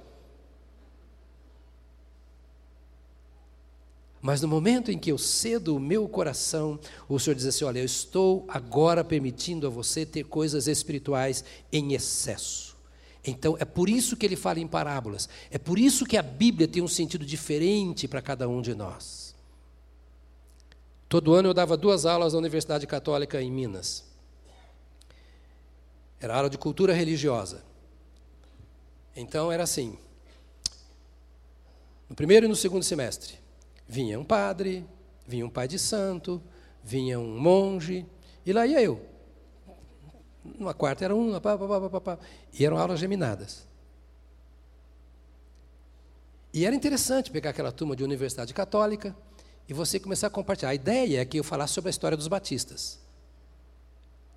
Mas 4.22 4.42
no 4.42 4.48
momento 4.48 4.90
em 4.90 4.98
que 4.98 5.10
eu 5.10 5.16
cedo 5.16 5.74
o 5.74 5.80
meu 5.80 6.06
coração, 6.06 6.78
o 7.08 7.18
Senhor 7.18 7.34
diz 7.34 7.46
assim: 7.46 7.64
Olha, 7.64 7.78
eu 7.78 7.84
estou 7.84 8.44
agora 8.48 9.02
permitindo 9.02 9.66
a 9.66 9.70
você 9.70 10.04
ter 10.04 10.24
coisas 10.24 10.66
espirituais 10.66 11.42
em 11.72 11.94
excesso. 11.94 12.76
Então, 13.24 13.56
é 13.58 13.64
por 13.64 13.88
isso 13.88 14.16
que 14.16 14.26
ele 14.26 14.36
fala 14.36 14.60
em 14.60 14.66
parábolas. 14.66 15.28
É 15.50 15.58
por 15.58 15.78
isso 15.78 16.06
que 16.06 16.16
a 16.16 16.22
Bíblia 16.22 16.68
tem 16.68 16.82
um 16.82 16.88
sentido 16.88 17.24
diferente 17.24 18.08
para 18.08 18.22
cada 18.22 18.48
um 18.48 18.62
de 18.62 18.74
nós. 18.74 19.34
Todo 21.08 21.34
ano 21.34 21.48
eu 21.48 21.54
dava 21.54 21.76
duas 21.76 22.06
aulas 22.06 22.32
na 22.32 22.38
Universidade 22.38 22.86
Católica 22.86 23.40
em 23.40 23.50
Minas. 23.50 24.04
Era 26.20 26.36
aula 26.36 26.50
de 26.50 26.58
cultura 26.58 26.92
religiosa. 26.92 27.64
Então, 29.16 29.50
era 29.50 29.62
assim: 29.62 29.98
no 32.08 32.14
primeiro 32.14 32.44
e 32.44 32.48
no 32.48 32.56
segundo 32.56 32.82
semestre. 32.82 33.40
Vinha 33.91 34.20
um 34.20 34.24
padre, 34.24 34.86
vinha 35.26 35.45
um 35.45 35.51
pai 35.51 35.66
de 35.66 35.76
santo, 35.76 36.41
vinha 36.80 37.18
um 37.18 37.41
monge, 37.41 38.07
e 38.47 38.53
lá 38.53 38.64
ia 38.64 38.80
eu. 38.80 39.05
Uma 40.45 40.72
quarta 40.72 41.05
era 41.05 41.12
uma, 41.12 41.41
pá, 41.41 41.59
pá, 41.59 41.91
pá, 41.91 42.01
pá, 42.01 42.18
e 42.57 42.64
eram 42.64 42.78
aulas 42.78 43.01
geminadas. 43.01 43.66
E 46.55 46.64
era 46.64 46.72
interessante 46.72 47.32
pegar 47.32 47.51
aquela 47.51 47.72
turma 47.72 47.97
de 47.97 48.05
universidade 48.05 48.55
católica 48.55 49.12
e 49.68 49.74
você 49.74 49.99
começar 49.99 50.28
a 50.28 50.30
compartilhar. 50.30 50.70
A 50.70 50.74
ideia 50.76 51.20
é 51.20 51.24
que 51.24 51.41
eu 51.41 51.43
falasse 51.43 51.72
sobre 51.72 51.88
a 51.88 51.91
história 51.91 52.16
dos 52.16 52.28
batistas. 52.28 53.01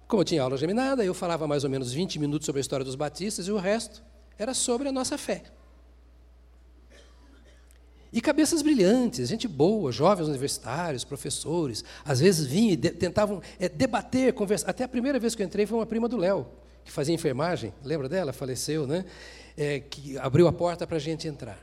Como 0.07 0.21
eu 0.21 0.25
tinha 0.25 0.41
aula 0.41 0.57
geminada, 0.57 1.05
eu 1.05 1.13
falava 1.13 1.47
mais 1.47 1.63
ou 1.63 1.69
menos 1.69 1.93
20 1.93 2.17
minutos 2.17 2.47
sobre 2.47 2.59
a 2.59 2.63
história 2.63 2.83
dos 2.83 2.95
batistas 2.95 3.47
e 3.47 3.51
o 3.51 3.57
resto 3.57 4.03
era 4.35 4.55
sobre 4.55 4.89
a 4.89 4.91
nossa 4.91 5.15
fé. 5.15 5.43
E 8.13 8.21
cabeças 8.21 8.61
brilhantes, 8.61 9.27
gente 9.27 9.47
boa, 9.47 9.91
jovens 9.91 10.27
universitários, 10.27 11.03
professores, 11.03 11.83
às 12.05 12.19
vezes 12.19 12.45
vinham 12.45 12.73
e 12.73 12.75
de, 12.75 12.91
tentavam 12.91 13.41
é, 13.59 13.67
debater, 13.67 14.31
conversar. 14.33 14.69
Até 14.69 14.83
a 14.83 14.87
primeira 14.87 15.17
vez 15.17 15.33
que 15.33 15.41
eu 15.41 15.47
entrei 15.47 15.65
foi 15.65 15.79
uma 15.79 15.85
prima 15.85 16.07
do 16.07 16.15
Léo, 16.15 16.45
que 16.85 16.91
fazia 16.91 17.15
enfermagem, 17.15 17.73
lembra 17.83 18.07
dela? 18.07 18.31
Faleceu, 18.31 18.85
né? 18.85 19.03
É, 19.57 19.79
que 19.79 20.15
abriu 20.19 20.47
a 20.47 20.53
porta 20.53 20.85
para 20.85 20.97
a 20.97 20.99
gente 20.99 21.27
entrar. 21.27 21.59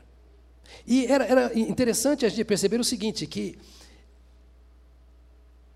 E 0.85 1.05
era, 1.05 1.23
era 1.23 1.57
interessante 1.57 2.25
a 2.25 2.29
gente 2.29 2.43
perceber 2.43 2.81
o 2.81 2.83
seguinte, 2.83 3.25
que 3.25 3.57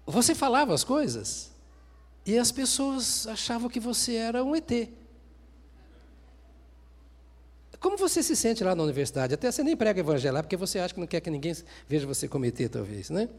você 0.06 0.36
falava 0.36 0.74
as 0.74 0.84
coisas 0.84 1.52
e 2.26 2.38
as 2.38 2.52
pessoas 2.52 3.26
achavam 3.28 3.70
que 3.70 3.80
você 3.80 4.16
era 4.16 4.44
um 4.44 4.54
ET. 4.54 4.90
Como 7.86 7.98
você 7.98 8.24
se 8.24 8.36
sente 8.36 8.64
lá 8.64 8.74
na 8.74 8.82
universidade? 8.82 9.36
Até 9.36 9.52
você 9.52 9.62
nem 9.62 9.78
prega 9.78 10.00
evangelho 10.00 10.34
lá, 10.34 10.42
porque 10.42 10.58
você 10.58 10.80
acha 10.80 10.92
que 10.92 11.00
não 11.00 11.06
quer 11.06 11.22
que 11.22 11.30
ninguém 11.30 11.56
veja 11.88 12.08
você 12.08 12.28
cometer, 12.28 12.68
talvez, 12.68 13.12
né? 13.12 13.30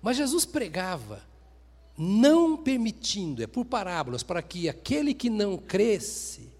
Mas 0.00 0.16
Jesus 0.16 0.46
pregava, 0.46 1.22
não 1.94 2.56
permitindo, 2.56 3.42
é 3.42 3.46
por 3.46 3.66
parábolas, 3.66 4.22
para 4.22 4.40
que 4.40 4.70
aquele 4.70 5.12
que 5.12 5.28
não 5.28 5.58
cresce 5.58 6.50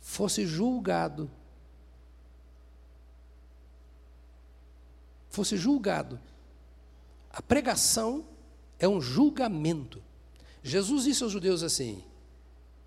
fosse 0.00 0.44
julgado. 0.44 1.30
Fosse 5.30 5.56
julgado. 5.56 6.18
A 7.30 7.40
pregação 7.40 8.24
é 8.80 8.88
um 8.88 9.00
julgamento. 9.00 10.02
Jesus 10.60 11.04
disse 11.04 11.22
aos 11.22 11.30
judeus 11.30 11.62
assim: 11.62 12.02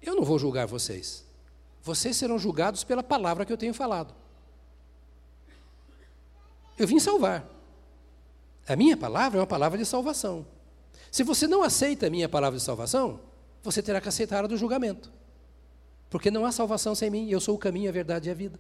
Eu 0.01 0.13
não 0.13 0.25
vou 0.25 0.37
julgar 0.37 0.67
vocês 0.67 1.24
vocês 1.85 2.17
serão 2.17 2.39
julgados 2.39 2.83
pela 2.83 3.03
palavra 3.03 3.45
que 3.45 3.53
eu 3.53 3.57
tenho 3.57 3.73
falado. 3.73 4.11
Eu 6.79 6.87
vim 6.87 6.99
salvar. 6.99 7.47
A 8.67 8.75
minha 8.75 8.97
palavra 8.97 9.37
é 9.37 9.41
uma 9.41 9.45
palavra 9.45 9.77
de 9.77 9.85
salvação. 9.85 10.47
Se 11.11 11.21
você 11.21 11.45
não 11.45 11.61
aceita 11.61 12.07
a 12.07 12.09
minha 12.09 12.27
palavra 12.27 12.57
de 12.57 12.65
salvação, 12.65 13.19
você 13.61 13.83
terá 13.83 14.01
que 14.01 14.09
aceitar 14.09 14.43
a 14.43 14.47
do 14.47 14.57
julgamento. 14.57 15.11
Porque 16.09 16.31
não 16.31 16.43
há 16.43 16.51
salvação 16.51 16.95
sem 16.95 17.11
mim, 17.11 17.29
eu 17.29 17.39
sou 17.39 17.53
o 17.53 17.59
caminho, 17.59 17.87
a 17.87 17.93
verdade 17.93 18.29
e 18.29 18.31
a 18.31 18.33
vida. 18.33 18.59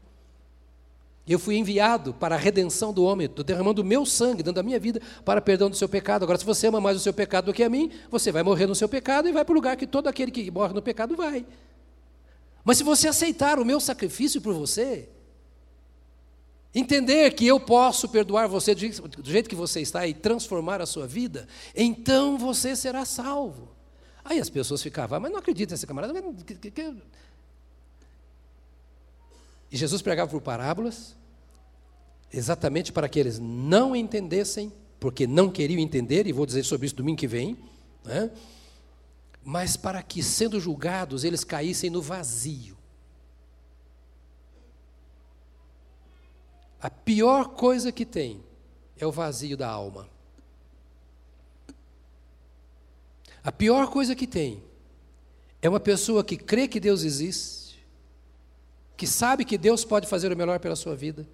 Eu 1.27 1.39
fui 1.39 1.55
enviado 1.55 2.13
para 2.13 2.35
a 2.35 2.37
redenção 2.37 2.93
do 2.93 3.03
homem, 3.03 3.27
derramando 3.43 3.81
o 3.81 3.85
meu 3.85 4.05
sangue, 4.05 4.43
dando 4.43 4.59
a 4.59 4.63
minha 4.63 4.79
vida 4.79 5.01
para 5.25 5.41
perdão 5.41 5.67
do 5.67 5.75
seu 5.75 5.89
pecado. 5.89 6.21
Agora, 6.21 6.37
se 6.37 6.45
você 6.45 6.67
ama 6.67 6.79
mais 6.79 6.95
o 6.95 6.99
seu 6.99 7.11
pecado 7.11 7.45
do 7.45 7.53
que 7.53 7.63
a 7.63 7.69
mim, 7.69 7.91
você 8.11 8.31
vai 8.31 8.43
morrer 8.43 8.67
no 8.67 8.75
seu 8.75 8.87
pecado 8.87 9.27
e 9.27 9.31
vai 9.31 9.43
para 9.43 9.51
o 9.51 9.55
lugar 9.55 9.75
que 9.75 9.87
todo 9.87 10.07
aquele 10.07 10.29
que 10.29 10.51
morre 10.51 10.75
no 10.75 10.81
pecado 10.83 11.15
vai. 11.15 11.43
Mas 12.65 12.79
se 12.79 12.83
você 12.83 13.07
aceitar 13.07 13.59
o 13.59 13.63
meu 13.63 13.79
sacrifício 13.79 14.41
por 14.41 14.55
você, 14.55 15.07
entender 16.73 17.31
que 17.35 17.45
eu 17.45 17.59
posso 17.59 18.09
perdoar 18.09 18.47
você 18.47 18.73
do 18.73 19.29
jeito 19.29 19.47
que 19.47 19.55
você 19.55 19.81
está 19.81 20.05
e 20.07 20.15
transformar 20.15 20.81
a 20.81 20.87
sua 20.87 21.05
vida, 21.05 21.47
então 21.75 22.39
você 22.39 22.75
será 22.75 23.05
salvo. 23.05 23.69
Aí 24.23 24.39
as 24.39 24.49
pessoas 24.49 24.81
ficavam, 24.81 25.19
mas 25.19 25.31
não 25.31 25.37
acredito 25.37 25.69
nesse 25.69 25.85
camarada. 25.85 26.19
E 29.71 29.77
Jesus 29.77 30.01
pregava 30.01 30.31
por 30.31 30.41
parábolas, 30.41 31.15
exatamente 32.33 32.91
para 32.91 33.07
que 33.07 33.19
eles 33.19 33.37
não 33.37 33.95
entendessem, 33.95 34.73
porque 34.99 35.27
não 35.27 35.51
queriam 35.51 35.79
entender, 35.79 36.25
e 36.25 36.31
vou 36.31 36.47
dizer 36.47 36.63
sobre 36.63 36.87
isso 36.87 36.95
domingo 36.95 37.19
que 37.19 37.27
vem. 37.27 37.55
Né? 38.03 38.31
Mas 39.45 39.77
para 39.77 40.01
que, 40.01 40.23
sendo 40.23 40.59
julgados, 40.59 41.23
eles 41.23 41.43
caíssem 41.43 41.91
no 41.91 42.01
vazio. 42.01 42.75
A 46.81 46.89
pior 46.89 47.49
coisa 47.49 47.91
que 47.91 48.05
tem 48.05 48.43
é 48.97 49.05
o 49.05 49.11
vazio 49.11 49.55
da 49.55 49.69
alma. 49.69 50.09
A 53.43 53.51
pior 53.51 53.87
coisa 53.91 54.15
que 54.15 54.25
tem 54.25 54.63
é 55.61 55.69
uma 55.69 55.79
pessoa 55.79 56.23
que 56.23 56.37
crê 56.37 56.67
que 56.67 56.79
Deus 56.79 57.03
existe, 57.03 57.85
que 58.97 59.05
sabe 59.05 59.45
que 59.45 59.59
Deus 59.59 59.85
pode 59.85 60.07
fazer 60.07 60.33
o 60.33 60.37
melhor 60.37 60.59
pela 60.59 60.75
sua 60.75 60.95
vida, 60.95 61.27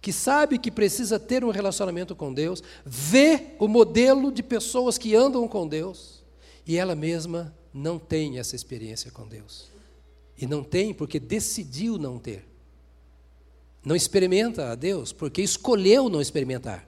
que 0.00 0.14
sabe 0.14 0.58
que 0.58 0.70
precisa 0.70 1.18
ter 1.18 1.44
um 1.44 1.50
relacionamento 1.50 2.16
com 2.16 2.32
Deus, 2.32 2.62
vê 2.86 3.48
o 3.58 3.68
modelo 3.68 4.32
de 4.32 4.42
pessoas 4.42 4.96
que 4.96 5.14
andam 5.14 5.46
com 5.46 5.68
Deus 5.68 6.19
e 6.70 6.76
ela 6.76 6.94
mesma 6.94 7.52
não 7.74 7.98
tem 7.98 8.38
essa 8.38 8.54
experiência 8.54 9.10
com 9.10 9.26
Deus. 9.26 9.68
E 10.38 10.46
não 10.46 10.62
tem 10.62 10.94
porque 10.94 11.18
decidiu 11.18 11.98
não 11.98 12.16
ter. 12.16 12.46
Não 13.84 13.96
experimenta 13.96 14.70
a 14.70 14.76
Deus 14.76 15.12
porque 15.12 15.42
escolheu 15.42 16.08
não 16.08 16.20
experimentar. 16.20 16.86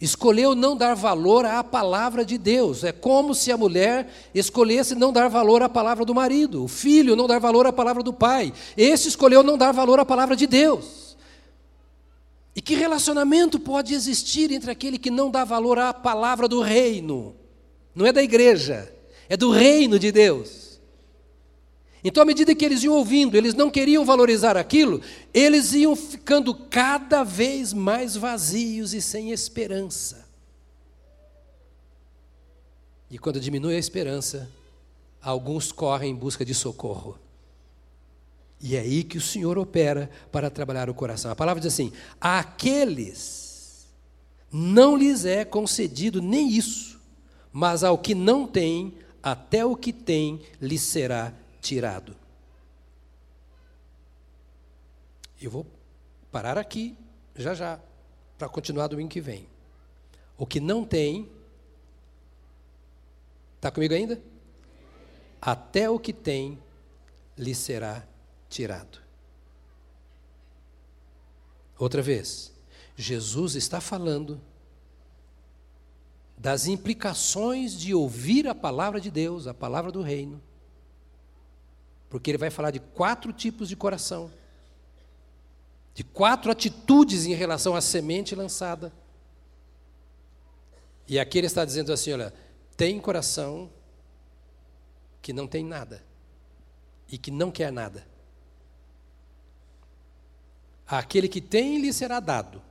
Escolheu 0.00 0.56
não 0.56 0.76
dar 0.76 0.94
valor 0.94 1.44
à 1.44 1.62
palavra 1.62 2.24
de 2.24 2.36
Deus. 2.36 2.82
É 2.82 2.90
como 2.90 3.36
se 3.36 3.52
a 3.52 3.56
mulher 3.56 4.12
escolhesse 4.34 4.96
não 4.96 5.12
dar 5.12 5.28
valor 5.28 5.62
à 5.62 5.68
palavra 5.68 6.04
do 6.04 6.12
marido, 6.12 6.64
o 6.64 6.68
filho 6.68 7.14
não 7.14 7.28
dar 7.28 7.38
valor 7.38 7.68
à 7.68 7.72
palavra 7.72 8.02
do 8.02 8.12
pai. 8.12 8.52
Esse 8.76 9.06
escolheu 9.06 9.44
não 9.44 9.56
dar 9.56 9.70
valor 9.70 10.00
à 10.00 10.04
palavra 10.04 10.34
de 10.34 10.48
Deus. 10.48 11.16
E 12.56 12.60
que 12.60 12.74
relacionamento 12.74 13.60
pode 13.60 13.94
existir 13.94 14.50
entre 14.50 14.72
aquele 14.72 14.98
que 14.98 15.08
não 15.08 15.30
dá 15.30 15.44
valor 15.44 15.78
à 15.78 15.94
palavra 15.94 16.48
do 16.48 16.60
reino 16.60 17.36
não 17.94 18.06
é 18.06 18.12
da 18.12 18.22
igreja, 18.22 18.92
é 19.28 19.36
do 19.36 19.50
reino 19.50 19.98
de 19.98 20.12
Deus. 20.12 20.80
Então, 22.02 22.22
à 22.22 22.26
medida 22.26 22.54
que 22.54 22.64
eles 22.64 22.82
iam 22.82 22.94
ouvindo, 22.94 23.36
eles 23.36 23.54
não 23.54 23.70
queriam 23.70 24.04
valorizar 24.04 24.56
aquilo, 24.56 25.02
eles 25.34 25.72
iam 25.74 25.94
ficando 25.94 26.54
cada 26.54 27.22
vez 27.22 27.72
mais 27.72 28.16
vazios 28.16 28.94
e 28.94 29.02
sem 29.02 29.32
esperança. 29.32 30.26
E 33.10 33.18
quando 33.18 33.40
diminui 33.40 33.74
a 33.74 33.78
esperança, 33.78 34.48
alguns 35.20 35.72
correm 35.72 36.12
em 36.12 36.14
busca 36.14 36.44
de 36.44 36.54
socorro. 36.54 37.18
E 38.62 38.76
é 38.76 38.80
aí 38.80 39.02
que 39.02 39.18
o 39.18 39.22
Senhor 39.22 39.58
opera 39.58 40.10
para 40.30 40.50
trabalhar 40.50 40.88
o 40.88 40.94
coração. 40.94 41.30
A 41.30 41.36
palavra 41.36 41.60
diz 41.60 41.72
assim: 41.72 41.92
àqueles 42.20 43.88
não 44.52 44.96
lhes 44.96 45.24
é 45.24 45.44
concedido 45.44 46.22
nem 46.22 46.48
isso 46.48 46.99
mas 47.52 47.82
ao 47.82 47.98
que 47.98 48.14
não 48.14 48.46
tem, 48.46 48.96
até 49.22 49.64
o 49.64 49.76
que 49.76 49.92
tem 49.92 50.42
lhe 50.60 50.78
será 50.78 51.32
tirado. 51.60 52.16
Eu 55.40 55.50
vou 55.50 55.66
parar 56.30 56.58
aqui 56.58 56.96
já 57.34 57.54
já, 57.54 57.80
para 58.38 58.48
continuar 58.48 58.86
domingo 58.88 59.10
que 59.10 59.20
vem. 59.20 59.48
O 60.36 60.46
que 60.46 60.60
não 60.60 60.84
tem, 60.84 61.30
está 63.56 63.70
comigo 63.70 63.94
ainda? 63.94 64.20
Até 65.40 65.88
o 65.88 65.98
que 65.98 66.12
tem 66.12 66.58
lhe 67.36 67.54
será 67.54 68.06
tirado. 68.48 68.98
Outra 71.78 72.02
vez, 72.02 72.52
Jesus 72.96 73.54
está 73.54 73.80
falando 73.80 74.40
das 76.40 76.66
implicações 76.66 77.78
de 77.78 77.94
ouvir 77.94 78.48
a 78.48 78.54
palavra 78.54 78.98
de 78.98 79.10
Deus, 79.10 79.46
a 79.46 79.52
palavra 79.52 79.92
do 79.92 80.00
reino. 80.00 80.40
Porque 82.08 82.30
ele 82.30 82.38
vai 82.38 82.48
falar 82.48 82.70
de 82.70 82.80
quatro 82.80 83.30
tipos 83.30 83.68
de 83.68 83.76
coração, 83.76 84.30
de 85.92 86.02
quatro 86.02 86.50
atitudes 86.50 87.26
em 87.26 87.34
relação 87.34 87.76
à 87.76 87.82
semente 87.82 88.34
lançada. 88.34 88.90
E 91.06 91.18
aqui 91.18 91.36
ele 91.36 91.46
está 91.46 91.62
dizendo 91.62 91.92
assim: 91.92 92.14
olha, 92.14 92.32
tem 92.74 92.98
coração 92.98 93.70
que 95.20 95.34
não 95.34 95.46
tem 95.46 95.62
nada 95.62 96.02
e 97.06 97.18
que 97.18 97.30
não 97.30 97.50
quer 97.50 97.70
nada. 97.70 98.06
Aquele 100.86 101.28
que 101.28 101.42
tem 101.42 101.82
lhe 101.82 101.92
será 101.92 102.18
dado, 102.18 102.62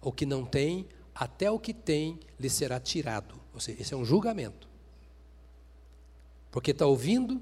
o 0.00 0.10
que 0.10 0.26
não 0.26 0.44
tem 0.44 0.88
até 1.18 1.50
o 1.50 1.58
que 1.58 1.72
tem 1.72 2.20
lhe 2.38 2.50
será 2.50 2.78
tirado. 2.78 3.34
Ou 3.54 3.60
seja, 3.60 3.80
esse 3.80 3.94
é 3.94 3.96
um 3.96 4.04
julgamento. 4.04 4.68
Porque 6.50 6.70
está 6.70 6.86
ouvindo, 6.86 7.40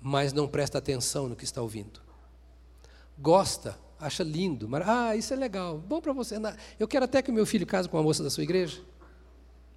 mas 0.00 0.32
não 0.32 0.46
presta 0.46 0.78
atenção 0.78 1.28
no 1.28 1.34
que 1.34 1.44
está 1.44 1.60
ouvindo. 1.60 2.00
Gosta, 3.18 3.78
acha 3.98 4.22
lindo, 4.22 4.68
mas 4.68 4.88
ah, 4.88 5.16
isso 5.16 5.32
é 5.32 5.36
legal, 5.36 5.78
bom 5.78 6.00
para 6.00 6.12
você. 6.12 6.36
Eu 6.78 6.86
quero 6.86 7.04
até 7.04 7.20
que 7.20 7.30
o 7.30 7.34
meu 7.34 7.44
filho 7.44 7.66
case 7.66 7.88
com 7.88 7.96
uma 7.96 8.02
moça 8.02 8.22
da 8.22 8.30
sua 8.30 8.44
igreja. 8.44 8.80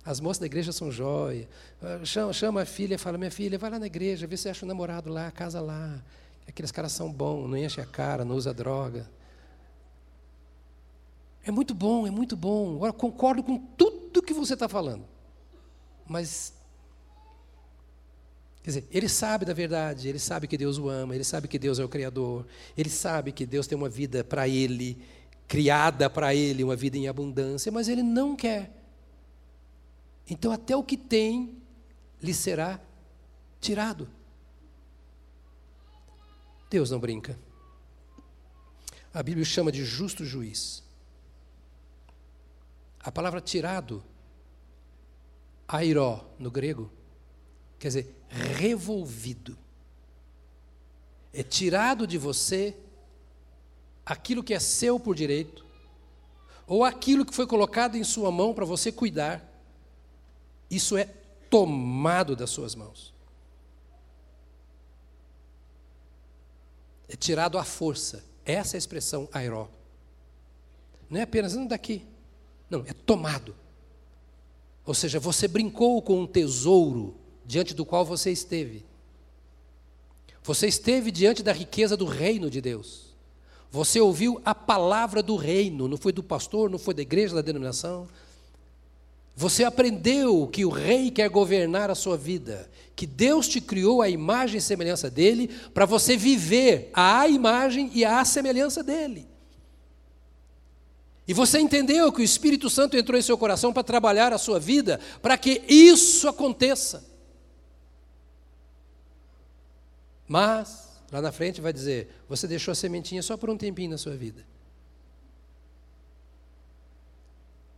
As 0.04 0.20
moças 0.20 0.40
da 0.40 0.46
igreja 0.46 0.72
são 0.72 0.92
jóia. 0.92 1.50
Ah, 1.82 2.06
chama, 2.06 2.34
chama 2.34 2.62
a 2.62 2.66
filha 2.66 2.94
e 2.96 2.98
fala: 2.98 3.18
Minha 3.18 3.32
filha, 3.32 3.58
vai 3.58 3.72
lá 3.72 3.80
na 3.80 3.88
igreja, 3.88 4.28
vê 4.28 4.38
se 4.38 4.48
acha 4.48 4.64
um 4.64 4.68
namorado 4.68 5.10
lá, 5.10 5.32
casa 5.32 5.60
lá. 5.60 6.04
Aqueles 6.48 6.72
caras 6.72 6.92
são 6.92 7.12
bons, 7.12 7.50
não 7.50 7.58
enche 7.58 7.82
a 7.82 7.86
cara, 7.86 8.24
não 8.24 8.36
usa 8.36 8.54
droga. 8.54 9.10
É 11.46 11.52
muito 11.52 11.74
bom, 11.74 12.08
é 12.08 12.12
muito 12.12 12.36
bom. 12.36 12.76
Agora, 12.76 12.92
concordo 12.92 13.44
com 13.44 13.58
tudo 13.58 14.22
que 14.22 14.34
você 14.34 14.56
está 14.56 14.68
falando. 14.68 15.06
Mas 16.08 16.54
Quer 18.66 18.72
dizer, 18.72 18.88
ele 18.90 19.08
sabe 19.08 19.46
da 19.46 19.54
verdade, 19.54 20.10
ele 20.10 20.18
sabe 20.18 20.48
que 20.48 20.58
Deus 20.58 20.80
o 20.80 20.90
ama, 20.90 21.14
ele 21.14 21.24
sabe 21.24 21.48
que 21.48 21.60
Deus 21.60 21.78
é 21.78 21.86
o 21.86 21.88
Criador, 21.88 22.48
ele 22.76 22.90
sabe 22.90 23.32
que 23.32 23.46
Deus 23.46 23.68
tem 23.68 23.78
uma 23.78 23.88
vida 23.88 24.24
para 24.24 24.48
ele, 24.48 24.98
criada 25.48 26.10
para 26.10 26.34
ele, 26.34 26.64
uma 26.64 26.76
vida 26.76 26.98
em 26.98 27.08
abundância, 27.08 27.72
mas 27.72 27.88
ele 27.88 28.02
não 28.02 28.36
quer. 28.36 28.76
Então, 30.28 30.52
até 30.52 30.76
o 30.76 30.82
que 30.82 30.98
tem 30.98 31.62
lhe 32.20 32.34
será 32.34 32.80
tirado. 33.62 34.10
Deus 36.68 36.90
não 36.90 37.00
brinca. 37.00 37.38
A 39.14 39.22
Bíblia 39.22 39.46
chama 39.46 39.72
de 39.72 39.86
justo 39.86 40.26
juiz. 40.26 40.85
A 43.06 43.12
palavra 43.12 43.40
tirado, 43.40 44.04
airó 45.68 46.26
no 46.40 46.50
grego, 46.50 46.92
quer 47.78 47.90
dizer 47.90 48.16
revolvido. 48.28 49.56
É 51.32 51.44
tirado 51.44 52.08
de 52.08 52.18
você 52.18 52.76
aquilo 54.04 54.44
que 54.44 54.56
é 54.56 54.60
seu 54.60 55.00
por 55.00 55.14
direito, 55.14 55.64
ou 56.66 56.84
aquilo 56.84 57.24
que 57.24 57.36
foi 57.36 57.46
colocado 57.46 57.96
em 57.96 58.04
sua 58.04 58.32
mão 58.32 58.56
para 58.56 58.66
você 58.66 58.92
cuidar. 58.92 59.54
Isso 60.68 60.98
é 60.98 61.06
tomado 61.48 62.36
das 62.36 62.50
suas 62.50 62.74
mãos. 62.74 63.14
É 67.08 67.16
tirado 67.16 67.60
à 67.60 67.64
força. 67.64 68.26
Essa 68.44 68.76
é 68.76 68.78
a 68.78 68.80
expressão 68.80 69.30
airó. 69.32 69.70
Não 71.08 71.20
é 71.20 71.22
apenas 71.22 71.54
não 71.54 71.68
daqui. 71.68 72.15
Não, 72.76 72.84
é 72.86 72.94
tomado. 72.94 73.56
Ou 74.86 74.94
seja, 74.94 75.20
você 75.20 75.48
brincou 75.48 76.02
com 76.02 76.22
um 76.22 76.28
tesouro 76.28 77.16
diante 77.46 77.74
do 77.74 77.86
qual 77.86 78.06
você 78.06 78.32
esteve. 78.32 78.86
Você 80.44 80.68
esteve 80.68 81.10
diante 81.10 81.42
da 81.42 81.54
riqueza 81.54 81.96
do 81.96 82.06
reino 82.06 82.50
de 82.50 82.60
Deus. 82.62 83.16
Você 83.72 84.00
ouviu 84.00 84.42
a 84.46 84.54
palavra 84.54 85.24
do 85.24 85.36
reino, 85.36 85.88
não 85.88 85.98
foi 85.98 86.12
do 86.12 86.22
pastor, 86.22 86.70
não 86.70 86.78
foi 86.78 86.94
da 86.94 87.02
igreja, 87.02 87.36
da 87.36 87.42
denominação. 87.42 88.08
Você 89.36 89.64
aprendeu 89.64 90.48
que 90.48 90.64
o 90.64 90.70
rei 90.70 91.10
quer 91.12 91.30
governar 91.30 91.90
a 91.90 91.96
sua 91.96 92.16
vida, 92.16 92.70
que 92.96 93.08
Deus 93.08 93.48
te 93.48 93.60
criou 93.60 94.02
a 94.02 94.10
imagem 94.10 94.58
e 94.58 94.62
semelhança 94.62 95.10
dele, 95.10 95.50
para 95.74 95.86
você 95.86 96.16
viver 96.16 96.90
a 96.94 97.28
imagem 97.28 97.90
e 97.94 98.06
a 98.06 98.24
semelhança 98.24 98.84
dele. 98.84 99.35
E 101.28 101.34
você 101.34 101.60
entendeu 101.60 102.12
que 102.12 102.22
o 102.22 102.24
Espírito 102.24 102.70
Santo 102.70 102.96
entrou 102.96 103.18
em 103.18 103.22
seu 103.22 103.38
coração 103.38 103.74
para 103.74 103.84
trabalhar 103.84 104.32
a 104.32 104.38
sua 104.38 104.60
vida, 104.60 105.00
para 105.22 105.38
que 105.38 105.64
isso 105.68 106.28
aconteça. 106.28 107.04
Mas, 110.28 111.02
lá 111.12 111.22
na 111.22 111.32
frente 111.32 111.62
vai 111.62 111.74
dizer: 111.74 112.10
você 112.30 112.48
deixou 112.48 112.72
a 112.72 112.76
sementinha 112.76 113.24
só 113.24 113.36
por 113.38 113.50
um 113.50 113.58
tempinho 113.58 113.92
na 113.92 113.98
sua 113.98 114.16
vida. 114.16 114.46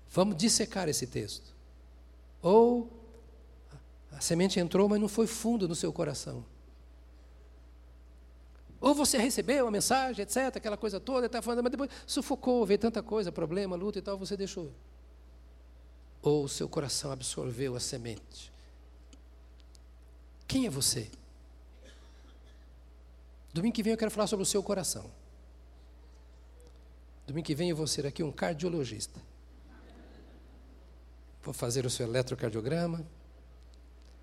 Vamos 0.10 0.36
dissecar 0.36 0.90
esse 0.90 1.08
texto. 1.08 1.56
Ou 2.42 2.92
a 4.12 4.20
semente 4.20 4.60
entrou, 4.60 4.90
mas 4.90 5.00
não 5.00 5.08
foi 5.08 5.28
fundo 5.28 5.68
no 5.68 5.76
seu 5.76 5.94
coração. 5.94 6.44
Ou 8.80 8.94
você 8.94 9.18
recebeu 9.18 9.68
a 9.68 9.72
mensagem, 9.72 10.22
etc., 10.22 10.56
aquela 10.56 10.78
coisa 10.78 11.00
toda, 11.00 11.26
está 11.26 11.42
falando, 11.42 11.64
mas 11.64 11.72
depois 11.72 11.90
sufocou, 12.06 12.66
veio 12.66 12.80
tanta 12.80 13.02
coisa, 13.02 13.32
problema, 13.32 13.76
luta 13.76 13.98
e 13.98 14.02
tal, 14.02 14.18
você 14.18 14.38
deixou. 14.38 14.72
Ou 16.22 16.44
o 16.44 16.50
seu 16.50 16.70
coração 16.70 17.12
absorveu 17.12 17.76
a 17.76 17.80
semente. 17.80 18.52
Quem 20.48 20.66
é 20.66 20.70
você? 20.70 21.10
Domingo 23.54 23.76
que 23.76 23.82
vem 23.82 23.92
eu 23.92 23.98
quero 23.98 24.12
falar 24.12 24.28
sobre 24.28 24.44
o 24.44 24.46
seu 24.46 24.62
coração. 24.62 25.10
Domingo 27.26 27.46
que 27.46 27.56
vem 27.56 27.70
eu 27.72 27.76
vou 27.76 27.88
ser 27.88 28.06
aqui 28.06 28.22
um 28.24 28.32
cardiologista. 28.32 29.20
Vou 31.42 31.54
fazer 31.54 31.86
o 31.86 31.90
seu 31.90 32.06
eletrocardiograma. 32.06 33.00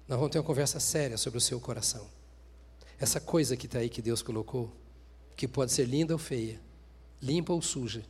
Nós 0.06 0.18
vamos 0.18 0.30
ter 0.30 0.38
uma 0.38 0.44
conversa 0.44 0.78
séria 0.78 1.16
sobre 1.16 1.38
o 1.38 1.40
seu 1.40 1.60
coração. 1.60 2.08
Essa 3.04 3.20
coisa 3.20 3.54
que 3.54 3.66
está 3.66 3.80
aí 3.80 3.90
que 3.90 4.00
Deus 4.00 4.22
colocou, 4.22 4.72
que 5.36 5.46
pode 5.46 5.70
ser 5.72 5.84
linda 5.84 6.14
ou 6.14 6.18
feia, 6.18 6.58
limpa 7.20 7.52
ou 7.52 7.60
suja, 7.60 8.02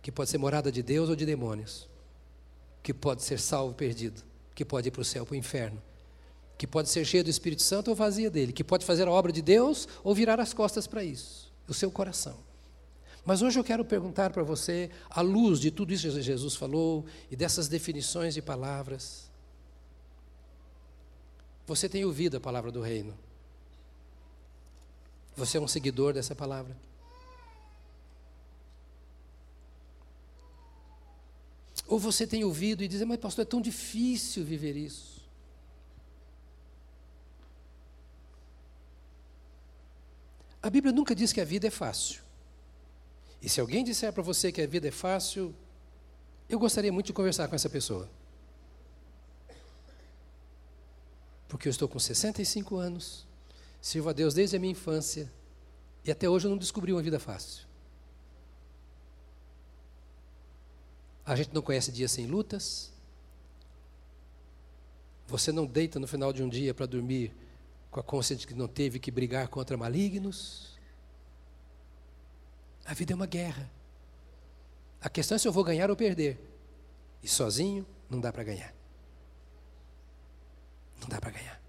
que 0.00 0.12
pode 0.12 0.30
ser 0.30 0.38
morada 0.38 0.70
de 0.70 0.84
Deus 0.84 1.08
ou 1.08 1.16
de 1.16 1.26
demônios, 1.26 1.88
que 2.80 2.94
pode 2.94 3.24
ser 3.24 3.40
salvo 3.40 3.70
ou 3.70 3.74
perdido, 3.74 4.22
que 4.54 4.64
pode 4.64 4.86
ir 4.86 4.92
para 4.92 5.02
o 5.02 5.04
céu 5.04 5.22
ou 5.22 5.26
para 5.26 5.34
o 5.34 5.36
inferno, 5.36 5.82
que 6.56 6.64
pode 6.64 6.88
ser 6.90 7.04
cheia 7.04 7.24
do 7.24 7.28
Espírito 7.28 7.62
Santo 7.62 7.88
ou 7.88 7.96
vazia 7.96 8.30
dele, 8.30 8.52
que 8.52 8.62
pode 8.62 8.84
fazer 8.86 9.08
a 9.08 9.10
obra 9.10 9.32
de 9.32 9.42
Deus 9.42 9.88
ou 10.04 10.14
virar 10.14 10.38
as 10.38 10.54
costas 10.54 10.86
para 10.86 11.02
isso, 11.02 11.52
o 11.66 11.74
seu 11.74 11.90
coração. 11.90 12.38
Mas 13.24 13.42
hoje 13.42 13.58
eu 13.58 13.64
quero 13.64 13.84
perguntar 13.84 14.30
para 14.30 14.44
você, 14.44 14.90
à 15.10 15.22
luz 15.22 15.58
de 15.58 15.72
tudo 15.72 15.92
isso 15.92 16.08
que 16.08 16.22
Jesus 16.22 16.54
falou 16.54 17.04
e 17.32 17.34
dessas 17.34 17.66
definições 17.66 18.32
de 18.34 18.40
palavras, 18.40 19.28
você 21.66 21.88
tem 21.88 22.04
ouvido 22.04 22.36
a 22.36 22.40
palavra 22.40 22.70
do 22.70 22.80
reino? 22.80 23.12
Você 25.40 25.56
é 25.56 25.60
um 25.60 25.66
seguidor 25.66 26.12
dessa 26.12 26.34
palavra? 26.34 26.76
Ou 31.88 31.98
você 31.98 32.26
tem 32.26 32.44
ouvido 32.44 32.84
e 32.84 32.88
diz, 32.88 33.02
mas 33.04 33.18
pastor, 33.18 33.42
é 33.42 33.46
tão 33.46 33.58
difícil 33.58 34.44
viver 34.44 34.76
isso. 34.76 35.26
A 40.62 40.68
Bíblia 40.68 40.92
nunca 40.92 41.14
diz 41.14 41.32
que 41.32 41.40
a 41.40 41.44
vida 41.44 41.66
é 41.66 41.70
fácil. 41.70 42.22
E 43.40 43.48
se 43.48 43.62
alguém 43.62 43.82
disser 43.82 44.12
para 44.12 44.22
você 44.22 44.52
que 44.52 44.60
a 44.60 44.66
vida 44.66 44.88
é 44.88 44.90
fácil, 44.90 45.54
eu 46.50 46.58
gostaria 46.58 46.92
muito 46.92 47.06
de 47.06 47.14
conversar 47.14 47.48
com 47.48 47.54
essa 47.54 47.70
pessoa. 47.70 48.10
Porque 51.48 51.66
eu 51.66 51.70
estou 51.70 51.88
com 51.88 51.98
65 51.98 52.76
anos, 52.76 53.26
sirvo 53.80 54.08
a 54.08 54.12
Deus 54.12 54.34
desde 54.34 54.56
a 54.56 54.60
minha 54.60 54.72
infância, 54.72 55.32
e 56.04 56.10
até 56.10 56.28
hoje 56.28 56.46
eu 56.46 56.50
não 56.50 56.58
descobri 56.58 56.92
uma 56.92 57.02
vida 57.02 57.18
fácil. 57.18 57.66
A 61.24 61.36
gente 61.36 61.54
não 61.54 61.62
conhece 61.62 61.92
dias 61.92 62.10
sem 62.10 62.26
lutas. 62.26 62.92
Você 65.28 65.52
não 65.52 65.64
deita 65.64 66.00
no 66.00 66.08
final 66.08 66.32
de 66.32 66.42
um 66.42 66.48
dia 66.48 66.74
para 66.74 66.86
dormir 66.86 67.32
com 67.88 68.00
a 68.00 68.02
consciência 68.02 68.40
de 68.40 68.46
que 68.48 68.58
não 68.58 68.66
teve 68.66 68.98
que 68.98 69.12
brigar 69.12 69.46
contra 69.46 69.76
malignos. 69.76 70.76
A 72.84 72.94
vida 72.94 73.12
é 73.12 73.14
uma 73.14 73.26
guerra. 73.26 73.70
A 75.00 75.08
questão 75.08 75.36
é 75.36 75.38
se 75.38 75.46
eu 75.46 75.52
vou 75.52 75.62
ganhar 75.62 75.88
ou 75.88 75.94
perder. 75.94 76.36
E 77.22 77.28
sozinho 77.28 77.86
não 78.08 78.20
dá 78.20 78.32
para 78.32 78.42
ganhar. 78.42 78.74
Não 81.00 81.08
dá 81.08 81.20
para 81.20 81.30
ganhar. 81.30 81.60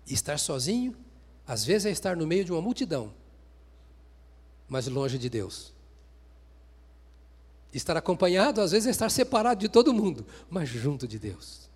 estar 0.13 0.37
sozinho, 0.37 0.95
às 1.47 1.65
vezes 1.65 1.85
é 1.85 1.91
estar 1.91 2.15
no 2.15 2.27
meio 2.27 2.45
de 2.45 2.51
uma 2.51 2.61
multidão, 2.61 3.13
mas 4.67 4.87
longe 4.87 5.17
de 5.17 5.29
Deus. 5.29 5.73
Estar 7.73 7.95
acompanhado, 7.95 8.61
às 8.61 8.71
vezes, 8.71 8.87
é 8.87 8.91
estar 8.91 9.09
separado 9.09 9.59
de 9.59 9.69
todo 9.69 9.93
mundo, 9.93 10.25
mas 10.49 10.67
junto 10.67 11.07
de 11.07 11.17
Deus. 11.17 11.69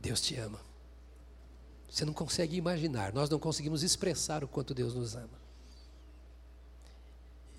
Deus 0.00 0.20
te 0.20 0.36
ama. 0.36 0.60
Você 1.88 2.04
não 2.04 2.12
consegue 2.12 2.56
imaginar, 2.56 3.12
nós 3.12 3.30
não 3.30 3.38
conseguimos 3.38 3.84
expressar 3.84 4.42
o 4.42 4.48
quanto 4.48 4.74
Deus 4.74 4.94
nos 4.94 5.14
ama. 5.14 5.44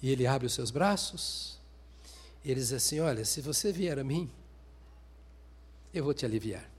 E 0.01 0.09
Ele 0.09 0.27
abre 0.27 0.45
os 0.45 0.53
seus 0.53 0.69
braços, 0.69 1.57
e 2.43 2.51
Ele 2.51 2.59
diz 2.59 2.73
assim: 2.73 2.99
Olha, 2.99 3.23
se 3.23 3.39
você 3.39 3.71
vier 3.71 3.97
a 3.97 4.03
mim, 4.03 4.29
eu 5.93 6.03
vou 6.03 6.13
te 6.13 6.25
aliviar. 6.25 6.74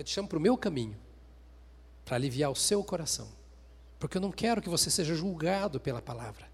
Eu 0.00 0.04
te 0.04 0.12
chamo 0.12 0.26
para 0.26 0.38
o 0.38 0.40
meu 0.40 0.56
caminho, 0.56 0.96
para 2.06 2.16
aliviar 2.16 2.50
o 2.50 2.56
seu 2.56 2.82
coração, 2.82 3.28
porque 3.98 4.16
eu 4.16 4.20
não 4.22 4.32
quero 4.32 4.62
que 4.62 4.68
você 4.70 4.90
seja 4.90 5.14
julgado 5.14 5.78
pela 5.78 6.00
palavra. 6.00 6.50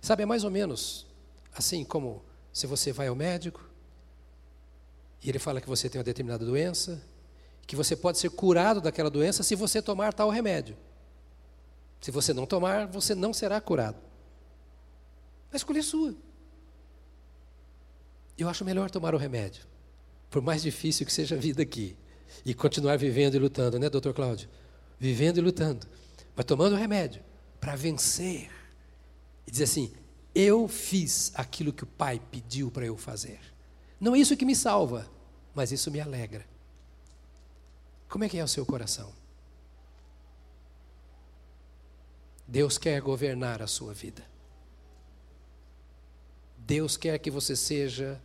Sabe, 0.00 0.22
é 0.22 0.26
mais 0.26 0.42
ou 0.42 0.50
menos 0.50 1.06
assim 1.54 1.84
como 1.84 2.24
se 2.50 2.66
você 2.66 2.92
vai 2.92 3.08
ao 3.08 3.14
médico, 3.14 3.68
e 5.22 5.28
ele 5.28 5.38
fala 5.38 5.60
que 5.60 5.68
você 5.68 5.86
tem 5.86 5.98
uma 5.98 6.04
determinada 6.04 6.46
doença, 6.46 7.04
que 7.66 7.76
você 7.76 7.94
pode 7.94 8.16
ser 8.16 8.30
curado 8.30 8.80
daquela 8.80 9.10
doença 9.10 9.42
se 9.42 9.54
você 9.54 9.82
tomar 9.82 10.14
tal 10.14 10.30
remédio. 10.30 10.78
Se 12.00 12.10
você 12.10 12.32
não 12.32 12.46
tomar, 12.46 12.86
você 12.86 13.14
não 13.14 13.34
será 13.34 13.60
curado. 13.60 13.98
A 15.52 15.56
escolha 15.56 15.80
é 15.80 15.82
sua. 15.82 16.14
Eu 18.38 18.48
acho 18.48 18.64
melhor 18.64 18.90
tomar 18.90 19.14
o 19.14 19.18
remédio, 19.18 19.66
por 20.30 20.40
mais 20.40 20.62
difícil 20.62 21.04
que 21.04 21.12
seja 21.12 21.34
a 21.34 21.38
vida 21.38 21.62
aqui, 21.62 21.94
e 22.44 22.54
continuar 22.54 22.96
vivendo 22.96 23.34
e 23.34 23.38
lutando, 23.38 23.78
né, 23.78 23.90
doutor 23.90 24.14
Cláudio? 24.14 24.48
Vivendo 24.98 25.38
e 25.38 25.40
lutando, 25.40 25.86
mas 26.34 26.44
tomando 26.44 26.76
remédio 26.76 27.22
para 27.60 27.76
vencer 27.76 28.50
e 29.46 29.50
dizer 29.50 29.64
assim: 29.64 29.92
eu 30.34 30.66
fiz 30.66 31.32
aquilo 31.34 31.72
que 31.72 31.84
o 31.84 31.86
Pai 31.86 32.20
pediu 32.30 32.70
para 32.70 32.84
eu 32.84 32.96
fazer. 32.96 33.40
Não 34.00 34.14
é 34.14 34.18
isso 34.18 34.36
que 34.36 34.44
me 34.44 34.56
salva, 34.56 35.08
mas 35.54 35.70
isso 35.70 35.90
me 35.90 36.00
alegra. 36.00 36.44
Como 38.08 38.24
é 38.24 38.28
que 38.28 38.38
é 38.38 38.44
o 38.44 38.48
seu 38.48 38.66
coração? 38.66 39.12
Deus 42.46 42.76
quer 42.76 43.00
governar 43.00 43.62
a 43.62 43.66
sua 43.66 43.94
vida. 43.94 44.24
Deus 46.58 46.96
quer 46.96 47.18
que 47.18 47.30
você 47.30 47.54
seja 47.54 48.20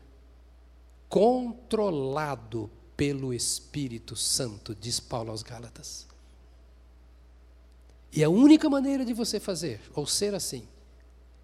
controlado 1.07 2.69
pelo 2.99 3.33
Espírito 3.33 4.13
Santo, 4.13 4.75
diz 4.75 4.99
Paulo 4.99 5.31
aos 5.31 5.41
Gálatas. 5.41 6.05
E 8.11 8.21
a 8.25 8.29
única 8.29 8.69
maneira 8.69 9.05
de 9.05 9.13
você 9.13 9.39
fazer, 9.39 9.79
ou 9.95 10.05
ser 10.05 10.35
assim, 10.35 10.67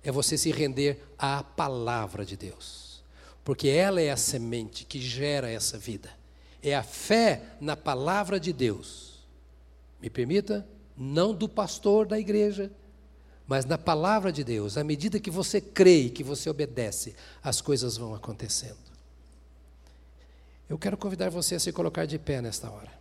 é 0.03 0.11
você 0.11 0.37
se 0.37 0.51
render 0.51 1.01
à 1.17 1.41
palavra 1.41 2.25
de 2.25 2.35
Deus. 2.35 3.01
Porque 3.41 3.69
ela 3.69 4.01
é 4.01 4.11
a 4.11 4.17
semente 4.17 4.83
que 4.83 4.99
gera 4.99 5.49
essa 5.49 5.77
vida. 5.77 6.09
É 6.61 6.75
a 6.75 6.83
fé 6.83 7.55
na 7.61 7.77
palavra 7.77 8.37
de 8.37 8.51
Deus. 8.51 9.25
Me 10.01 10.09
permita, 10.09 10.67
não 10.97 11.33
do 11.33 11.47
pastor 11.47 12.05
da 12.05 12.19
igreja, 12.19 12.69
mas 13.47 13.63
na 13.63 13.77
palavra 13.77 14.29
de 14.29 14.43
Deus. 14.43 14.77
À 14.77 14.83
medida 14.83 15.21
que 15.21 15.31
você 15.31 15.61
crê 15.61 16.01
e 16.01 16.09
que 16.09 16.23
você 16.23 16.49
obedece, 16.49 17.15
as 17.41 17.61
coisas 17.61 17.95
vão 17.95 18.13
acontecendo. 18.13 18.84
Eu 20.67 20.79
quero 20.79 20.97
convidar 20.97 21.29
você 21.29 21.55
a 21.55 21.59
se 21.59 21.71
colocar 21.71 22.05
de 22.05 22.17
pé 22.17 22.41
nesta 22.41 22.69
hora. 22.71 22.91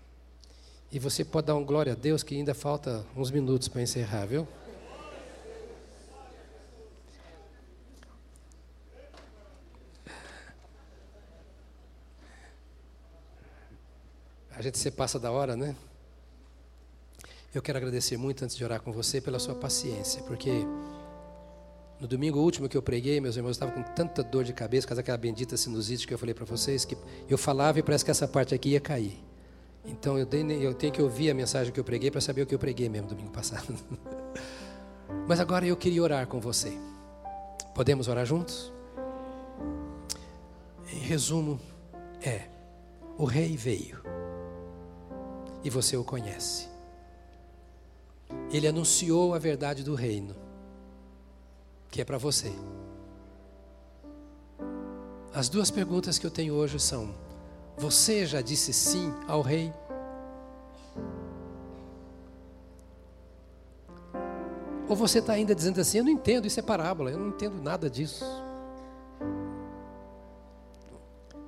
E 0.92 0.98
você 0.98 1.24
pode 1.24 1.46
dar 1.46 1.54
um 1.54 1.64
glória 1.64 1.94
a 1.94 1.96
Deus, 1.96 2.22
que 2.22 2.34
ainda 2.34 2.54
falta 2.54 3.04
uns 3.16 3.30
minutos 3.30 3.68
para 3.68 3.80
encerrar, 3.80 4.26
viu? 4.26 4.46
A 14.50 14.62
gente 14.62 14.78
se 14.78 14.90
passa 14.90 15.18
da 15.18 15.32
hora, 15.32 15.56
né? 15.56 15.74
Eu 17.54 17.62
quero 17.62 17.78
agradecer 17.78 18.16
muito 18.16 18.44
antes 18.44 18.56
de 18.56 18.64
orar 18.64 18.80
com 18.80 18.92
você 18.92 19.20
pela 19.20 19.38
sua 19.38 19.54
paciência, 19.54 20.22
porque 20.24 20.50
no 22.04 22.08
domingo 22.08 22.38
último 22.38 22.68
que 22.68 22.76
eu 22.76 22.82
preguei, 22.82 23.18
meus 23.18 23.34
irmãos, 23.34 23.52
estavam 23.52 23.76
com 23.76 23.82
tanta 23.82 24.22
dor 24.22 24.44
de 24.44 24.52
cabeça, 24.52 24.86
causa 24.86 25.00
daquela 25.00 25.16
bendita 25.16 25.56
sinusite 25.56 26.06
que 26.06 26.12
eu 26.12 26.18
falei 26.18 26.34
para 26.34 26.44
vocês, 26.44 26.84
que 26.84 26.98
eu 27.26 27.38
falava 27.38 27.78
e 27.78 27.82
parece 27.82 28.04
que 28.04 28.10
essa 28.10 28.28
parte 28.28 28.54
aqui 28.54 28.68
ia 28.72 28.80
cair. 28.80 29.24
Então 29.86 30.18
eu, 30.18 30.28
eu 30.60 30.74
tenho 30.74 30.92
que 30.92 31.00
ouvir 31.00 31.30
a 31.30 31.34
mensagem 31.34 31.72
que 31.72 31.80
eu 31.80 31.84
preguei 31.84 32.10
para 32.10 32.20
saber 32.20 32.42
o 32.42 32.46
que 32.46 32.54
eu 32.54 32.58
preguei 32.58 32.90
mesmo 32.90 33.08
domingo 33.08 33.30
passado. 33.30 33.74
Mas 35.26 35.40
agora 35.40 35.64
eu 35.64 35.74
queria 35.78 36.02
orar 36.02 36.26
com 36.26 36.38
você. 36.38 36.76
Podemos 37.74 38.06
orar 38.06 38.26
juntos? 38.26 38.70
Em 40.92 40.98
resumo, 40.98 41.58
é: 42.20 42.48
o 43.16 43.24
rei 43.24 43.56
veio 43.56 44.02
e 45.64 45.70
você 45.70 45.96
o 45.96 46.04
conhece. 46.04 46.68
Ele 48.52 48.68
anunciou 48.68 49.34
a 49.34 49.38
verdade 49.38 49.82
do 49.82 49.94
reino, 49.94 50.43
que 51.94 52.00
é 52.00 52.04
para 52.04 52.18
você. 52.18 52.52
As 55.32 55.48
duas 55.48 55.70
perguntas 55.70 56.18
que 56.18 56.26
eu 56.26 56.30
tenho 56.30 56.52
hoje 56.52 56.80
são: 56.80 57.14
você 57.78 58.26
já 58.26 58.40
disse 58.40 58.72
sim 58.72 59.14
ao 59.28 59.40
rei? 59.40 59.72
Ou 64.88 64.96
você 64.96 65.20
está 65.20 65.34
ainda 65.34 65.54
dizendo 65.54 65.80
assim: 65.80 65.98
eu 65.98 66.04
não 66.04 66.10
entendo, 66.10 66.48
isso 66.48 66.58
é 66.58 66.64
parábola, 66.64 67.12
eu 67.12 67.18
não 67.18 67.28
entendo 67.28 67.62
nada 67.62 67.88
disso. 67.88 68.24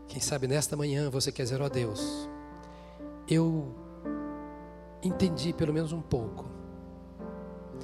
Quem 0.06 0.20
sabe 0.20 0.46
nesta 0.46 0.76
manhã 0.76 1.10
você 1.10 1.32
quer 1.32 1.42
dizer, 1.42 1.60
ó 1.60 1.66
oh 1.66 1.68
Deus, 1.68 2.28
eu 3.28 3.74
entendi 5.02 5.52
pelo 5.52 5.74
menos 5.74 5.92
um 5.92 6.00
pouco, 6.00 6.44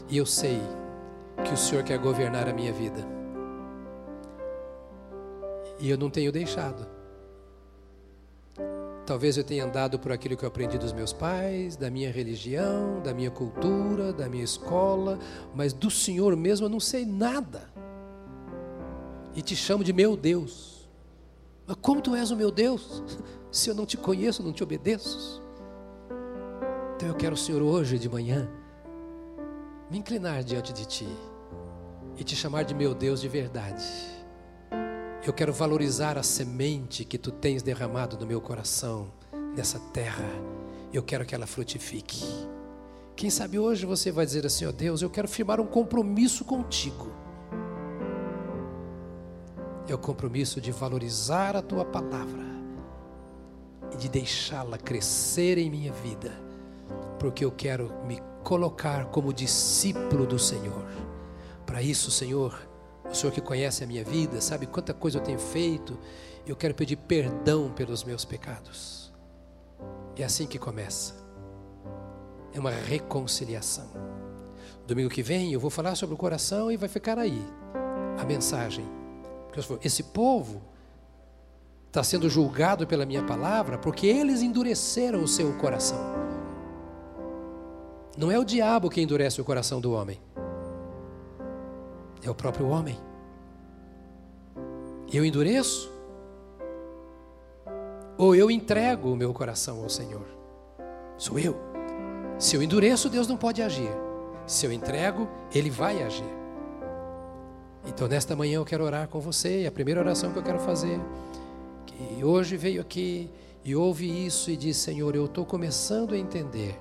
e 0.09 0.17
eu 0.17 0.25
sei 0.25 0.63
que 1.45 1.53
o 1.53 1.57
Senhor 1.57 1.83
quer 1.85 1.99
governar 1.99 2.49
a 2.49 2.53
minha 2.53 2.73
vida, 2.73 3.07
e 5.83 5.91
eu 5.91 5.99
não 5.99 6.09
tenho 6.09 6.31
deixado. 6.31 6.87
Talvez 9.05 9.37
eu 9.37 9.43
tenha 9.43 9.65
andado 9.65 9.99
por 9.99 10.13
aquilo 10.13 10.37
que 10.37 10.45
eu 10.45 10.49
aprendi 10.49 10.79
dos 10.79 10.93
meus 10.93 11.13
pais, 11.13 11.75
da 11.75 11.91
minha 11.91 12.11
religião, 12.11 13.03
da 13.03 13.13
minha 13.13 13.33
cultura, 13.33 14.13
da 14.13 14.29
minha 14.29 14.45
escola, 14.45 15.19
mas 15.53 15.73
do 15.73 15.91
Senhor 15.91 16.37
mesmo 16.37 16.67
eu 16.67 16.71
não 16.71 16.79
sei 16.79 17.05
nada. 17.05 17.69
E 19.35 19.43
te 19.43 19.57
chamo 19.57 19.83
de 19.83 19.93
meu 19.93 20.17
Deus. 20.17 20.89
Mas 21.67 21.77
como 21.83 22.01
tu 22.01 22.15
és 22.15 22.31
o 22.31 22.37
meu 22.37 22.53
Deus? 22.53 23.03
Se 23.51 23.69
eu 23.69 23.75
não 23.75 23.85
te 23.85 23.97
conheço, 23.97 24.43
não 24.43 24.53
te 24.53 24.63
obedeço. 24.63 25.43
Então 26.95 27.09
eu 27.09 27.15
quero, 27.15 27.37
Senhor, 27.37 27.61
hoje 27.61 27.99
de 27.99 28.09
manhã, 28.09 28.49
me 29.91 29.99
inclinar 29.99 30.45
diante 30.45 30.73
de 30.73 30.87
Ti 30.87 31.32
e 32.23 32.25
te 32.25 32.35
chamar 32.35 32.65
de 32.65 32.75
meu 32.75 32.95
Deus 32.95 33.21
de 33.21 33.29
verdade 33.29 33.85
eu 35.25 35.33
quero 35.33 35.53
valorizar 35.53 36.19
a 36.19 36.23
semente 36.23 37.05
que 37.05 37.17
tu 37.17 37.31
tens 37.31 37.63
derramado 37.63 38.19
no 38.19 38.27
meu 38.27 38.41
coração, 38.41 39.13
nessa 39.55 39.79
terra. 39.79 40.29
Eu 40.93 41.01
quero 41.01 41.25
que 41.25 41.33
ela 41.33 41.47
frutifique. 41.47 42.25
Quem 43.15 43.31
sabe 43.31 43.57
hoje 43.57 43.87
você 43.87 44.11
vai 44.11 44.27
dizer 44.27 44.45
assim: 44.45 44.67
ó 44.67 44.71
oh 44.71 44.73
Deus, 44.73 45.01
eu 45.01 45.09
quero 45.09 45.29
firmar 45.29 45.61
um 45.61 45.67
compromisso 45.67 46.45
contigo. 46.45 47.13
É 49.89 49.95
o 49.95 49.99
compromisso 49.99 50.61
de 50.61 50.73
valorizar 50.73 51.55
a 51.55 51.63
tua 51.63 51.85
palavra 51.85 52.43
e 53.93 53.97
de 53.97 54.09
deixá-la 54.09 54.77
crescer 54.77 55.57
em 55.57 55.71
minha 55.71 55.93
vida, 55.93 56.33
porque 57.21 57.45
eu 57.45 57.53
quero 57.53 57.93
me 58.07 58.21
colocar 58.43 59.07
como 59.07 59.33
discípulo 59.33 60.27
do 60.27 60.39
Senhor. 60.39 61.12
Para 61.73 61.81
isso, 61.81 62.11
Senhor, 62.11 62.69
o 63.11 63.15
Senhor 63.15 63.33
que 63.33 63.41
conhece 63.41 63.83
a 63.83 63.87
minha 63.87 64.05
vida, 64.05 64.43
sabe 64.43 64.67
quanta 64.67 64.93
coisa 64.93 65.17
eu 65.17 65.23
tenho 65.23 65.39
feito. 65.39 65.99
Eu 66.47 66.55
quero 66.55 66.75
pedir 66.75 66.97
perdão 66.97 67.73
pelos 67.73 68.05
meus 68.05 68.27
pecados. 68.27 69.11
É 70.15 70.23
assim 70.23 70.47
que 70.47 70.59
começa. 70.59 71.15
É 72.53 72.61
uma 72.61 72.71
reconciliação. 72.71 73.89
Domingo 74.87 75.09
que 75.09 75.23
vem 75.23 75.51
eu 75.51 75.59
vou 75.59 75.71
falar 75.71 75.95
sobre 75.95 76.15
o 76.15 76.19
coração 76.19 76.71
e 76.71 76.77
vai 76.77 76.91
ficar 76.91 77.19
aí 77.19 77.43
a 78.19 78.25
mensagem. 78.27 78.85
Porque 79.51 79.87
esse 79.87 80.03
povo 80.03 80.61
está 81.87 82.05
sendo 82.05 82.29
julgado 82.29 82.87
pela 82.87 83.07
minha 83.07 83.23
palavra 83.23 83.79
porque 83.79 84.07
eles 84.07 84.43
endureceram 84.43 85.23
o 85.23 85.29
seu 85.29 85.55
coração. 85.55 85.99
Não 88.15 88.31
é 88.31 88.39
o 88.39 88.45
diabo 88.45 88.91
que 88.91 89.01
endurece 89.01 89.41
o 89.41 89.45
coração 89.45 89.81
do 89.81 89.93
homem 89.95 90.21
é 92.23 92.31
o 92.31 92.35
próprio 92.35 92.69
homem. 92.69 92.99
Eu 95.13 95.25
endureço? 95.25 95.91
Ou 98.17 98.35
eu 98.35 98.51
entrego 98.51 99.13
o 99.13 99.17
meu 99.17 99.33
coração 99.33 99.83
ao 99.83 99.89
Senhor? 99.89 100.27
Sou 101.19 101.39
eu. 101.39 101.57
Se 102.39 102.57
eu 102.57 102.63
endureço, 102.63 103.09
Deus 103.09 103.27
não 103.27 103.37
pode 103.37 103.63
agir. 103.63 103.91
Se 104.47 104.67
eu 104.67 104.73
entrego, 104.73 105.29
Ele 105.55 105.71
vai 105.71 106.03
agir. 106.03 106.43
Então, 107.87 108.07
nesta 108.09 108.37
manhã 108.37 108.57
eu 108.57 108.65
quero 108.65 108.85
orar 108.85 109.09
com 109.09 109.21
você. 109.21 109.63
E 109.63 109.67
a 109.67 109.73
primeira 109.73 110.01
oração 110.01 110.33
que 110.33 110.39
eu 110.39 110.43
quero 110.43 110.59
fazer, 110.61 111.01
que 111.87 112.25
hoje 112.25 112.57
veio 112.57 112.81
aqui 112.81 113.31
e 113.65 113.75
ouve 113.75 114.27
isso 114.27 114.51
e 114.51 114.57
diz: 114.57 114.77
Senhor, 114.77 115.15
eu 115.15 115.27
estou 115.27 115.45
começando 115.45 116.15
a 116.15 116.19
entender 116.19 116.79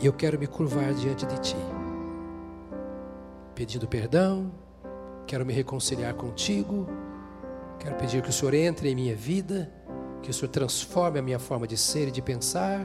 e 0.00 0.06
eu 0.06 0.12
quero 0.12 0.38
me 0.38 0.46
curvar 0.46 0.92
diante 0.94 1.26
de 1.26 1.38
Ti, 1.40 1.56
pedindo 3.54 3.86
perdão, 3.86 4.50
Quero 5.30 5.46
me 5.46 5.52
reconciliar 5.52 6.12
contigo. 6.14 6.88
Quero 7.78 7.94
pedir 7.94 8.20
que 8.20 8.30
o 8.30 8.32
Senhor 8.32 8.52
entre 8.52 8.88
em 8.88 8.96
minha 8.96 9.14
vida, 9.14 9.72
que 10.24 10.28
o 10.28 10.34
Senhor 10.34 10.48
transforme 10.48 11.20
a 11.20 11.22
minha 11.22 11.38
forma 11.38 11.68
de 11.68 11.76
ser 11.76 12.08
e 12.08 12.10
de 12.10 12.20
pensar, 12.20 12.84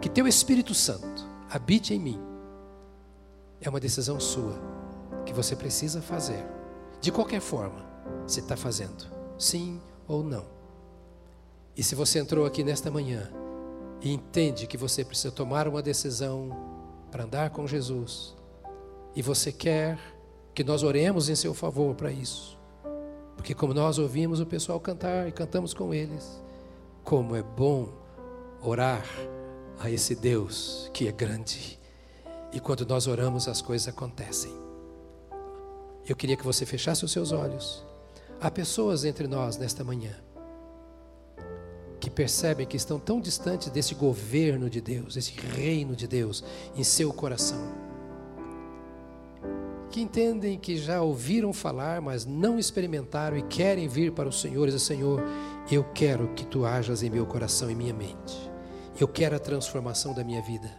que 0.00 0.08
teu 0.08 0.26
Espírito 0.26 0.72
Santo 0.72 1.28
habite 1.50 1.92
em 1.92 1.98
mim. 1.98 2.18
É 3.60 3.68
uma 3.68 3.78
decisão 3.78 4.18
sua 4.18 4.58
que 5.26 5.34
você 5.34 5.54
precisa 5.54 6.00
fazer. 6.00 6.42
De 7.02 7.12
qualquer 7.12 7.42
forma, 7.42 7.84
você 8.26 8.40
está 8.40 8.56
fazendo, 8.56 9.04
sim 9.38 9.78
ou 10.08 10.24
não. 10.24 10.46
E 11.76 11.82
se 11.82 11.94
você 11.94 12.18
entrou 12.18 12.46
aqui 12.46 12.64
nesta 12.64 12.90
manhã 12.90 13.30
e 14.00 14.10
entende 14.10 14.66
que 14.66 14.78
você 14.78 15.04
precisa 15.04 15.30
tomar 15.30 15.68
uma 15.68 15.82
decisão 15.82 16.48
para 17.10 17.24
andar 17.24 17.50
com 17.50 17.66
Jesus, 17.66 18.34
e 19.14 19.20
você 19.20 19.52
quer 19.52 20.15
que 20.56 20.64
nós 20.64 20.82
oremos 20.82 21.28
em 21.28 21.36
seu 21.36 21.54
favor 21.54 21.94
para 21.94 22.10
isso. 22.10 22.58
Porque 23.36 23.54
como 23.54 23.72
nós 23.72 23.98
ouvimos 23.98 24.40
o 24.40 24.46
pessoal 24.46 24.80
cantar 24.80 25.28
e 25.28 25.32
cantamos 25.32 25.72
com 25.72 25.94
eles, 25.94 26.42
como 27.04 27.36
é 27.36 27.42
bom 27.44 27.92
orar 28.60 29.06
a 29.78 29.88
esse 29.88 30.16
Deus 30.16 30.90
que 30.92 31.06
é 31.06 31.12
grande. 31.12 31.78
E 32.52 32.58
quando 32.58 32.84
nós 32.84 33.06
oramos, 33.06 33.46
as 33.46 33.62
coisas 33.62 33.86
acontecem. 33.86 34.52
Eu 36.08 36.16
queria 36.16 36.36
que 36.36 36.44
você 36.44 36.66
fechasse 36.66 37.04
os 37.04 37.12
seus 37.12 37.30
olhos. 37.30 37.84
Há 38.40 38.50
pessoas 38.50 39.04
entre 39.04 39.28
nós 39.28 39.56
nesta 39.56 39.84
manhã 39.84 40.16
percebem 42.16 42.66
que 42.66 42.78
estão 42.78 42.98
tão 42.98 43.20
distantes 43.20 43.68
desse 43.68 43.94
governo 43.94 44.70
de 44.70 44.80
Deus, 44.80 45.14
desse 45.14 45.32
reino 45.32 45.94
de 45.94 46.08
Deus 46.08 46.42
em 46.74 46.82
seu 46.82 47.12
coração. 47.12 47.85
Que 49.90 50.00
entendem 50.00 50.58
que 50.58 50.76
já 50.76 51.00
ouviram 51.00 51.52
falar, 51.52 52.00
mas 52.00 52.26
não 52.26 52.58
experimentaram 52.58 53.36
e 53.36 53.42
querem 53.42 53.88
vir 53.88 54.12
para 54.12 54.28
o 54.28 54.32
Senhor 54.32 54.64
e 54.64 54.72
dizer: 54.72 54.84
Senhor, 54.84 55.22
eu 55.70 55.84
quero 55.94 56.28
que 56.34 56.46
tu 56.46 56.66
hajas 56.66 57.02
em 57.02 57.10
meu 57.10 57.26
coração 57.26 57.70
e 57.70 57.74
minha 57.74 57.94
mente. 57.94 58.50
Eu 58.98 59.06
quero 59.06 59.36
a 59.36 59.38
transformação 59.38 60.14
da 60.14 60.24
minha 60.24 60.42
vida. 60.42 60.70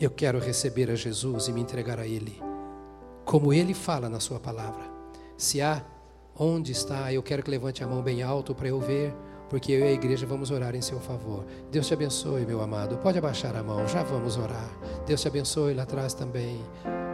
Eu 0.00 0.10
quero 0.10 0.38
receber 0.38 0.90
a 0.90 0.94
Jesus 0.94 1.48
e 1.48 1.52
me 1.52 1.60
entregar 1.60 1.98
a 2.00 2.06
Ele, 2.06 2.40
como 3.24 3.52
Ele 3.52 3.74
fala 3.74 4.08
na 4.08 4.20
Sua 4.20 4.40
palavra. 4.40 4.84
Se 5.36 5.60
há 5.60 5.84
onde 6.36 6.72
está, 6.72 7.12
eu 7.12 7.22
quero 7.22 7.42
que 7.42 7.50
levante 7.50 7.82
a 7.82 7.86
mão 7.86 8.02
bem 8.02 8.22
alto 8.22 8.54
para 8.54 8.68
eu 8.68 8.80
ver, 8.80 9.14
porque 9.54 9.70
eu 9.70 9.78
e 9.78 9.82
a 9.84 9.92
igreja 9.92 10.26
vamos 10.26 10.50
orar 10.50 10.74
em 10.74 10.82
seu 10.82 10.98
favor. 10.98 11.44
Deus 11.70 11.86
te 11.86 11.94
abençoe, 11.94 12.44
meu 12.44 12.60
amado. 12.60 12.96
Pode 12.96 13.18
abaixar 13.18 13.54
a 13.54 13.62
mão, 13.62 13.86
já 13.86 14.02
vamos 14.02 14.36
orar. 14.36 14.68
Deus 15.06 15.20
te 15.20 15.28
abençoe 15.28 15.74
lá 15.74 15.84
atrás 15.84 16.12
também. 16.12 16.60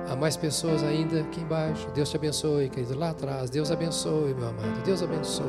Há 0.09 0.17
mais 0.17 0.39
pessoas 0.39 0.83
ainda 0.83 1.21
aqui 1.21 1.43
embaixo. 1.43 1.87
Deus 1.95 2.09
te 2.09 2.17
abençoe, 2.17 2.71
querido, 2.71 2.99
lá 2.99 3.11
atrás. 3.11 3.51
Deus 3.51 3.71
abençoe, 3.71 4.33
meu 4.33 4.49
amado. 4.49 4.83
Deus 4.83 5.03
abençoe. 5.03 5.45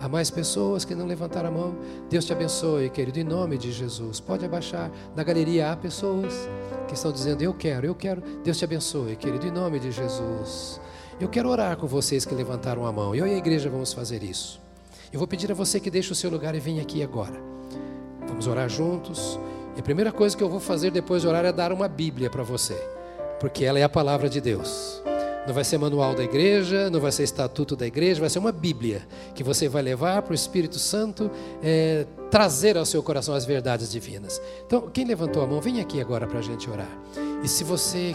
Há 0.00 0.08
mais 0.08 0.28
pessoas 0.28 0.84
que 0.84 0.92
não 0.92 1.06
levantaram 1.06 1.50
a 1.50 1.52
mão. 1.52 1.76
Deus 2.10 2.24
te 2.24 2.32
abençoe, 2.32 2.90
querido, 2.90 3.20
em 3.20 3.24
nome 3.24 3.56
de 3.56 3.70
Jesus. 3.70 4.18
Pode 4.18 4.44
abaixar. 4.44 4.90
Na 5.14 5.22
galeria 5.22 5.70
há 5.70 5.76
pessoas 5.76 6.34
que 6.88 6.94
estão 6.94 7.12
dizendo: 7.12 7.42
Eu 7.42 7.54
quero, 7.54 7.86
eu 7.86 7.94
quero. 7.94 8.20
Deus 8.42 8.58
te 8.58 8.64
abençoe, 8.64 9.14
querido, 9.14 9.46
em 9.46 9.52
nome 9.52 9.78
de 9.78 9.92
Jesus. 9.92 10.80
Eu 11.20 11.28
quero 11.28 11.48
orar 11.48 11.76
com 11.76 11.86
vocês 11.86 12.24
que 12.24 12.34
levantaram 12.34 12.84
a 12.86 12.90
mão. 12.90 13.14
Eu 13.14 13.24
e 13.24 13.34
a 13.34 13.38
igreja 13.38 13.70
vamos 13.70 13.92
fazer 13.92 14.24
isso. 14.24 14.66
Eu 15.12 15.18
vou 15.18 15.26
pedir 15.26 15.50
a 15.50 15.54
você 15.54 15.80
que 15.80 15.90
deixe 15.90 16.12
o 16.12 16.14
seu 16.14 16.30
lugar 16.30 16.54
e 16.54 16.60
venha 16.60 16.82
aqui 16.82 17.02
agora. 17.02 17.40
Vamos 18.26 18.46
orar 18.46 18.68
juntos. 18.68 19.40
E 19.74 19.80
a 19.80 19.82
primeira 19.82 20.12
coisa 20.12 20.36
que 20.36 20.42
eu 20.42 20.50
vou 20.50 20.60
fazer 20.60 20.90
depois 20.90 21.22
de 21.22 21.28
orar 21.28 21.44
é 21.44 21.52
dar 21.52 21.72
uma 21.72 21.88
Bíblia 21.88 22.28
para 22.28 22.42
você, 22.42 22.74
porque 23.40 23.64
ela 23.64 23.78
é 23.78 23.82
a 23.82 23.88
palavra 23.88 24.28
de 24.28 24.40
Deus. 24.40 25.02
Não 25.46 25.54
vai 25.54 25.64
ser 25.64 25.78
manual 25.78 26.14
da 26.14 26.22
igreja, 26.22 26.90
não 26.90 27.00
vai 27.00 27.10
ser 27.10 27.22
estatuto 27.22 27.74
da 27.74 27.86
igreja, 27.86 28.20
vai 28.20 28.28
ser 28.28 28.38
uma 28.38 28.52
Bíblia 28.52 29.08
que 29.34 29.42
você 29.42 29.66
vai 29.66 29.80
levar 29.80 30.20
para 30.20 30.32
o 30.32 30.34
Espírito 30.34 30.78
Santo 30.78 31.30
é, 31.62 32.06
trazer 32.30 32.76
ao 32.76 32.84
seu 32.84 33.02
coração 33.02 33.34
as 33.34 33.46
verdades 33.46 33.90
divinas. 33.90 34.42
Então, 34.66 34.90
quem 34.90 35.06
levantou 35.06 35.42
a 35.42 35.46
mão, 35.46 35.58
vem 35.58 35.80
aqui 35.80 36.02
agora 36.02 36.26
para 36.26 36.40
a 36.40 36.42
gente 36.42 36.68
orar. 36.68 36.90
E 37.42 37.48
se 37.48 37.64
você 37.64 38.14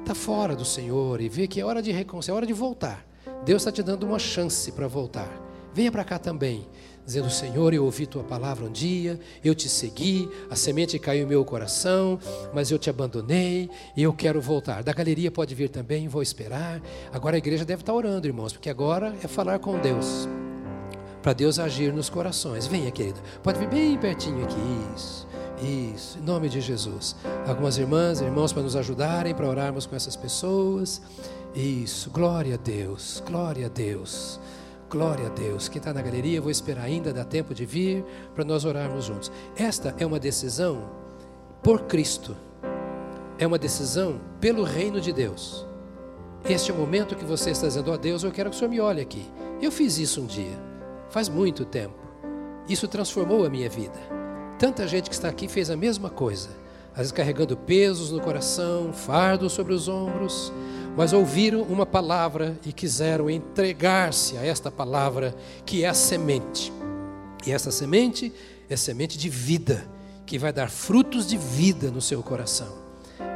está 0.00 0.12
fora 0.12 0.56
do 0.56 0.64
Senhor 0.64 1.20
e 1.20 1.28
vê 1.28 1.46
que 1.46 1.60
é 1.60 1.64
hora 1.64 1.80
de 1.80 1.92
reconciliar, 1.92 2.34
é 2.34 2.36
hora 2.38 2.46
de 2.46 2.52
voltar, 2.52 3.06
Deus 3.44 3.62
está 3.62 3.70
te 3.70 3.82
dando 3.82 4.04
uma 4.04 4.18
chance 4.18 4.72
para 4.72 4.88
voltar. 4.88 5.45
Venha 5.76 5.92
para 5.92 6.04
cá 6.04 6.18
também 6.18 6.66
dizendo: 7.04 7.28
Senhor, 7.28 7.74
eu 7.74 7.84
ouvi 7.84 8.06
tua 8.06 8.24
palavra 8.24 8.64
um 8.64 8.72
dia, 8.72 9.20
eu 9.44 9.54
te 9.54 9.68
segui, 9.68 10.26
a 10.48 10.56
semente 10.56 10.98
caiu 10.98 11.24
em 11.24 11.28
meu 11.28 11.44
coração, 11.44 12.18
mas 12.54 12.70
eu 12.70 12.78
te 12.78 12.88
abandonei 12.88 13.68
e 13.94 14.02
eu 14.02 14.14
quero 14.14 14.40
voltar. 14.40 14.82
Da 14.82 14.94
galeria 14.94 15.30
pode 15.30 15.54
vir 15.54 15.68
também, 15.68 16.08
vou 16.08 16.22
esperar. 16.22 16.80
Agora 17.12 17.36
a 17.36 17.38
igreja 17.38 17.62
deve 17.62 17.82
estar 17.82 17.92
orando, 17.92 18.26
irmãos, 18.26 18.54
porque 18.54 18.70
agora 18.70 19.14
é 19.22 19.28
falar 19.28 19.58
com 19.58 19.78
Deus, 19.78 20.26
para 21.20 21.34
Deus 21.34 21.58
agir 21.58 21.92
nos 21.92 22.08
corações. 22.08 22.66
Venha, 22.66 22.90
querida, 22.90 23.20
pode 23.42 23.58
vir 23.58 23.68
bem 23.68 23.98
pertinho 23.98 24.42
aqui. 24.44 24.56
Isso. 24.96 25.28
Isso, 25.94 26.18
em 26.18 26.22
nome 26.22 26.48
de 26.48 26.62
Jesus. 26.62 27.16
Algumas 27.46 27.76
irmãs, 27.76 28.22
irmãos, 28.22 28.50
para 28.50 28.62
nos 28.62 28.76
ajudarem, 28.76 29.34
para 29.34 29.46
orarmos 29.46 29.84
com 29.84 29.94
essas 29.94 30.16
pessoas. 30.16 31.02
Isso, 31.54 32.10
glória 32.10 32.54
a 32.54 32.58
Deus, 32.58 33.22
glória 33.26 33.66
a 33.66 33.68
Deus. 33.68 34.40
Glória 34.88 35.26
a 35.26 35.30
Deus. 35.30 35.68
Quem 35.68 35.78
está 35.78 35.92
na 35.92 36.00
galeria, 36.00 36.40
vou 36.40 36.50
esperar 36.50 36.84
ainda, 36.84 37.12
dá 37.12 37.24
tempo 37.24 37.52
de 37.52 37.66
vir 37.66 38.04
para 38.34 38.44
nós 38.44 38.64
orarmos 38.64 39.04
juntos. 39.04 39.32
Esta 39.56 39.94
é 39.98 40.06
uma 40.06 40.18
decisão 40.18 40.88
por 41.62 41.82
Cristo. 41.82 42.36
É 43.38 43.46
uma 43.46 43.58
decisão 43.58 44.20
pelo 44.40 44.62
reino 44.62 45.00
de 45.00 45.12
Deus. 45.12 45.66
Este 46.48 46.70
é 46.70 46.74
o 46.74 46.76
momento 46.76 47.16
que 47.16 47.24
você 47.24 47.50
está 47.50 47.66
dizendo: 47.66 47.90
oh, 47.90 47.98
Deus, 47.98 48.22
eu 48.22 48.30
quero 48.30 48.50
que 48.50 48.56
o 48.56 48.58
Senhor 48.58 48.70
me 48.70 48.80
olhe 48.80 49.00
aqui. 49.00 49.28
Eu 49.60 49.72
fiz 49.72 49.98
isso 49.98 50.20
um 50.22 50.26
dia, 50.26 50.56
faz 51.10 51.28
muito 51.28 51.64
tempo. 51.64 51.98
Isso 52.68 52.86
transformou 52.86 53.44
a 53.44 53.50
minha 53.50 53.68
vida. 53.68 53.98
Tanta 54.58 54.86
gente 54.86 55.10
que 55.10 55.14
está 55.14 55.28
aqui 55.28 55.48
fez 55.48 55.70
a 55.70 55.76
mesma 55.76 56.08
coisa, 56.08 56.50
às 56.92 56.98
vezes 56.98 57.12
carregando 57.12 57.56
pesos 57.56 58.12
no 58.12 58.20
coração, 58.20 58.92
fardos 58.92 59.52
sobre 59.52 59.74
os 59.74 59.88
ombros, 59.88 60.52
mas 60.96 61.12
ouviram 61.12 61.62
uma 61.62 61.84
palavra 61.84 62.58
e 62.64 62.72
quiseram 62.72 63.28
entregar-se 63.28 64.38
a 64.38 64.44
esta 64.44 64.70
palavra, 64.70 65.34
que 65.64 65.84
é 65.84 65.88
a 65.88 65.94
semente. 65.94 66.72
E 67.46 67.52
essa 67.52 67.70
semente 67.70 68.32
é 68.68 68.76
semente 68.76 69.18
de 69.18 69.28
vida, 69.28 69.86
que 70.24 70.38
vai 70.38 70.52
dar 70.52 70.70
frutos 70.70 71.26
de 71.26 71.36
vida 71.36 71.90
no 71.90 72.00
seu 72.00 72.22
coração. 72.22 72.86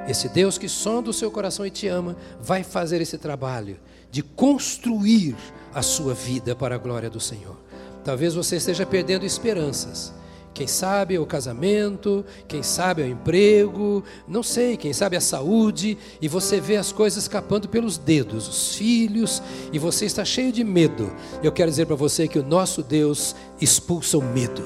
Esse 0.08 0.28
Deus 0.28 0.56
que 0.56 0.68
sonda 0.68 1.10
o 1.10 1.14
seu 1.14 1.30
coração 1.30 1.64
e 1.66 1.70
te 1.70 1.86
ama, 1.86 2.16
vai 2.40 2.64
fazer 2.64 3.00
esse 3.00 3.18
trabalho 3.18 3.78
de 4.10 4.22
construir 4.22 5.36
a 5.72 5.82
sua 5.82 6.14
vida 6.14 6.56
para 6.56 6.74
a 6.74 6.78
glória 6.78 7.10
do 7.10 7.20
Senhor. 7.20 7.56
Talvez 8.02 8.34
você 8.34 8.56
esteja 8.56 8.86
perdendo 8.86 9.26
esperanças 9.26 10.12
quem 10.52 10.66
sabe 10.66 11.14
é 11.14 11.20
o 11.20 11.26
casamento, 11.26 12.24
quem 12.48 12.62
sabe 12.62 13.02
é 13.02 13.04
o 13.06 13.08
emprego, 13.08 14.02
não 14.26 14.42
sei, 14.42 14.76
quem 14.76 14.92
sabe 14.92 15.16
a 15.16 15.20
saúde, 15.20 15.96
e 16.20 16.28
você 16.28 16.60
vê 16.60 16.76
as 16.76 16.92
coisas 16.92 17.22
escapando 17.22 17.68
pelos 17.68 17.96
dedos, 17.96 18.48
os 18.48 18.74
filhos, 18.74 19.42
e 19.72 19.78
você 19.78 20.06
está 20.06 20.24
cheio 20.24 20.52
de 20.52 20.64
medo. 20.64 21.10
Eu 21.42 21.52
quero 21.52 21.70
dizer 21.70 21.86
para 21.86 21.96
você 21.96 22.26
que 22.26 22.38
o 22.38 22.44
nosso 22.44 22.82
Deus 22.82 23.34
expulsa 23.60 24.18
o 24.18 24.22
medo. 24.22 24.62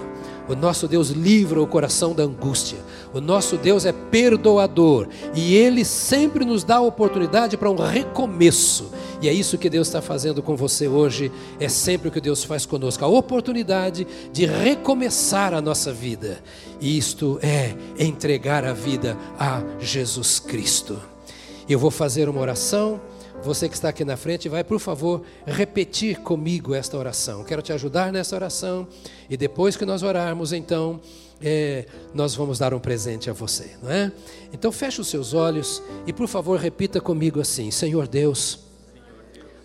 O 0.49 0.55
nosso 0.55 0.87
Deus 0.87 1.09
livra 1.09 1.63
o 1.63 1.67
coração 1.67 2.15
da 2.15 2.23
angústia. 2.23 2.79
O 3.13 3.21
nosso 3.21 3.57
Deus 3.57 3.87
é 3.87 3.93
perdoador 3.93 5.09
e 5.35 5.55
Ele 5.55 5.85
sempre 5.85 6.45
nos 6.45 6.65
dá 6.65 6.77
a 6.77 6.83
oportunidade 6.83 7.57
para 7.57 7.71
um 7.71 7.77
recomeço. 7.77 8.91
E 9.23 9.29
é 9.29 9.33
isso 9.33 9.57
que 9.57 9.71
Deus 9.71 9.89
está 9.89 10.03
fazendo 10.03 10.43
com 10.43 10.55
você 10.55 10.87
hoje. 10.87 11.33
É 11.59 11.69
sempre 11.69 12.09
o 12.09 12.11
que 12.11 12.21
Deus 12.21 12.45
faz 12.45 12.67
conosco 12.67 13.05
a 13.05 13.09
oportunidade 13.09 14.07
de 14.33 14.45
recomeçar 14.45 15.55
a 15.55 15.63
nossa 15.63 15.93
vida. 15.93 16.39
E 16.81 16.99
isto 16.99 17.39
é 17.43 17.75
entregar 17.99 18.65
a 18.65 18.75
vida 18.75 19.17
a 19.39 19.63
Jesus 19.81 20.39
Cristo. 20.39 21.01
Eu 21.67 21.79
vou 21.79 21.91
fazer 21.91 22.29
uma 22.29 22.41
oração. 22.41 23.01
Você 23.45 23.69
que 23.69 23.75
está 23.75 23.91
aqui 23.91 24.07
na 24.07 24.17
frente, 24.17 24.49
vai, 24.49 24.65
por 24.65 24.81
favor, 24.81 25.23
repetir 25.45 26.21
comigo 26.21 26.75
esta 26.75 26.97
oração. 26.97 27.45
Quero 27.45 27.61
te 27.61 27.75
ajudar 27.75 28.11
nessa 28.11 28.35
oração. 28.35 28.89
E 29.29 29.37
depois 29.37 29.77
que 29.77 29.85
nós 29.85 30.03
orarmos, 30.03 30.51
então, 30.55 30.99
é, 31.43 31.85
nós 32.15 32.35
vamos 32.35 32.59
dar 32.59 32.73
um 32.73 32.81
presente 32.81 33.29
a 33.29 33.35
você, 33.35 33.77
não 33.83 33.91
é? 33.91 34.11
Então, 34.51 34.73
feche 34.73 35.03
os 35.03 35.09
seus 35.09 35.35
olhos 35.35 35.83
e, 36.07 36.13
por 36.13 36.27
favor, 36.27 36.59
repita 36.59 37.03
comigo 37.03 37.39
assim: 37.39 37.71
Senhor 37.71 38.09
Deus, 38.09 38.61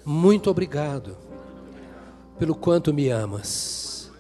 muito 0.04 0.50
obrigado 0.50 1.16
pelo 2.38 2.56
quanto 2.56 2.94
me 2.94 3.08
amas. 3.08 4.12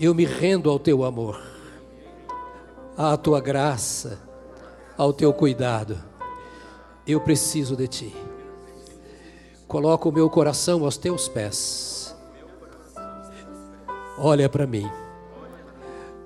Eu 0.00 0.14
me 0.14 0.24
rendo 0.24 0.70
ao 0.70 0.78
teu 0.78 1.04
amor, 1.04 1.38
à 2.96 3.18
tua 3.18 3.38
graça, 3.38 4.18
ao 4.96 5.12
teu 5.12 5.30
cuidado. 5.30 6.02
Eu 7.06 7.20
preciso 7.20 7.76
de 7.76 7.86
ti. 7.86 8.31
Coloco 9.72 10.10
o 10.10 10.12
meu 10.12 10.28
coração 10.28 10.84
aos 10.84 10.98
teus 10.98 11.28
pés. 11.28 12.14
Olha 14.18 14.46
para 14.46 14.66
mim. 14.66 14.86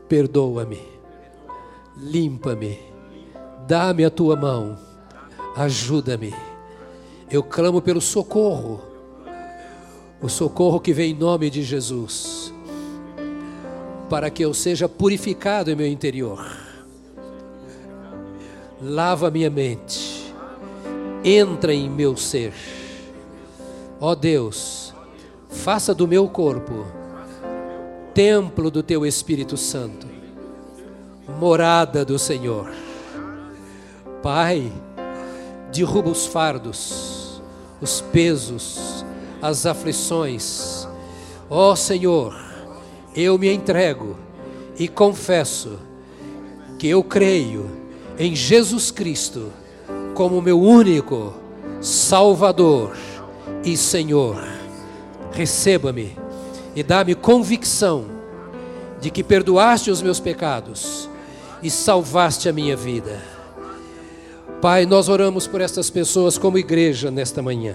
Perdoa-me. 0.08 0.82
Limpa-me. 1.96 2.76
Dá-me 3.64 4.04
a 4.04 4.10
tua 4.10 4.34
mão. 4.34 4.76
Ajuda-me. 5.54 6.34
Eu 7.30 7.40
clamo 7.40 7.80
pelo 7.80 8.00
socorro. 8.00 8.82
O 10.20 10.28
socorro 10.28 10.80
que 10.80 10.92
vem 10.92 11.12
em 11.12 11.16
nome 11.16 11.48
de 11.48 11.62
Jesus. 11.62 12.52
Para 14.10 14.28
que 14.28 14.44
eu 14.44 14.52
seja 14.52 14.88
purificado 14.88 15.70
em 15.70 15.76
meu 15.76 15.86
interior. 15.86 16.44
Lava 18.82 19.30
minha 19.30 19.50
mente. 19.50 20.34
Entra 21.22 21.72
em 21.72 21.88
meu 21.88 22.16
ser 22.16 22.52
Ó 23.98 24.14
Deus, 24.14 24.94
faça 25.48 25.94
do 25.94 26.06
meu 26.06 26.28
corpo 26.28 26.86
templo 28.12 28.70
do 28.70 28.82
teu 28.82 29.04
Espírito 29.04 29.56
Santo, 29.56 30.06
morada 31.38 32.04
do 32.04 32.18
Senhor. 32.18 32.70
Pai, 34.22 34.72
derruba 35.72 36.10
os 36.10 36.26
fardos, 36.26 37.42
os 37.80 38.00
pesos, 38.00 39.04
as 39.42 39.66
aflições. 39.66 40.88
Ó 41.48 41.74
Senhor, 41.74 42.34
eu 43.14 43.38
me 43.38 43.52
entrego 43.52 44.16
e 44.78 44.88
confesso 44.88 45.78
que 46.78 46.88
eu 46.88 47.02
creio 47.02 47.70
em 48.18 48.34
Jesus 48.34 48.90
Cristo 48.90 49.52
como 50.14 50.40
meu 50.40 50.60
único 50.60 51.34
Salvador 51.80 52.94
e 53.66 53.76
Senhor. 53.76 54.42
Receba-me 55.32 56.16
e 56.74 56.82
dá-me 56.82 57.16
convicção 57.16 58.06
de 59.00 59.10
que 59.10 59.24
perdoaste 59.24 59.90
os 59.90 60.00
meus 60.00 60.20
pecados 60.20 61.10
e 61.62 61.68
salvaste 61.68 62.48
a 62.48 62.52
minha 62.52 62.76
vida. 62.76 63.20
Pai, 64.62 64.86
nós 64.86 65.08
oramos 65.08 65.46
por 65.46 65.60
estas 65.60 65.90
pessoas 65.90 66.38
como 66.38 66.56
igreja 66.56 67.10
nesta 67.10 67.42
manhã. 67.42 67.74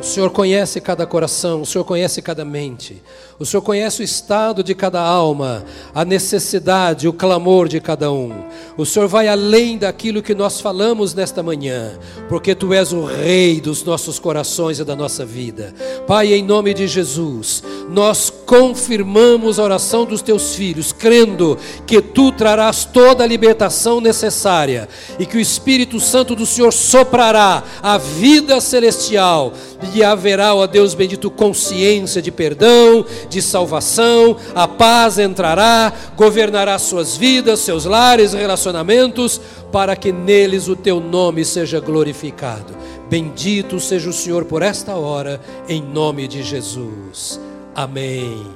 O 0.00 0.04
Senhor 0.04 0.30
conhece 0.30 0.80
cada 0.80 1.04
coração, 1.04 1.62
o 1.62 1.66
Senhor 1.66 1.84
conhece 1.84 2.22
cada 2.22 2.44
mente, 2.44 3.02
o 3.36 3.44
Senhor 3.44 3.62
conhece 3.62 4.00
o 4.00 4.04
estado 4.04 4.62
de 4.62 4.72
cada 4.72 5.00
alma, 5.00 5.64
a 5.92 6.04
necessidade, 6.04 7.08
o 7.08 7.12
clamor 7.12 7.68
de 7.68 7.80
cada 7.80 8.10
um. 8.12 8.44
O 8.76 8.86
Senhor 8.86 9.08
vai 9.08 9.26
além 9.26 9.76
daquilo 9.76 10.22
que 10.22 10.36
nós 10.36 10.60
falamos 10.60 11.14
nesta 11.14 11.42
manhã, 11.42 11.98
porque 12.28 12.54
Tu 12.54 12.72
és 12.72 12.92
o 12.92 13.04
Rei 13.04 13.60
dos 13.60 13.82
nossos 13.82 14.20
corações 14.20 14.78
e 14.78 14.84
da 14.84 14.94
nossa 14.94 15.24
vida. 15.24 15.74
Pai, 16.06 16.32
em 16.32 16.44
nome 16.44 16.74
de 16.74 16.86
Jesus, 16.86 17.64
nós 17.88 18.30
confirmamos 18.46 19.58
a 19.58 19.64
oração 19.64 20.04
dos 20.04 20.22
Teus 20.22 20.54
filhos, 20.54 20.92
crendo 20.92 21.58
que 21.86 22.00
Tu 22.00 22.30
trarás 22.32 22.84
toda 22.84 23.24
a 23.24 23.26
libertação 23.26 24.00
necessária 24.00 24.88
e 25.18 25.26
que 25.26 25.36
o 25.36 25.40
Espírito 25.40 25.98
Santo 25.98 26.36
do 26.36 26.46
Senhor 26.46 26.72
soprará 26.72 27.64
a 27.82 27.98
vida 27.98 28.60
celestial 28.60 29.52
e 29.94 30.02
haverá, 30.02 30.54
ó 30.54 30.66
Deus 30.66 30.94
bendito, 30.94 31.30
consciência 31.30 32.20
de 32.20 32.30
perdão, 32.30 33.04
de 33.28 33.40
salvação, 33.40 34.36
a 34.54 34.66
paz 34.66 35.18
entrará, 35.18 35.92
governará 36.16 36.78
suas 36.78 37.16
vidas, 37.16 37.60
seus 37.60 37.84
lares, 37.84 38.32
relacionamentos, 38.32 39.40
para 39.72 39.94
que 39.96 40.12
neles 40.12 40.68
o 40.68 40.76
teu 40.76 41.00
nome 41.00 41.44
seja 41.44 41.80
glorificado. 41.80 42.74
Bendito 43.08 43.80
seja 43.80 44.10
o 44.10 44.12
Senhor 44.12 44.44
por 44.44 44.62
esta 44.62 44.94
hora, 44.94 45.40
em 45.68 45.82
nome 45.82 46.28
de 46.28 46.42
Jesus. 46.42 47.40
Amém. 47.74 48.46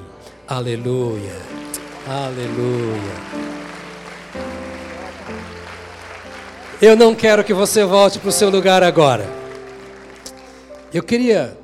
Aleluia. 0.47 1.37
Aleluia. 2.07 3.53
Eu 6.81 6.97
não 6.97 7.15
quero 7.15 7.45
que 7.45 7.55
você 7.55 7.85
volte 7.85 8.19
para 8.19 8.29
o 8.29 8.33
seu 8.33 8.51
lugar 8.51 8.83
agora. 8.83 9.42
Eu 10.95 11.03
queria 11.03 11.57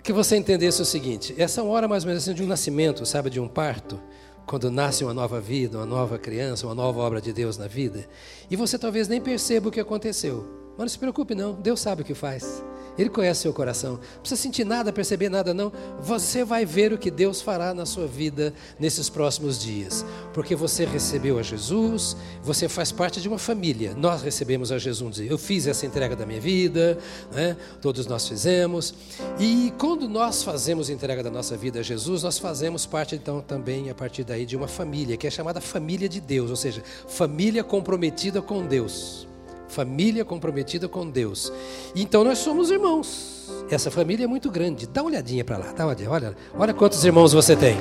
que 0.00 0.12
você 0.12 0.36
entendesse 0.36 0.80
o 0.80 0.84
seguinte: 0.84 1.34
essa 1.36 1.60
é 1.60 1.64
uma 1.64 1.72
hora 1.72 1.88
mais 1.88 2.04
ou 2.04 2.08
menos 2.08 2.22
assim 2.22 2.34
de 2.34 2.42
um 2.44 2.46
nascimento, 2.46 3.04
sabe, 3.04 3.28
de 3.28 3.40
um 3.40 3.48
parto, 3.48 4.00
quando 4.46 4.70
nasce 4.70 5.02
uma 5.02 5.12
nova 5.12 5.40
vida, 5.40 5.78
uma 5.78 5.86
nova 5.86 6.18
criança, 6.18 6.66
uma 6.66 6.74
nova 6.74 7.00
obra 7.00 7.20
de 7.20 7.32
Deus 7.32 7.58
na 7.58 7.66
vida, 7.66 8.08
e 8.48 8.54
você 8.54 8.78
talvez 8.78 9.08
nem 9.08 9.20
perceba 9.20 9.68
o 9.68 9.72
que 9.72 9.80
aconteceu. 9.80 10.46
Mas 10.72 10.78
não 10.78 10.88
se 10.88 10.98
preocupe, 10.98 11.34
não, 11.34 11.52
Deus 11.52 11.80
sabe 11.80 12.02
o 12.02 12.04
que 12.04 12.14
faz. 12.14 12.62
Ele 12.98 13.08
conhece 13.08 13.42
seu 13.42 13.52
coração. 13.52 13.92
Não 13.92 14.20
precisa 14.20 14.40
sentir 14.40 14.64
nada, 14.64 14.92
perceber 14.92 15.28
nada, 15.28 15.54
não. 15.54 15.72
Você 16.00 16.44
vai 16.44 16.64
ver 16.64 16.92
o 16.92 16.98
que 16.98 17.10
Deus 17.10 17.40
fará 17.40 17.72
na 17.72 17.86
sua 17.86 18.06
vida 18.06 18.52
nesses 18.78 19.08
próximos 19.08 19.58
dias. 19.60 20.04
Porque 20.34 20.54
você 20.54 20.84
recebeu 20.84 21.38
a 21.38 21.42
Jesus, 21.42 22.16
você 22.42 22.68
faz 22.68 22.92
parte 22.92 23.20
de 23.20 23.28
uma 23.28 23.38
família. 23.38 23.94
Nós 23.94 24.22
recebemos 24.22 24.70
a 24.70 24.78
Jesus. 24.78 25.20
Eu 25.20 25.38
fiz 25.38 25.66
essa 25.66 25.86
entrega 25.86 26.14
da 26.14 26.26
minha 26.26 26.40
vida, 26.40 26.98
né? 27.32 27.56
todos 27.80 28.06
nós 28.06 28.28
fizemos. 28.28 28.94
E 29.38 29.72
quando 29.78 30.08
nós 30.08 30.42
fazemos 30.42 30.90
a 30.90 30.92
entrega 30.92 31.22
da 31.22 31.30
nossa 31.30 31.56
vida 31.56 31.80
a 31.80 31.82
Jesus, 31.82 32.22
nós 32.22 32.38
fazemos 32.38 32.86
parte, 32.86 33.14
então, 33.14 33.40
também, 33.40 33.90
a 33.90 33.94
partir 33.94 34.24
daí, 34.24 34.44
de 34.44 34.56
uma 34.56 34.68
família, 34.68 35.16
que 35.16 35.26
é 35.26 35.30
chamada 35.30 35.60
família 35.60 36.08
de 36.08 36.20
Deus, 36.20 36.50
ou 36.50 36.56
seja, 36.56 36.82
família 37.08 37.64
comprometida 37.64 38.42
com 38.42 38.66
Deus 38.66 39.26
família 39.72 40.24
comprometida 40.24 40.86
com 40.86 41.08
Deus. 41.08 41.50
Então 41.96 42.22
nós 42.22 42.38
somos 42.38 42.70
irmãos. 42.70 43.50
Essa 43.70 43.90
família 43.90 44.24
é 44.24 44.26
muito 44.26 44.50
grande. 44.50 44.86
Dá 44.86 45.02
uma 45.02 45.10
olhadinha 45.10 45.44
para 45.44 45.56
lá, 45.56 45.72
dá 45.72 45.84
uma 45.84 45.88
olhadinha. 45.88 46.10
Olha, 46.10 46.36
olha 46.54 46.74
quantos 46.74 47.02
irmãos 47.04 47.32
você 47.32 47.56
tem. 47.56 47.76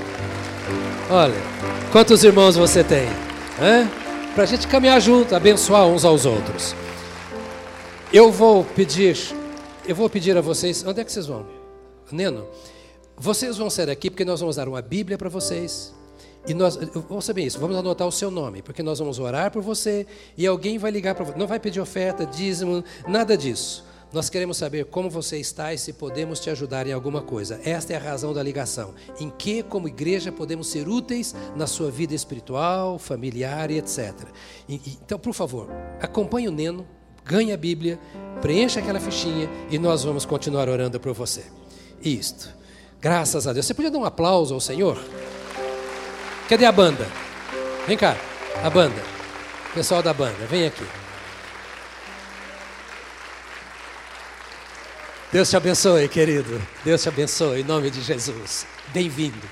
Olha, 1.09 1.35
quantos 1.91 2.23
irmãos 2.23 2.55
você 2.55 2.83
tem. 2.83 3.07
Para 4.33 4.43
a 4.43 4.47
gente 4.47 4.67
caminhar 4.67 4.99
junto, 5.01 5.35
abençoar 5.35 5.85
uns 5.85 6.05
aos 6.05 6.25
outros. 6.25 6.73
Eu 8.13 8.31
vou 8.31 8.63
pedir, 8.63 9.17
eu 9.85 9.95
vou 9.95 10.09
pedir 10.09 10.35
a 10.37 10.41
vocês, 10.41 10.85
onde 10.85 11.01
é 11.01 11.03
que 11.03 11.11
vocês 11.11 11.27
vão? 11.27 11.45
Neno, 12.11 12.47
vocês 13.17 13.57
vão 13.57 13.69
sair 13.69 13.89
aqui 13.89 14.09
porque 14.09 14.25
nós 14.25 14.39
vamos 14.39 14.55
dar 14.55 14.67
uma 14.67 14.81
Bíblia 14.81 15.17
para 15.17 15.29
vocês 15.29 15.93
e 16.47 16.53
nós, 16.53 16.75
vamos 17.07 17.25
saber 17.25 17.43
isso, 17.43 17.59
vamos 17.59 17.77
anotar 17.77 18.07
o 18.07 18.11
seu 18.11 18.31
nome, 18.31 18.61
porque 18.61 18.81
nós 18.81 18.99
vamos 18.99 19.19
orar 19.19 19.51
por 19.51 19.61
você 19.61 20.07
e 20.35 20.47
alguém 20.47 20.77
vai 20.77 20.89
ligar 20.89 21.13
para 21.13 21.25
você. 21.25 21.37
Não 21.37 21.47
vai 21.47 21.59
pedir 21.59 21.79
oferta, 21.79 22.25
dízimo, 22.25 22.83
nada 23.07 23.37
disso. 23.37 23.85
Nós 24.11 24.29
queremos 24.29 24.57
saber 24.57 24.85
como 24.85 25.09
você 25.09 25.37
está 25.37 25.73
e 25.73 25.77
se 25.77 25.93
podemos 25.93 26.41
te 26.41 26.49
ajudar 26.49 26.85
em 26.85 26.91
alguma 26.91 27.21
coisa. 27.21 27.61
Esta 27.63 27.93
é 27.93 27.95
a 27.95 27.99
razão 27.99 28.33
da 28.33 28.43
ligação. 28.43 28.93
Em 29.17 29.29
que, 29.29 29.63
como 29.63 29.87
igreja, 29.87 30.33
podemos 30.33 30.67
ser 30.67 30.89
úteis 30.89 31.33
na 31.55 31.65
sua 31.65 31.89
vida 31.89 32.13
espiritual, 32.13 32.99
familiar 32.99 33.71
e 33.71 33.77
etc. 33.77 34.13
Então, 34.67 35.17
por 35.17 35.33
favor, 35.33 35.69
acompanhe 36.01 36.49
o 36.49 36.51
Neno, 36.51 36.85
ganhe 37.23 37.53
a 37.53 37.57
Bíblia, 37.57 37.97
preencha 38.41 38.81
aquela 38.81 38.99
fichinha 38.99 39.49
e 39.69 39.79
nós 39.79 40.03
vamos 40.03 40.25
continuar 40.25 40.67
orando 40.67 40.99
por 40.99 41.13
você. 41.13 41.45
Isto. 42.03 42.49
Graças 42.99 43.47
a 43.47 43.53
Deus. 43.53 43.65
Você 43.65 43.73
podia 43.73 43.91
dar 43.91 43.99
um 43.99 44.05
aplauso 44.05 44.53
ao 44.53 44.59
Senhor? 44.59 45.01
Cadê 46.51 46.65
a 46.65 46.71
banda? 46.73 47.07
Vem 47.87 47.97
cá, 47.97 48.13
a 48.61 48.69
banda. 48.69 49.01
Pessoal 49.73 50.03
da 50.03 50.13
banda, 50.13 50.45
vem 50.47 50.65
aqui. 50.65 50.83
Deus 55.31 55.49
te 55.49 55.55
abençoe, 55.55 56.09
querido. 56.09 56.61
Deus 56.83 57.01
te 57.01 57.07
abençoe, 57.07 57.61
em 57.61 57.63
nome 57.63 57.89
de 57.89 58.01
Jesus. 58.01 58.67
Bem-vindo, 58.89 59.47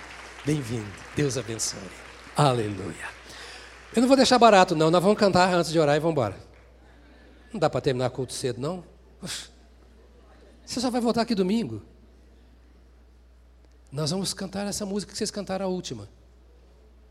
bem-vindo. 0.46 0.92
Deus 1.16 1.38
abençoe. 1.38 1.80
Aleluia. 2.36 3.08
Eu 3.96 4.02
não 4.02 4.08
vou 4.10 4.18
deixar 4.18 4.38
barato, 4.38 4.76
não. 4.76 4.92
Nós 4.92 5.02
vamos 5.02 5.18
cantar 5.18 5.54
antes 5.54 5.72
de 5.72 5.80
orar 5.80 5.96
e 5.96 6.00
vamos 6.02 6.12
embora. 6.12 6.36
Não 7.54 7.62
dá 7.62 7.70
para 7.70 7.80
terminar 7.80 8.10
culto 8.10 8.34
cedo, 8.34 8.60
não? 8.60 8.84
Você 10.66 10.82
só 10.82 10.92
vai 10.92 11.00
voltar 11.00 11.22
aqui 11.22 11.34
domingo. 11.34 11.82
Nós 13.90 14.12
vamos 14.12 14.34
cantar 14.34 14.68
essa 14.68 14.86
música 14.86 15.14
que 15.14 15.18
vocês 15.18 15.32
cantaram 15.32 15.66
a 15.66 15.70
última. 15.70 16.10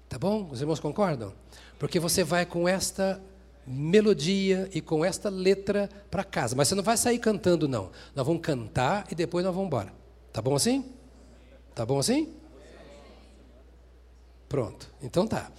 Tá 0.09 0.19
bom? 0.19 0.49
Os 0.51 0.61
irmãos 0.61 0.81
concordam? 0.81 1.33
Porque 1.79 2.01
você 2.01 2.25
vai 2.25 2.47
com 2.47 2.69
esta 2.69 3.21
melodia 3.67 4.69
e 4.73 4.81
com 4.81 5.05
esta 5.05 5.29
letra 5.29 5.89
para 6.11 6.25
casa. 6.25 6.57
Mas 6.57 6.69
você 6.69 6.75
não 6.75 6.83
vai 6.83 6.97
sair 6.97 7.19
cantando, 7.19 7.69
não. 7.69 7.91
Nós 8.15 8.27
vamos 8.27 8.43
cantar 8.43 9.07
e 9.11 9.15
depois 9.15 9.45
nós 9.45 9.55
vamos 9.55 9.67
embora. 9.67 9.93
Tá 10.33 10.41
bom 10.41 10.55
assim? 10.55 10.85
Tá 11.75 11.85
bom 11.85 11.99
assim? 11.99 12.35
Pronto. 14.49 14.89
Então 15.03 15.27
tá. 15.27 15.53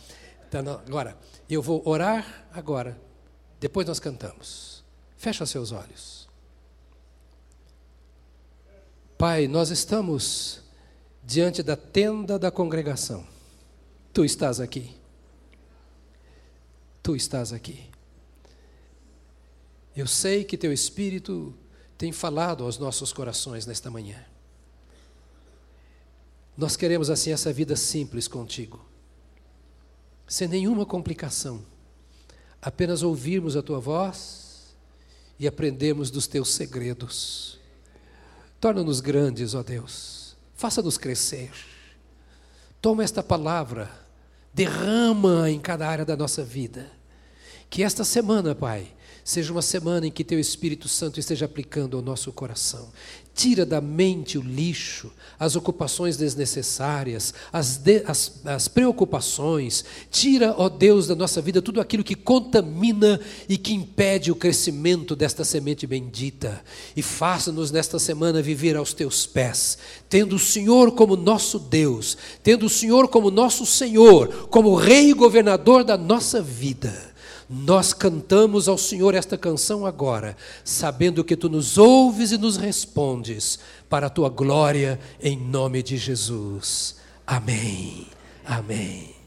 Então, 0.47 0.81
agora, 0.87 1.15
eu 1.47 1.61
vou 1.61 1.87
orar 1.87 2.47
agora. 2.51 2.99
Depois 3.59 3.85
nós 3.85 3.99
cantamos. 3.99 4.83
Fecha 5.15 5.45
seus 5.45 5.71
olhos. 5.71 6.27
Pai, 9.17 9.47
nós 9.47 9.69
estamos 9.69 10.63
diante 11.23 11.61
da 11.61 11.75
tenda 11.75 12.39
da 12.39 12.49
congregação. 12.49 13.23
Tu 14.13 14.25
estás 14.25 14.59
aqui. 14.59 14.95
Tu 17.01 17.15
estás 17.15 17.53
aqui. 17.53 17.89
Eu 19.95 20.07
sei 20.07 20.43
que 20.43 20.57
teu 20.57 20.71
Espírito 20.71 21.53
tem 21.97 22.11
falado 22.11 22.63
aos 22.63 22.77
nossos 22.77 23.11
corações 23.11 23.65
nesta 23.65 23.91
manhã. 23.91 24.23
Nós 26.57 26.75
queremos 26.75 27.09
assim 27.09 27.31
essa 27.31 27.53
vida 27.53 27.75
simples 27.75 28.27
contigo, 28.27 28.85
sem 30.27 30.47
nenhuma 30.47 30.85
complicação, 30.85 31.63
apenas 32.61 33.01
ouvirmos 33.01 33.55
a 33.55 33.61
tua 33.61 33.79
voz 33.79 34.75
e 35.39 35.47
aprendermos 35.47 36.11
dos 36.11 36.27
teus 36.27 36.49
segredos. 36.49 37.57
Torna-nos 38.59 38.99
grandes, 38.99 39.53
ó 39.53 39.63
Deus, 39.63 40.35
faça-nos 40.53 40.97
crescer. 40.97 41.51
Toma 42.81 43.03
esta 43.03 43.21
palavra, 43.21 43.91
derrama 44.53 45.49
em 45.49 45.59
cada 45.59 45.87
área 45.87 46.05
da 46.05 46.15
nossa 46.15 46.43
vida. 46.43 46.89
Que 47.69 47.83
esta 47.83 48.03
semana, 48.03 48.55
Pai, 48.55 48.87
seja 49.23 49.51
uma 49.51 49.61
semana 49.61 50.07
em 50.07 50.11
que 50.11 50.23
Teu 50.23 50.39
Espírito 50.39 50.87
Santo 50.87 51.19
esteja 51.19 51.45
aplicando 51.45 51.97
ao 51.97 52.03
nosso 52.03 52.31
coração. 52.31 52.91
Tira 53.39 53.65
da 53.65 53.79
mente 53.79 54.37
o 54.37 54.41
lixo, 54.41 55.09
as 55.39 55.55
ocupações 55.55 56.17
desnecessárias, 56.17 57.33
as, 57.53 57.77
de, 57.77 58.03
as, 58.05 58.41
as 58.43 58.67
preocupações. 58.67 59.85
Tira, 60.11 60.53
ó 60.57 60.67
Deus, 60.67 61.07
da 61.07 61.15
nossa 61.15 61.41
vida 61.41 61.61
tudo 61.61 61.79
aquilo 61.79 62.03
que 62.03 62.15
contamina 62.15 63.17
e 63.47 63.57
que 63.57 63.73
impede 63.73 64.29
o 64.29 64.35
crescimento 64.35 65.15
desta 65.15 65.45
semente 65.45 65.87
bendita. 65.87 66.61
E 66.97 67.01
faça-nos 67.01 67.71
nesta 67.71 67.97
semana 67.97 68.41
viver 68.41 68.75
aos 68.75 68.93
Teus 68.93 69.25
pés, 69.25 69.77
tendo 70.09 70.35
o 70.35 70.39
Senhor 70.39 70.91
como 70.91 71.15
nosso 71.15 71.59
Deus, 71.59 72.17
tendo 72.43 72.65
o 72.65 72.69
Senhor 72.69 73.07
como 73.07 73.31
nosso 73.31 73.65
Senhor, 73.65 74.49
como 74.49 74.75
Rei 74.75 75.11
e 75.11 75.13
governador 75.13 75.85
da 75.85 75.97
nossa 75.97 76.41
vida 76.41 77.08
Nós 77.49 77.93
cantamos 77.93 78.67
ao 78.67 78.77
Senhor 78.77 79.15
esta 79.15 79.35
canção 79.35 79.85
agora, 79.85 80.37
sabendo 80.63 81.23
que 81.23 81.35
tu 81.35 81.49
nos 81.49 81.79
ouves 81.79 82.31
e 82.31 82.37
nos 82.37 82.57
respondes, 82.57 83.57
para 83.89 84.05
a 84.05 84.09
tua 84.09 84.29
glória, 84.29 84.99
em 85.19 85.35
nome 85.35 85.81
de 85.81 85.97
Jesus. 85.97 86.97
Amém. 87.25 88.05
Amém. 88.45 89.18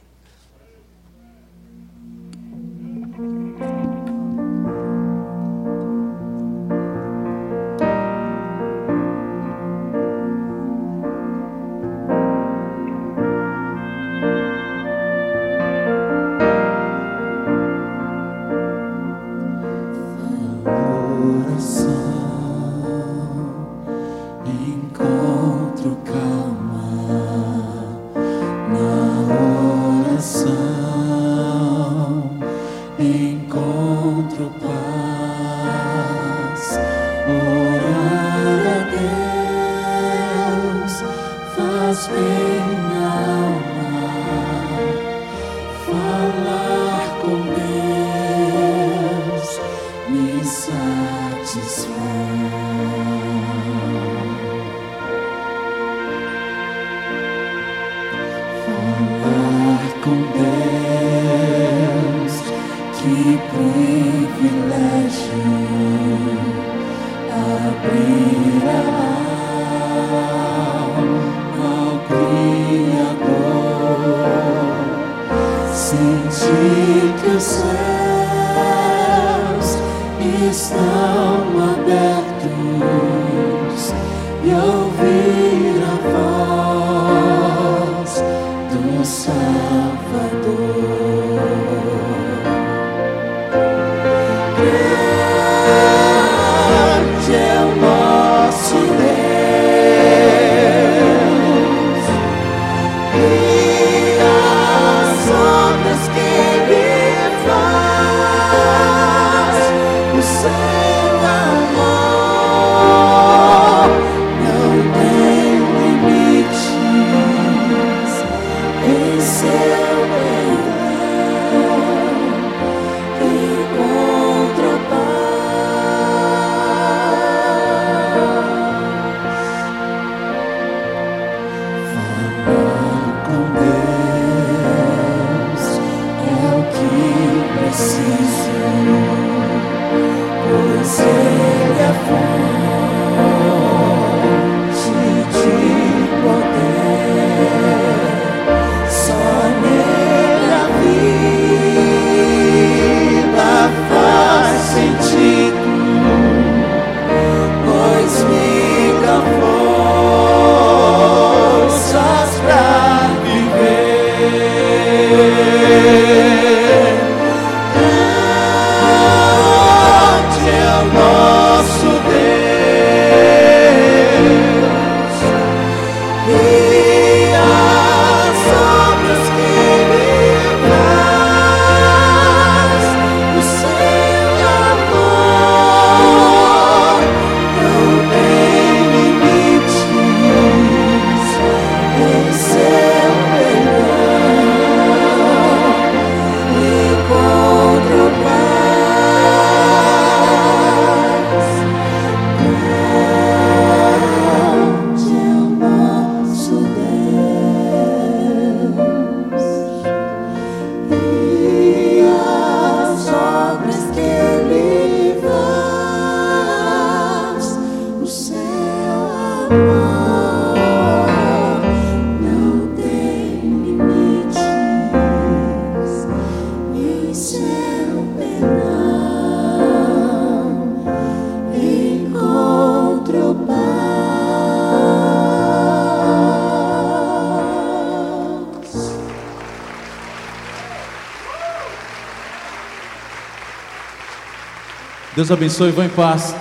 Deus 245.23 245.31
abençoe, 245.31 245.71
vão 245.71 245.85
em 245.85 245.89
paz. 245.89 246.35